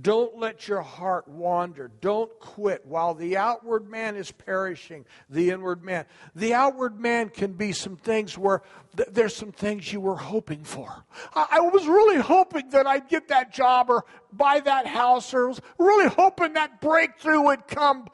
Don't 0.00 0.38
let 0.38 0.68
your 0.68 0.82
heart 0.82 1.26
wander. 1.28 1.90
Don't 2.00 2.30
quit. 2.40 2.84
While 2.84 3.14
the 3.14 3.36
outward 3.36 3.88
man 3.88 4.16
is 4.16 4.30
perishing, 4.30 5.06
the 5.30 5.50
inward 5.50 5.82
man. 5.82 6.04
The 6.34 6.54
outward 6.54 7.00
man 7.00 7.30
can 7.30 7.52
be 7.52 7.72
some 7.72 7.96
things 7.96 8.36
where 8.36 8.62
th- 8.96 9.08
there's 9.12 9.34
some 9.34 9.50
things 9.50 9.92
you 9.92 10.00
were 10.00 10.16
hoping 10.16 10.62
for. 10.62 11.04
I-, 11.34 11.48
I 11.52 11.60
was 11.60 11.86
really 11.86 12.18
hoping 12.18 12.68
that 12.70 12.86
I'd 12.86 13.08
get 13.08 13.28
that 13.28 13.52
job 13.52 13.88
or 13.88 14.04
buy 14.32 14.60
that 14.60 14.86
house 14.86 15.32
or 15.32 15.48
was 15.48 15.60
really 15.78 16.08
hoping 16.08 16.52
that 16.52 16.80
breakthrough 16.80 17.40
would 17.42 17.66
come. 17.66 18.08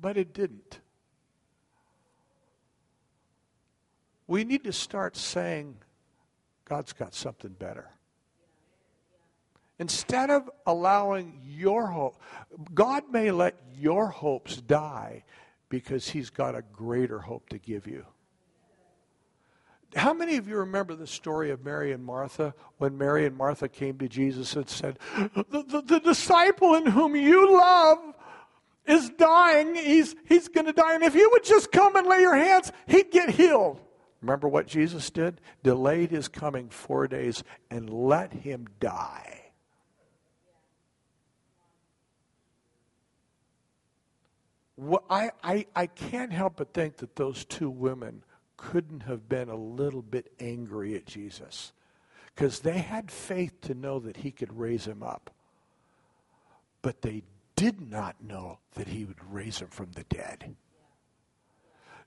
But 0.00 0.16
it 0.16 0.34
didn't. 0.34 0.80
We 4.26 4.44
need 4.44 4.64
to 4.64 4.72
start 4.72 5.16
saying, 5.16 5.76
God's 6.64 6.92
got 6.92 7.14
something 7.14 7.52
better. 7.52 7.93
Instead 9.78 10.30
of 10.30 10.48
allowing 10.66 11.40
your 11.44 11.86
hope, 11.86 12.20
God 12.72 13.04
may 13.10 13.30
let 13.30 13.56
your 13.76 14.08
hopes 14.08 14.56
die 14.56 15.24
because 15.68 16.08
He's 16.08 16.30
got 16.30 16.54
a 16.54 16.62
greater 16.62 17.18
hope 17.18 17.48
to 17.48 17.58
give 17.58 17.86
you. 17.86 18.04
How 19.96 20.12
many 20.12 20.36
of 20.36 20.48
you 20.48 20.56
remember 20.56 20.94
the 20.94 21.06
story 21.06 21.50
of 21.50 21.64
Mary 21.64 21.92
and 21.92 22.04
Martha 22.04 22.54
when 22.78 22.98
Mary 22.98 23.26
and 23.26 23.36
Martha 23.36 23.68
came 23.68 23.98
to 23.98 24.08
Jesus 24.08 24.56
and 24.56 24.68
said, 24.68 24.98
The, 25.16 25.64
the, 25.68 25.82
the 25.82 26.00
disciple 26.00 26.74
in 26.74 26.86
whom 26.86 27.14
you 27.14 27.56
love 27.56 27.98
is 28.86 29.10
dying. 29.10 29.74
He's, 29.74 30.14
he's 30.26 30.48
going 30.48 30.66
to 30.66 30.72
die. 30.72 30.94
And 30.94 31.04
if 31.04 31.14
you 31.14 31.30
would 31.32 31.44
just 31.44 31.72
come 31.72 31.96
and 31.96 32.06
lay 32.06 32.20
your 32.20 32.34
hands, 32.34 32.72
he'd 32.86 33.10
get 33.10 33.30
healed. 33.30 33.80
Remember 34.20 34.48
what 34.48 34.66
Jesus 34.66 35.10
did? 35.10 35.40
Delayed 35.62 36.10
his 36.10 36.28
coming 36.28 36.68
four 36.70 37.06
days 37.06 37.44
and 37.70 37.90
let 37.90 38.32
him 38.32 38.66
die. 38.80 39.43
Well, 44.76 45.04
I, 45.08 45.30
I, 45.42 45.66
I 45.76 45.86
can't 45.86 46.32
help 46.32 46.56
but 46.56 46.74
think 46.74 46.96
that 46.98 47.16
those 47.16 47.44
two 47.44 47.70
women 47.70 48.24
couldn't 48.56 49.04
have 49.04 49.28
been 49.28 49.48
a 49.48 49.56
little 49.56 50.02
bit 50.02 50.32
angry 50.40 50.94
at 50.96 51.06
Jesus 51.06 51.72
because 52.34 52.60
they 52.60 52.78
had 52.78 53.10
faith 53.10 53.60
to 53.62 53.74
know 53.74 54.00
that 54.00 54.18
he 54.18 54.32
could 54.32 54.58
raise 54.58 54.86
him 54.86 55.02
up. 55.02 55.30
But 56.82 57.02
they 57.02 57.22
did 57.56 57.80
not 57.80 58.16
know 58.22 58.58
that 58.74 58.88
he 58.88 59.04
would 59.04 59.20
raise 59.30 59.58
him 59.58 59.68
from 59.68 59.92
the 59.92 60.04
dead. 60.04 60.56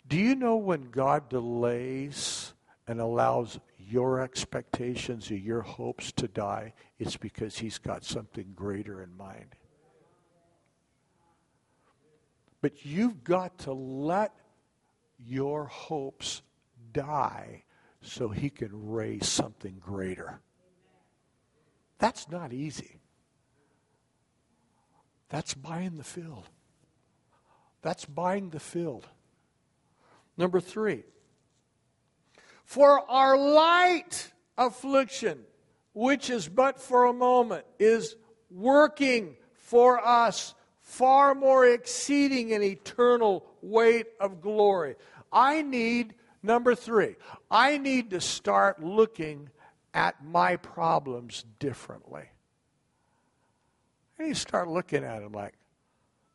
Do 0.07 0.17
you 0.17 0.35
know 0.35 0.57
when 0.57 0.89
God 0.89 1.29
delays 1.29 2.53
and 2.87 2.99
allows 2.99 3.59
your 3.77 4.21
expectations 4.21 5.31
or 5.31 5.35
your 5.35 5.61
hopes 5.61 6.11
to 6.13 6.27
die? 6.27 6.73
It's 6.99 7.17
because 7.17 7.57
he's 7.57 7.77
got 7.77 8.03
something 8.03 8.51
greater 8.55 9.01
in 9.01 9.15
mind. 9.17 9.55
But 12.61 12.85
you've 12.85 13.23
got 13.23 13.59
to 13.59 13.73
let 13.73 14.33
your 15.19 15.65
hopes 15.65 16.41
die 16.91 17.63
so 18.01 18.29
he 18.29 18.49
can 18.49 18.89
raise 18.89 19.27
something 19.27 19.77
greater. 19.79 20.39
That's 21.99 22.29
not 22.29 22.53
easy. 22.53 22.99
That's 25.29 25.53
buying 25.53 25.97
the 25.97 26.03
field. 26.03 26.49
That's 27.81 28.05
buying 28.05 28.49
the 28.49 28.59
field. 28.59 29.07
Number 30.37 30.59
three, 30.59 31.03
for 32.63 33.09
our 33.09 33.37
light 33.37 34.31
affliction, 34.57 35.39
which 35.93 36.29
is 36.29 36.47
but 36.47 36.79
for 36.79 37.05
a 37.05 37.13
moment, 37.13 37.65
is 37.79 38.15
working 38.51 39.35
for 39.53 40.05
us 40.05 40.53
far 40.87 41.35
more 41.35 41.67
exceeding 41.67 42.53
an 42.53 42.63
eternal 42.63 43.45
weight 43.61 44.07
of 44.21 44.39
glory. 44.39 44.95
I 45.33 45.61
need, 45.61 46.15
number 46.41 46.75
three, 46.75 47.17
I 47.51 47.77
need 47.77 48.11
to 48.11 48.21
start 48.21 48.81
looking 48.81 49.49
at 49.93 50.23
my 50.23 50.55
problems 50.55 51.43
differently. 51.59 52.23
I 54.17 54.23
need 54.23 54.35
to 54.35 54.39
start 54.39 54.69
looking 54.69 55.03
at 55.03 55.19
them 55.19 55.33
like, 55.33 55.55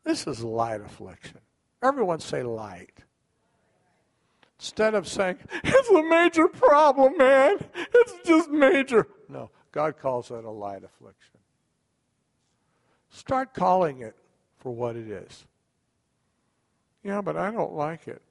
this 0.03 0.27
is 0.27 0.43
light 0.43 0.81
affliction. 0.81 1.39
Everyone 1.81 2.19
say 2.19 2.43
light. 2.43 2.99
Instead 4.59 4.93
of 4.93 5.07
saying, 5.07 5.39
it's 5.63 5.89
a 5.89 6.03
major 6.03 6.47
problem, 6.47 7.17
man. 7.17 7.57
It's 7.75 8.13
just 8.23 8.51
major. 8.51 9.07
No, 9.27 9.49
God 9.71 9.97
calls 9.97 10.27
that 10.27 10.45
a 10.45 10.51
light 10.51 10.83
affliction. 10.83 11.39
Start 13.09 13.55
calling 13.55 14.01
it 14.01 14.15
for 14.63 14.71
what 14.71 14.95
it 14.95 15.09
is. 15.09 15.45
Yeah, 17.03 17.21
but 17.21 17.35
I 17.35 17.51
don't 17.51 17.73
like 17.73 18.07
it. 18.07 18.21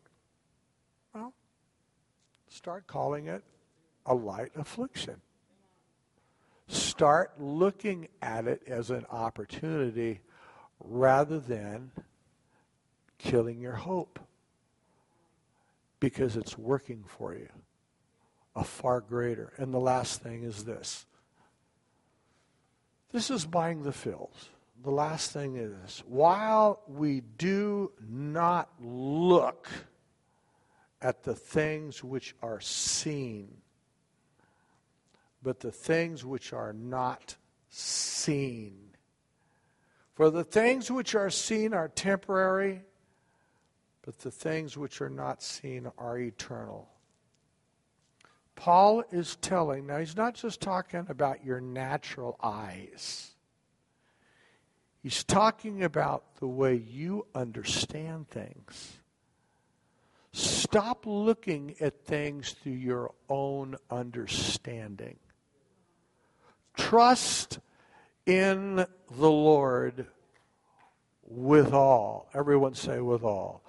Well, 1.15 1.35
start 2.49 2.87
calling 2.87 3.27
it 3.27 3.45
a 4.07 4.15
light 4.15 4.53
affliction. 4.57 5.21
Start 6.69 7.35
looking 7.39 8.09
at 8.23 8.47
it 8.47 8.63
as 8.67 8.91
an 8.91 9.05
opportunity 9.11 10.21
rather 10.81 11.39
than 11.39 11.91
killing 13.19 13.61
your 13.61 13.75
hope 13.75 14.19
because 16.01 16.37
it's 16.37 16.57
working 16.57 17.05
for 17.07 17.35
you 17.35 17.49
a 18.57 18.65
far 18.65 19.03
greater. 19.03 19.53
And 19.59 19.73
the 19.73 19.79
last 19.79 20.23
thing 20.23 20.45
is 20.45 20.65
this 20.65 21.05
this 23.13 23.31
is 23.31 23.45
buying 23.45 23.83
the 23.83 23.93
fills. 23.93 24.49
The 24.83 24.91
last 24.91 25.31
thing 25.31 25.57
is 25.57 26.03
while 26.07 26.81
we 26.89 27.21
do 27.21 27.93
not 28.01 28.69
look 28.81 29.69
at 31.01 31.23
the 31.23 31.35
things 31.35 32.03
which 32.03 32.35
are 32.43 32.61
seen, 32.61 33.59
but 35.43 35.61
the 35.61 35.71
things 35.71 36.25
which 36.25 36.53
are 36.53 36.73
not 36.73 37.37
seen. 37.69 38.91
For 40.15 40.31
the 40.31 40.45
things 40.45 40.91
which 40.91 41.15
are 41.15 41.31
seen 41.31 41.75
are 41.75 41.89
temporary, 41.89 42.83
but 44.05 44.19
the 44.19 44.31
things 44.31 44.77
which 44.77 45.01
are 45.01 45.11
not 45.11 45.43
seen 45.43 45.91
are 45.97 46.19
eternal. 46.19 46.89
Paul 48.57 49.05
is 49.11 49.37
telling, 49.37 49.87
now 49.87 49.99
he's 49.99 50.17
not 50.17 50.35
just 50.35 50.61
talking 50.61 51.07
about 51.09 51.45
your 51.45 51.61
natural 51.61 52.37
eyes. 52.43 53.32
He's 55.03 55.25
talking 55.25 55.83
about 55.83 56.37
the 56.37 56.47
way 56.47 56.75
you 56.75 57.27
understand 57.35 58.29
things. 58.29 58.99
Stop 60.33 61.05
looking 61.07 61.75
at 61.81 62.05
things 62.05 62.53
through 62.53 62.73
your 62.73 63.13
own 63.29 63.77
understanding. 63.91 65.17
Trust 66.77 67.59
in 68.25 68.77
the 68.77 69.31
Lord 69.31 70.07
with 71.29 71.73
all. 71.73 72.29
Everyone 72.33 72.75
say 72.75 73.01
with 73.01 73.23
all 73.23 73.63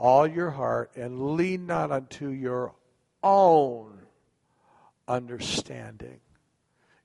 all 0.00 0.26
your 0.26 0.50
heart 0.50 0.90
and 0.96 1.36
lean 1.36 1.66
not 1.66 1.92
unto 1.92 2.28
your 2.30 2.72
own 3.22 3.98
understanding 5.06 6.20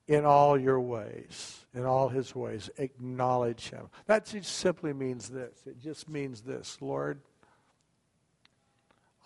in 0.07 0.25
all 0.25 0.57
your 0.57 0.79
ways 0.79 1.65
in 1.75 1.85
all 1.85 2.07
his 2.07 2.33
ways 2.33 2.69
acknowledge 2.77 3.69
him. 3.69 3.89
That 4.05 4.25
just 4.25 4.55
simply 4.55 4.93
means 4.93 5.29
this. 5.29 5.57
It 5.65 5.81
just 5.81 6.07
means 6.09 6.41
this 6.41 6.77
lord 6.81 7.19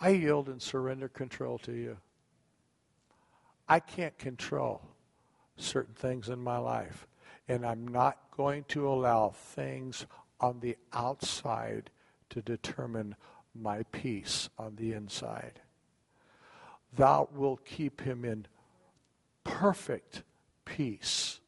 i 0.02 0.10
yield 0.10 0.48
and 0.48 0.62
surrender 0.62 1.10
control 1.10 1.58
to 1.60 1.74
you. 1.74 1.98
I 3.68 3.80
can't 3.80 4.18
control 4.18 4.82
certain 5.58 5.94
things 5.94 6.30
in 6.30 6.40
my 6.40 6.58
life 6.58 7.06
and 7.50 7.66
i'm 7.66 7.86
not 7.86 8.18
going 8.36 8.64
to 8.70 8.88
allow 8.88 9.30
things 9.30 10.06
on 10.40 10.62
the 10.62 10.78
outside 10.94 11.90
to 12.30 12.42
determine 12.42 13.16
my 13.54 13.84
peace 13.92 14.50
on 14.58 14.76
the 14.78 14.94
inside. 14.94 15.60
Thou 16.96 17.28
wilt 17.34 17.66
keep 17.66 18.02
him 18.02 18.24
in 18.24 18.46
perfect 19.44 20.24
peace, 20.76 21.40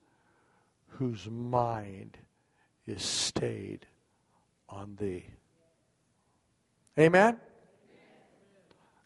whose 0.87 1.29
mind 1.29 2.17
is 2.87 3.03
stayed 3.03 3.85
on 4.67 4.97
thee. 4.99 5.25
Amen? 6.97 7.37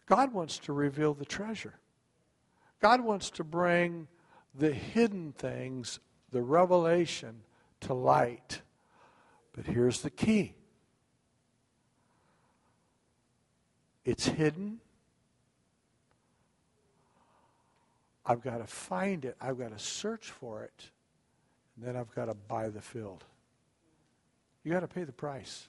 God 0.07 0.33
wants 0.33 0.57
to 0.59 0.73
reveal 0.73 1.13
the 1.13 1.25
treasure. 1.25 1.75
God 2.81 3.01
wants 3.01 3.29
to 3.31 3.43
bring 3.43 4.07
the 4.53 4.71
hidden 4.71 5.33
things, 5.33 5.99
the 6.31 6.41
revelation, 6.41 7.41
to 7.81 7.93
light. 7.93 8.61
But 9.53 9.65
here's 9.65 10.01
the 10.01 10.09
key 10.09 10.55
It's 14.03 14.27
hidden. 14.27 14.79
I've 18.25 18.41
got 18.41 18.57
to 18.57 18.65
find 18.65 19.25
it. 19.25 19.35
I've 19.39 19.57
got 19.57 19.71
to 19.71 19.79
search 19.79 20.31
for 20.31 20.63
it. 20.63 20.89
And 21.75 21.85
then 21.85 21.95
I've 21.95 22.13
got 22.15 22.25
to 22.25 22.33
buy 22.33 22.69
the 22.69 22.81
field. 22.81 23.23
You 24.63 24.71
got 24.71 24.79
to 24.79 24.87
pay 24.87 25.03
the 25.03 25.11
price. 25.11 25.67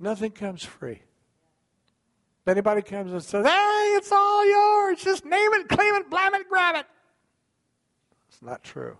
Nothing 0.00 0.32
comes 0.32 0.64
free. 0.64 1.00
If 2.42 2.48
anybody 2.48 2.82
comes 2.82 3.12
and 3.12 3.22
says, 3.22 3.46
hey, 3.46 3.94
it's 3.96 4.12
all 4.12 4.46
yours, 4.46 5.02
just 5.02 5.24
name 5.24 5.50
it, 5.54 5.68
claim 5.68 5.94
it, 5.94 6.10
blam 6.10 6.34
it, 6.34 6.48
grab 6.48 6.74
it. 6.76 6.86
It's 8.28 8.42
not 8.42 8.62
true. 8.62 8.98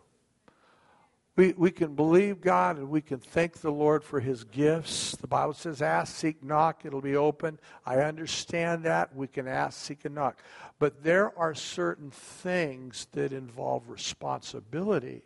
We, 1.36 1.52
we 1.56 1.72
can 1.72 1.96
believe 1.96 2.40
God 2.40 2.76
and 2.78 2.88
we 2.88 3.00
can 3.00 3.18
thank 3.18 3.54
the 3.54 3.72
Lord 3.72 4.04
for 4.04 4.20
his 4.20 4.44
gifts. 4.44 5.16
The 5.16 5.26
Bible 5.26 5.52
says, 5.52 5.82
ask, 5.82 6.14
seek, 6.14 6.44
knock, 6.44 6.82
it'll 6.84 7.00
be 7.00 7.16
open. 7.16 7.58
I 7.84 7.98
understand 8.02 8.84
that. 8.84 9.16
We 9.16 9.26
can 9.26 9.48
ask, 9.48 9.80
seek, 9.80 10.04
and 10.04 10.14
knock. 10.14 10.38
But 10.78 11.02
there 11.02 11.36
are 11.36 11.54
certain 11.54 12.12
things 12.12 13.08
that 13.12 13.32
involve 13.32 13.88
responsibility, 13.88 15.22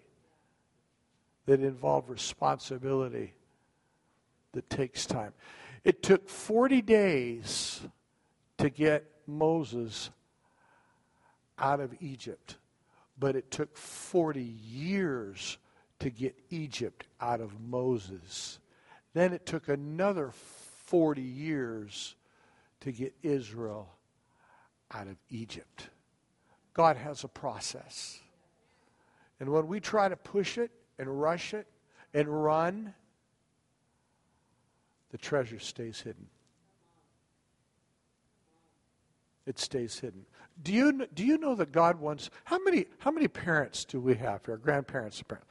that 1.45 1.61
involve 1.61 2.09
responsibility 2.09 3.35
that 4.53 4.71
takes 4.71 5.05
time. 5.05 5.35
It 5.85 6.03
took 6.03 6.29
40 6.29 6.81
days 6.81 7.83
to 8.57 8.71
get 8.71 9.05
Moses 9.27 10.09
out 11.59 11.81
of 11.81 11.95
Egypt, 12.01 12.57
but 13.19 13.37
it 13.37 13.51
took 13.51 13.77
40 13.77 14.43
years 14.43 15.59
to 16.01 16.11
get 16.11 16.37
Egypt 16.51 17.07
out 17.21 17.41
of 17.41 17.61
Moses. 17.61 18.59
Then 19.15 19.33
it 19.33 19.47
took 19.47 19.69
another 19.69 20.33
40 20.87 21.21
years 21.21 22.15
to 22.81 22.93
get 22.93 23.15
Israel 23.23 23.89
out 24.93 25.09
of 25.09 25.17
Egypt. 25.31 25.89
God 26.73 26.97
has 26.97 27.25
a 27.25 27.29
process. 27.29 28.21
And 29.41 29.51
when 29.51 29.67
we 29.67 29.81
try 29.81 30.09
to 30.09 30.17
push 30.17 30.59
it 30.59 30.71
and 30.99 31.21
rush 31.21 31.55
it 31.55 31.67
and 32.15 32.29
run, 32.29 32.95
the 35.11 35.19
treasure 35.19 35.59
stays 35.59 36.01
hidden. 36.01 36.29
It 39.47 39.59
stays 39.59 39.99
hidden. 39.99 40.27
Do 40.63 40.73
you, 40.73 41.07
do 41.15 41.25
you 41.25 41.39
know 41.39 41.55
that 41.55 41.73
God 41.73 42.01
wants, 42.01 42.31
how 42.45 42.59
many, 42.63 42.87
how 42.99 43.11
many 43.11 43.29
parents 43.29 43.85
do 43.85 44.01
we 44.01 44.15
have 44.17 44.45
here? 44.45 44.57
Grandparents, 44.57 45.23
parents. 45.23 45.47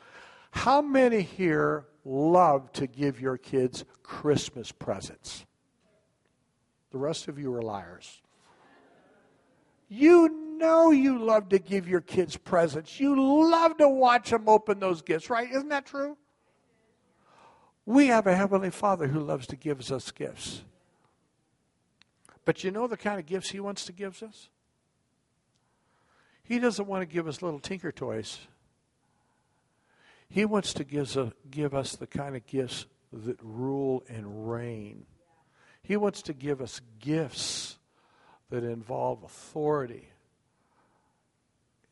How 0.58 0.82
many 0.82 1.22
here 1.22 1.86
love 2.04 2.72
to 2.74 2.88
give 2.88 3.22
your 3.22 3.38
kids 3.38 3.86
Christmas 4.02 4.72
presents? 4.72 5.46
The 6.90 6.98
rest 6.98 7.28
of 7.28 7.38
you 7.38 7.54
are 7.54 7.62
liars. 7.62 8.24
You 9.88 10.58
know 10.58 10.90
you 10.90 11.20
love 11.20 11.50
to 11.50 11.60
give 11.60 11.88
your 11.88 12.02
kids 12.02 12.38
presents. 12.38 13.00
You 13.00 13.52
love 13.52 13.78
to 13.78 13.88
watch 13.88 14.32
them 14.32 14.50
open 14.50 14.80
those 14.80 15.04
gifts, 15.04 15.30
right? 15.30 15.48
Isn't 15.48 15.70
that 15.70 15.86
true? 15.86 16.18
We 17.86 18.08
have 18.08 18.26
a 18.26 18.36
Heavenly 18.36 18.72
Father 18.72 19.06
who 19.06 19.20
loves 19.20 19.46
to 19.48 19.56
give 19.56 19.80
us 19.92 20.10
gifts. 20.10 20.64
But 22.46 22.64
you 22.64 22.72
know 22.72 22.88
the 22.88 22.98
kind 22.98 23.20
of 23.20 23.28
gifts 23.28 23.52
He 23.52 23.60
wants 23.60 23.86
to 23.86 23.94
give 23.94 24.24
us? 24.24 24.50
He 26.42 26.58
doesn't 26.58 26.88
want 26.88 27.04
to 27.04 27.06
give 27.06 27.28
us 27.28 27.44
little 27.44 27.60
tinker 27.60 27.92
toys. 27.92 28.40
He 30.30 30.46
wants 30.46 30.74
to 30.74 30.84
give 30.84 31.18
us, 31.18 31.34
give 31.50 31.74
us 31.74 31.96
the 31.96 32.08
kind 32.08 32.36
of 32.36 32.46
gifts 32.46 32.86
that 33.12 33.38
rule 33.42 34.04
and 34.10 34.50
reign. 34.50 35.06
He 35.82 35.96
wants 35.96 36.22
to 36.24 36.34
give 36.34 36.62
us 36.62 36.82
gifts 37.00 37.78
that 38.50 38.64
involve 38.64 39.24
authority, 39.24 40.10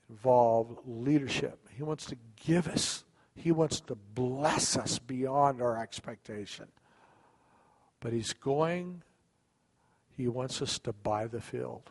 involve 0.10 0.78
leadership. 0.86 1.60
He 1.76 1.84
wants 1.84 2.06
to 2.08 2.18
give 2.46 2.68
us, 2.68 3.04
He 3.36 3.52
wants 3.52 3.80
to 3.82 3.96
bless 3.96 4.78
us 4.78 5.00
beyond 5.00 5.62
our 5.62 5.82
expectation. 5.82 6.68
But 8.02 8.12
He's 8.12 8.34
going, 8.34 9.02
He 10.18 10.28
wants 10.28 10.62
us 10.62 10.78
to 10.80 10.94
buy 10.94 11.28
the 11.28 11.42
field. 11.42 11.90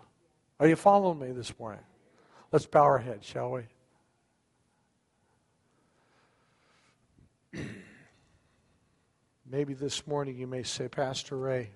Are 0.61 0.69
you 0.69 0.77
following 0.77 1.19
me 1.19 1.33
this 1.33 1.59
morning? 1.59 1.85
Let's 2.53 2.67
bow 2.67 2.83
our 2.83 2.99
heads, 2.99 3.27
shall 3.27 3.51
we? 3.51 3.63
Maybe 9.51 9.75
this 9.75 10.07
morning 10.07 10.39
you 10.39 10.47
may 10.47 10.63
say, 10.63 10.89
Pastor 10.89 11.37
Ray, 11.37 11.71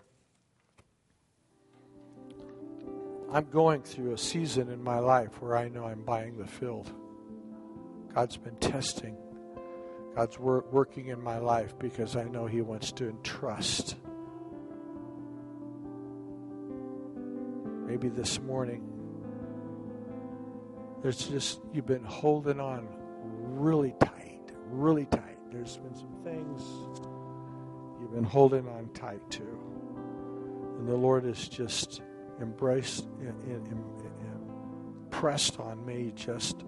I'm 3.31 3.45
going 3.51 3.83
through 3.83 4.14
a 4.14 4.19
season 4.19 4.71
in 4.71 4.83
my 4.83 4.99
life 4.99 5.43
where 5.43 5.55
I 5.55 5.69
know 5.69 5.85
I'm 5.85 6.03
buying 6.03 6.39
the 6.39 6.47
field. 6.47 6.91
God's 8.14 8.39
been 8.39 8.57
testing. 8.57 9.19
God's 10.16 10.39
wor- 10.39 10.64
working 10.73 11.09
in 11.09 11.23
my 11.23 11.37
life 11.37 11.79
because 11.79 12.16
I 12.16 12.25
know 12.25 12.47
He 12.47 12.62
wants 12.62 12.91
to 12.93 13.09
entrust. 13.11 13.97
Maybe 17.87 18.09
this 18.09 18.41
morning, 18.41 18.83
there's 21.03 21.29
just, 21.29 21.61
you've 21.75 21.87
been 21.87 22.05
holding 22.05 22.61
on 22.61 22.89
really 23.23 23.95
tight, 24.01 24.41
really 24.71 25.05
tight. 25.05 25.37
There's 25.53 25.77
been 25.77 25.95
some 25.95 26.16
things 26.25 26.62
you've 28.09 28.14
been 28.14 28.24
holding 28.24 28.66
on 28.68 28.88
tight 28.94 29.30
to. 29.30 29.42
And 30.78 30.88
the 30.88 30.96
Lord 30.96 31.24
has 31.24 31.48
just 31.48 32.02
embraced 32.40 33.06
and, 33.20 33.84
pressed 35.11 35.59
on 35.59 35.84
me 35.84 36.12
just 36.14 36.64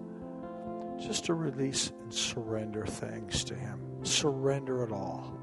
just 0.99 1.25
to 1.25 1.33
release 1.33 1.93
and 2.01 2.13
surrender 2.13 2.85
things 2.85 3.45
to 3.45 3.55
him. 3.55 3.79
Surrender 4.03 4.83
it 4.83 4.91
all. 4.91 5.37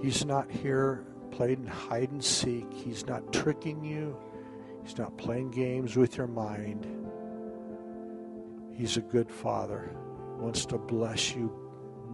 He's 0.00 0.24
not 0.24 0.50
here 0.50 1.04
playing 1.32 1.66
hide 1.66 2.12
and 2.12 2.24
seek. 2.24 2.72
He's 2.72 3.04
not 3.06 3.32
tricking 3.32 3.84
you. 3.84 4.16
He's 4.84 4.96
not 4.96 5.18
playing 5.18 5.50
games 5.50 5.96
with 5.96 6.16
your 6.16 6.28
mind. 6.28 6.86
He's 8.72 8.96
a 8.96 9.02
good 9.02 9.30
father. 9.30 9.90
He 10.36 10.42
wants 10.42 10.64
to 10.66 10.78
bless 10.78 11.34
you 11.34 11.63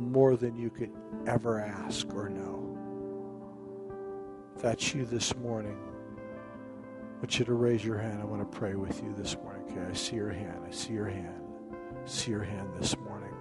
more 0.00 0.36
than 0.36 0.56
you 0.56 0.70
could 0.70 0.92
ever 1.26 1.60
ask 1.60 2.12
or 2.14 2.28
know 2.28 2.60
that's 4.62 4.94
you 4.94 5.06
this 5.06 5.34
morning, 5.36 5.78
I 6.18 7.16
want 7.16 7.38
you 7.38 7.44
to 7.46 7.54
raise 7.54 7.84
your 7.84 7.98
hand. 7.98 8.20
I 8.20 8.24
want 8.24 8.40
to 8.40 8.58
pray 8.58 8.74
with 8.74 9.02
you 9.02 9.14
this 9.16 9.36
morning. 9.36 9.62
Okay, 9.70 9.90
I 9.90 9.94
see 9.94 10.16
your 10.16 10.30
hand. 10.30 10.58
I 10.66 10.70
see 10.70 10.92
your 10.92 11.08
hand. 11.08 11.42
I 11.72 12.08
see 12.08 12.30
your 12.30 12.42
hand 12.42 12.68
this 12.78 12.96
morning. 12.98 13.32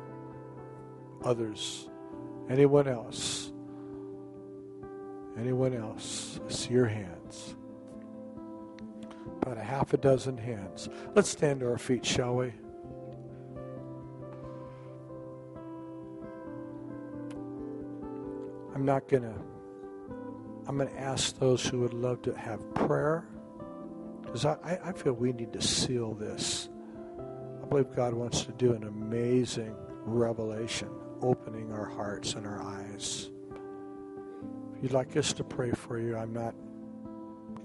Others, 1.24 1.90
anyone 2.50 2.88
else? 2.88 3.52
Anyone 5.38 5.74
else? 5.74 6.40
I 6.48 6.52
see 6.52 6.74
your 6.74 6.88
hands. 6.88 7.56
About 9.42 9.58
a 9.58 9.64
half 9.64 9.94
a 9.94 9.98
dozen 9.98 10.38
hands. 10.38 10.90
Let's 11.16 11.30
stand 11.30 11.62
to 11.62 11.68
our 11.68 11.78
feet, 11.78 12.06
shall 12.06 12.36
we? 12.36 12.54
I'm 18.80 18.86
not 18.86 19.10
going 19.10 19.24
to 19.24 19.36
I'm 20.66 20.78
going 20.78 20.88
to 20.88 20.98
ask 20.98 21.38
those 21.38 21.66
who 21.68 21.82
would 21.82 21.94
love 21.94 22.22
to 22.22 22.34
have 22.34 22.74
prayer, 22.76 23.28
because 24.24 24.46
I, 24.46 24.80
I 24.82 24.94
feel 24.94 25.12
we 25.12 25.34
need 25.34 25.52
to 25.52 25.62
seal 25.62 26.14
this. 26.14 26.70
I 27.62 27.66
believe 27.66 27.94
God 27.94 28.14
wants 28.14 28.46
to 28.46 28.54
do 28.54 28.72
an 28.72 28.86
amazing 28.86 29.76
revelation, 30.06 30.88
opening 31.22 31.74
our 31.74 31.88
hearts 31.88 32.36
and 32.36 32.48
our 32.48 32.62
eyes. 32.62 33.30
If 34.78 34.84
you'd 34.84 34.94
like 34.94 35.18
us 35.18 35.34
to 35.34 35.44
pray 35.44 35.72
for 35.72 36.00
you, 36.00 36.16
I'm 36.16 36.32
not 36.32 36.56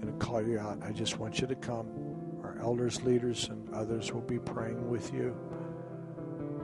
going 0.01 0.07
to 0.07 0.25
call 0.25 0.41
you 0.41 0.59
out. 0.59 0.83
I 0.83 0.91
just 0.91 1.17
want 1.17 1.39
you 1.39 1.47
to 1.47 1.55
come. 1.55 1.87
Our 2.43 2.57
elders, 2.59 3.01
leaders, 3.03 3.47
and 3.47 3.73
others 3.73 4.11
will 4.11 4.19
be 4.19 4.39
praying 4.39 4.89
with 4.89 5.13
you. 5.13 5.33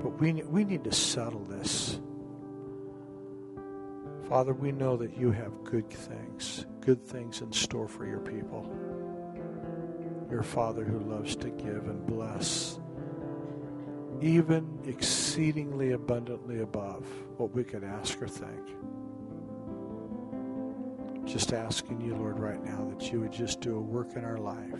But 0.03 0.19
we, 0.19 0.33
we 0.33 0.65
need 0.65 0.83
to 0.83 0.91
settle 0.91 1.45
this. 1.45 2.01
Father, 4.31 4.53
we 4.53 4.71
know 4.71 4.95
that 4.95 5.17
you 5.17 5.29
have 5.31 5.65
good 5.65 5.89
things, 5.89 6.65
good 6.79 7.05
things 7.05 7.41
in 7.41 7.51
store 7.51 7.89
for 7.89 8.05
your 8.05 8.21
people. 8.21 8.65
Your 10.31 10.41
Father 10.41 10.85
who 10.85 10.99
loves 10.99 11.35
to 11.35 11.49
give 11.49 11.89
and 11.89 12.05
bless, 12.05 12.79
even 14.21 14.79
exceedingly 14.87 15.91
abundantly 15.91 16.61
above 16.61 17.05
what 17.35 17.51
we 17.51 17.65
could 17.65 17.83
ask 17.83 18.21
or 18.21 18.29
think. 18.29 18.69
Just 21.25 21.51
asking 21.51 21.99
you, 21.99 22.15
Lord, 22.15 22.39
right 22.39 22.63
now 22.63 22.89
that 22.95 23.11
you 23.11 23.19
would 23.19 23.33
just 23.33 23.59
do 23.59 23.75
a 23.75 23.81
work 23.81 24.15
in 24.15 24.23
our 24.23 24.37
life. 24.37 24.79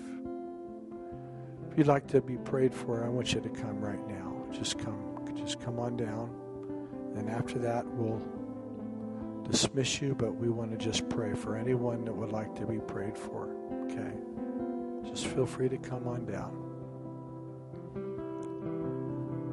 If 1.70 1.78
you'd 1.78 1.88
like 1.88 2.08
to 2.08 2.22
be 2.22 2.38
prayed 2.38 2.74
for, 2.74 3.04
I 3.04 3.10
want 3.10 3.34
you 3.34 3.41
to 3.41 3.49
come 3.49 3.82
right 3.82 4.08
now. 4.08 4.45
Just 4.54 4.80
come, 4.80 5.20
just 5.36 5.60
come 5.60 5.78
on 5.78 5.97
down. 5.97 6.34
And 7.18 7.30
after 7.30 7.60
that, 7.60 7.86
we'll 7.86 8.22
dismiss 9.50 10.02
you, 10.02 10.16
but 10.16 10.36
we 10.36 10.50
want 10.50 10.72
to 10.72 10.78
just 10.78 11.08
pray 11.10 11.34
for 11.34 11.56
anyone 11.56 12.06
that 12.06 12.14
would 12.14 12.32
like 12.32 12.56
to 12.56 12.66
be 12.66 12.80
prayed 12.80 13.18
for. 13.18 13.50
Okay? 13.84 14.14
Just 15.10 15.28
feel 15.28 15.46
free 15.46 15.70
to 15.70 15.78
come 15.78 16.08
on 16.08 16.26
down. 16.26 16.58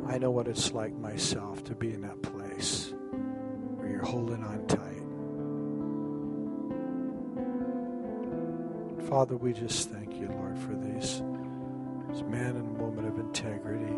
I 0.09 0.17
know 0.19 0.31
what 0.31 0.49
it's 0.49 0.73
like 0.73 0.95
myself 0.95 1.63
to 1.65 1.75
be 1.75 1.93
in 1.93 2.01
that 2.01 2.23
place 2.23 2.95
where 3.77 3.89
you're 3.89 4.05
holding 4.05 4.43
on 4.43 4.67
tight. 4.67 4.89
Father, 9.09 9.37
we 9.37 9.53
just 9.53 9.91
thank 9.91 10.15
you, 10.15 10.29
Lord, 10.29 10.59
for 10.59 10.75
these, 10.75 11.23
this 12.09 12.23
man 12.27 12.57
and 12.57 12.79
woman 12.79 13.07
of 13.07 13.19
integrity. 13.19 13.95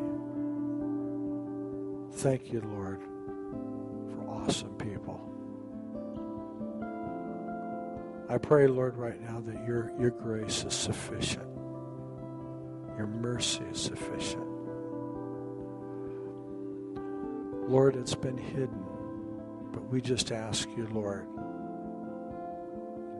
Thank 2.19 2.53
you, 2.53 2.61
Lord, 2.61 3.01
for 4.11 4.29
awesome 4.29 4.75
people. 4.77 5.21
I 8.31 8.39
pray, 8.39 8.69
Lord, 8.69 8.97
right 8.97 9.21
now 9.21 9.41
that 9.41 9.67
your, 9.67 9.91
your 9.99 10.11
grace 10.11 10.65
is 10.65 10.73
sufficient. 10.73 11.49
Your 12.97 13.09
mercy 13.09 13.65
is 13.73 13.81
sufficient. 13.81 14.47
Lord, 17.69 17.97
it's 17.97 18.15
been 18.15 18.39
hidden, 18.39 18.85
but 19.73 19.83
we 19.91 20.01
just 20.01 20.31
ask 20.31 20.69
you, 20.77 20.87
Lord, 20.93 21.27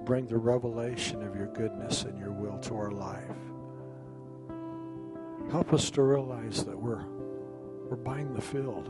bring 0.05 0.29
the 0.29 0.39
revelation 0.39 1.27
of 1.27 1.35
your 1.35 1.49
goodness 1.49 2.05
and 2.05 2.17
your 2.17 2.31
will 2.31 2.59
to 2.59 2.77
our 2.77 2.93
life. 2.93 3.25
Help 5.51 5.73
us 5.73 5.91
to 5.91 6.03
realize 6.03 6.63
that 6.65 6.81
we're, 6.81 7.05
we're 7.89 7.97
buying 7.97 8.33
the 8.33 8.41
field. 8.41 8.87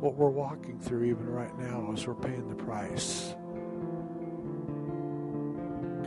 What 0.00 0.16
we're 0.16 0.30
walking 0.30 0.80
through, 0.80 1.04
even 1.04 1.30
right 1.30 1.56
now, 1.60 1.92
is 1.92 2.08
we're 2.08 2.14
paying 2.14 2.48
the 2.48 2.56
price. 2.56 3.36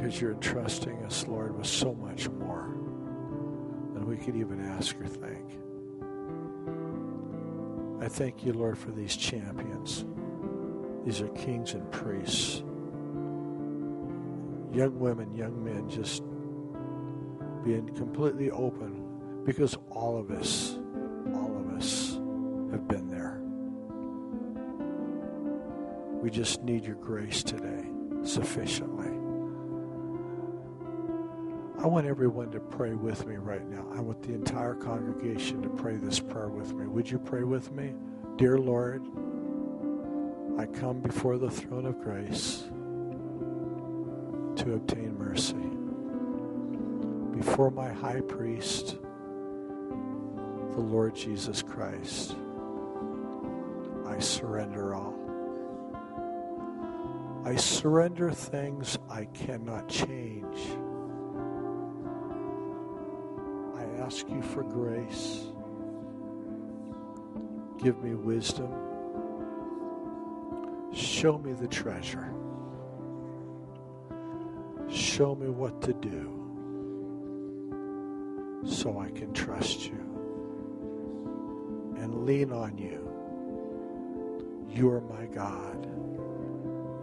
Because 0.07 0.21
you're 0.21 0.31
entrusting 0.31 1.03
us, 1.03 1.27
Lord, 1.27 1.57
with 1.57 1.67
so 1.67 1.93
much 1.93 2.29
more 2.29 2.73
than 3.93 4.05
we 4.07 4.15
could 4.15 4.37
even 4.37 4.63
ask 4.63 4.95
or 5.01 5.05
think. 5.05 5.59
I 8.01 8.07
thank 8.07 8.45
you, 8.45 8.53
Lord, 8.53 8.77
for 8.77 8.91
these 8.91 9.17
champions. 9.17 10.05
These 11.03 11.19
are 11.19 11.27
kings 11.29 11.73
and 11.73 11.91
priests. 11.91 12.59
Young 14.71 14.97
women, 14.97 15.35
young 15.35 15.61
men, 15.61 15.89
just 15.89 16.23
being 17.65 17.93
completely 17.93 18.49
open 18.49 19.43
because 19.43 19.75
all 19.91 20.17
of 20.17 20.31
us, 20.31 20.79
all 21.33 21.53
of 21.57 21.75
us 21.75 22.13
have 22.71 22.87
been 22.87 23.09
there. 23.09 23.41
We 26.21 26.29
just 26.29 26.63
need 26.63 26.85
your 26.85 26.95
grace 26.95 27.43
today 27.43 27.89
sufficiently. 28.23 29.16
I 31.79 31.85
want 31.85 32.07
everyone 32.07 32.49
to 32.51 32.59
pray 32.59 32.95
with 32.95 33.27
me 33.27 33.35
right 33.35 33.63
now. 33.69 33.85
I 33.93 34.01
want 34.01 34.23
the 34.23 34.33
entire 34.33 34.73
congregation 34.73 35.61
to 35.61 35.69
pray 35.69 35.97
this 35.97 36.19
prayer 36.19 36.49
with 36.49 36.73
me. 36.73 36.87
Would 36.87 37.07
you 37.07 37.19
pray 37.19 37.43
with 37.43 37.71
me? 37.71 37.93
Dear 38.35 38.57
Lord, 38.57 39.05
I 40.57 40.65
come 40.65 41.01
before 41.01 41.37
the 41.37 41.51
throne 41.51 41.85
of 41.85 41.99
grace 41.99 42.63
to 44.55 44.73
obtain 44.73 45.15
mercy. 45.19 45.53
Before 47.37 47.69
my 47.69 47.93
high 47.93 48.21
priest, 48.21 48.97
the 50.71 50.81
Lord 50.81 51.15
Jesus 51.15 51.61
Christ, 51.61 52.35
I 54.07 54.17
surrender 54.17 54.95
all. 54.95 55.13
I 57.45 57.55
surrender 57.55 58.31
things 58.31 58.97
I 59.11 59.25
cannot 59.25 59.87
change. 59.87 60.57
Ask 64.07 64.29
you 64.29 64.41
for 64.41 64.63
grace. 64.63 65.47
Give 67.77 68.01
me 68.01 68.15
wisdom. 68.15 68.71
Show 70.93 71.37
me 71.37 71.51
the 71.51 71.67
treasure. 71.67 72.33
Show 74.89 75.35
me 75.35 75.49
what 75.49 75.81
to 75.81 75.91
do 75.91 76.33
so 78.65 78.97
I 78.97 79.09
can 79.09 79.33
trust 79.33 79.85
you 79.87 79.99
and 81.97 82.25
lean 82.25 82.53
on 82.53 82.77
you. 82.77 83.03
You're 84.69 85.01
my 85.01 85.25
God. 85.25 85.85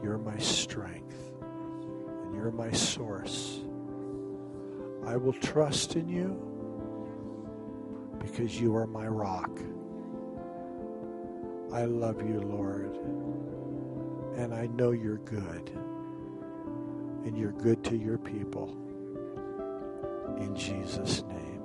You're 0.02 0.16
my 0.16 0.38
strength. 0.38 1.32
And 1.42 2.34
you're 2.34 2.50
my 2.50 2.70
source. 2.70 3.60
I 5.04 5.18
will 5.18 5.34
trust 5.34 5.96
in 5.96 6.08
you 6.08 6.53
because 8.24 8.58
you 8.58 8.74
are 8.74 8.86
my 8.86 9.06
rock. 9.06 9.50
I 11.72 11.84
love 11.84 12.26
you, 12.26 12.40
Lord. 12.40 12.96
And 14.36 14.54
I 14.54 14.66
know 14.66 14.92
you're 14.92 15.18
good. 15.18 15.70
And 17.24 17.36
you're 17.36 17.52
good 17.52 17.84
to 17.84 17.96
your 17.96 18.18
people. 18.18 18.76
In 20.38 20.54
Jesus' 20.56 21.22
name. 21.22 21.62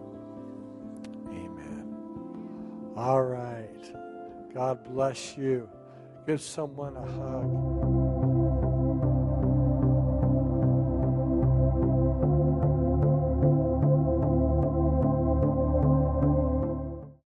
Amen. 1.29 2.93
All 2.95 3.23
right. 3.23 3.93
God 4.53 4.83
bless 4.83 5.37
you. 5.37 5.69
Give 6.27 6.41
someone 6.41 6.95
a 6.97 7.05
hug. 7.05 7.78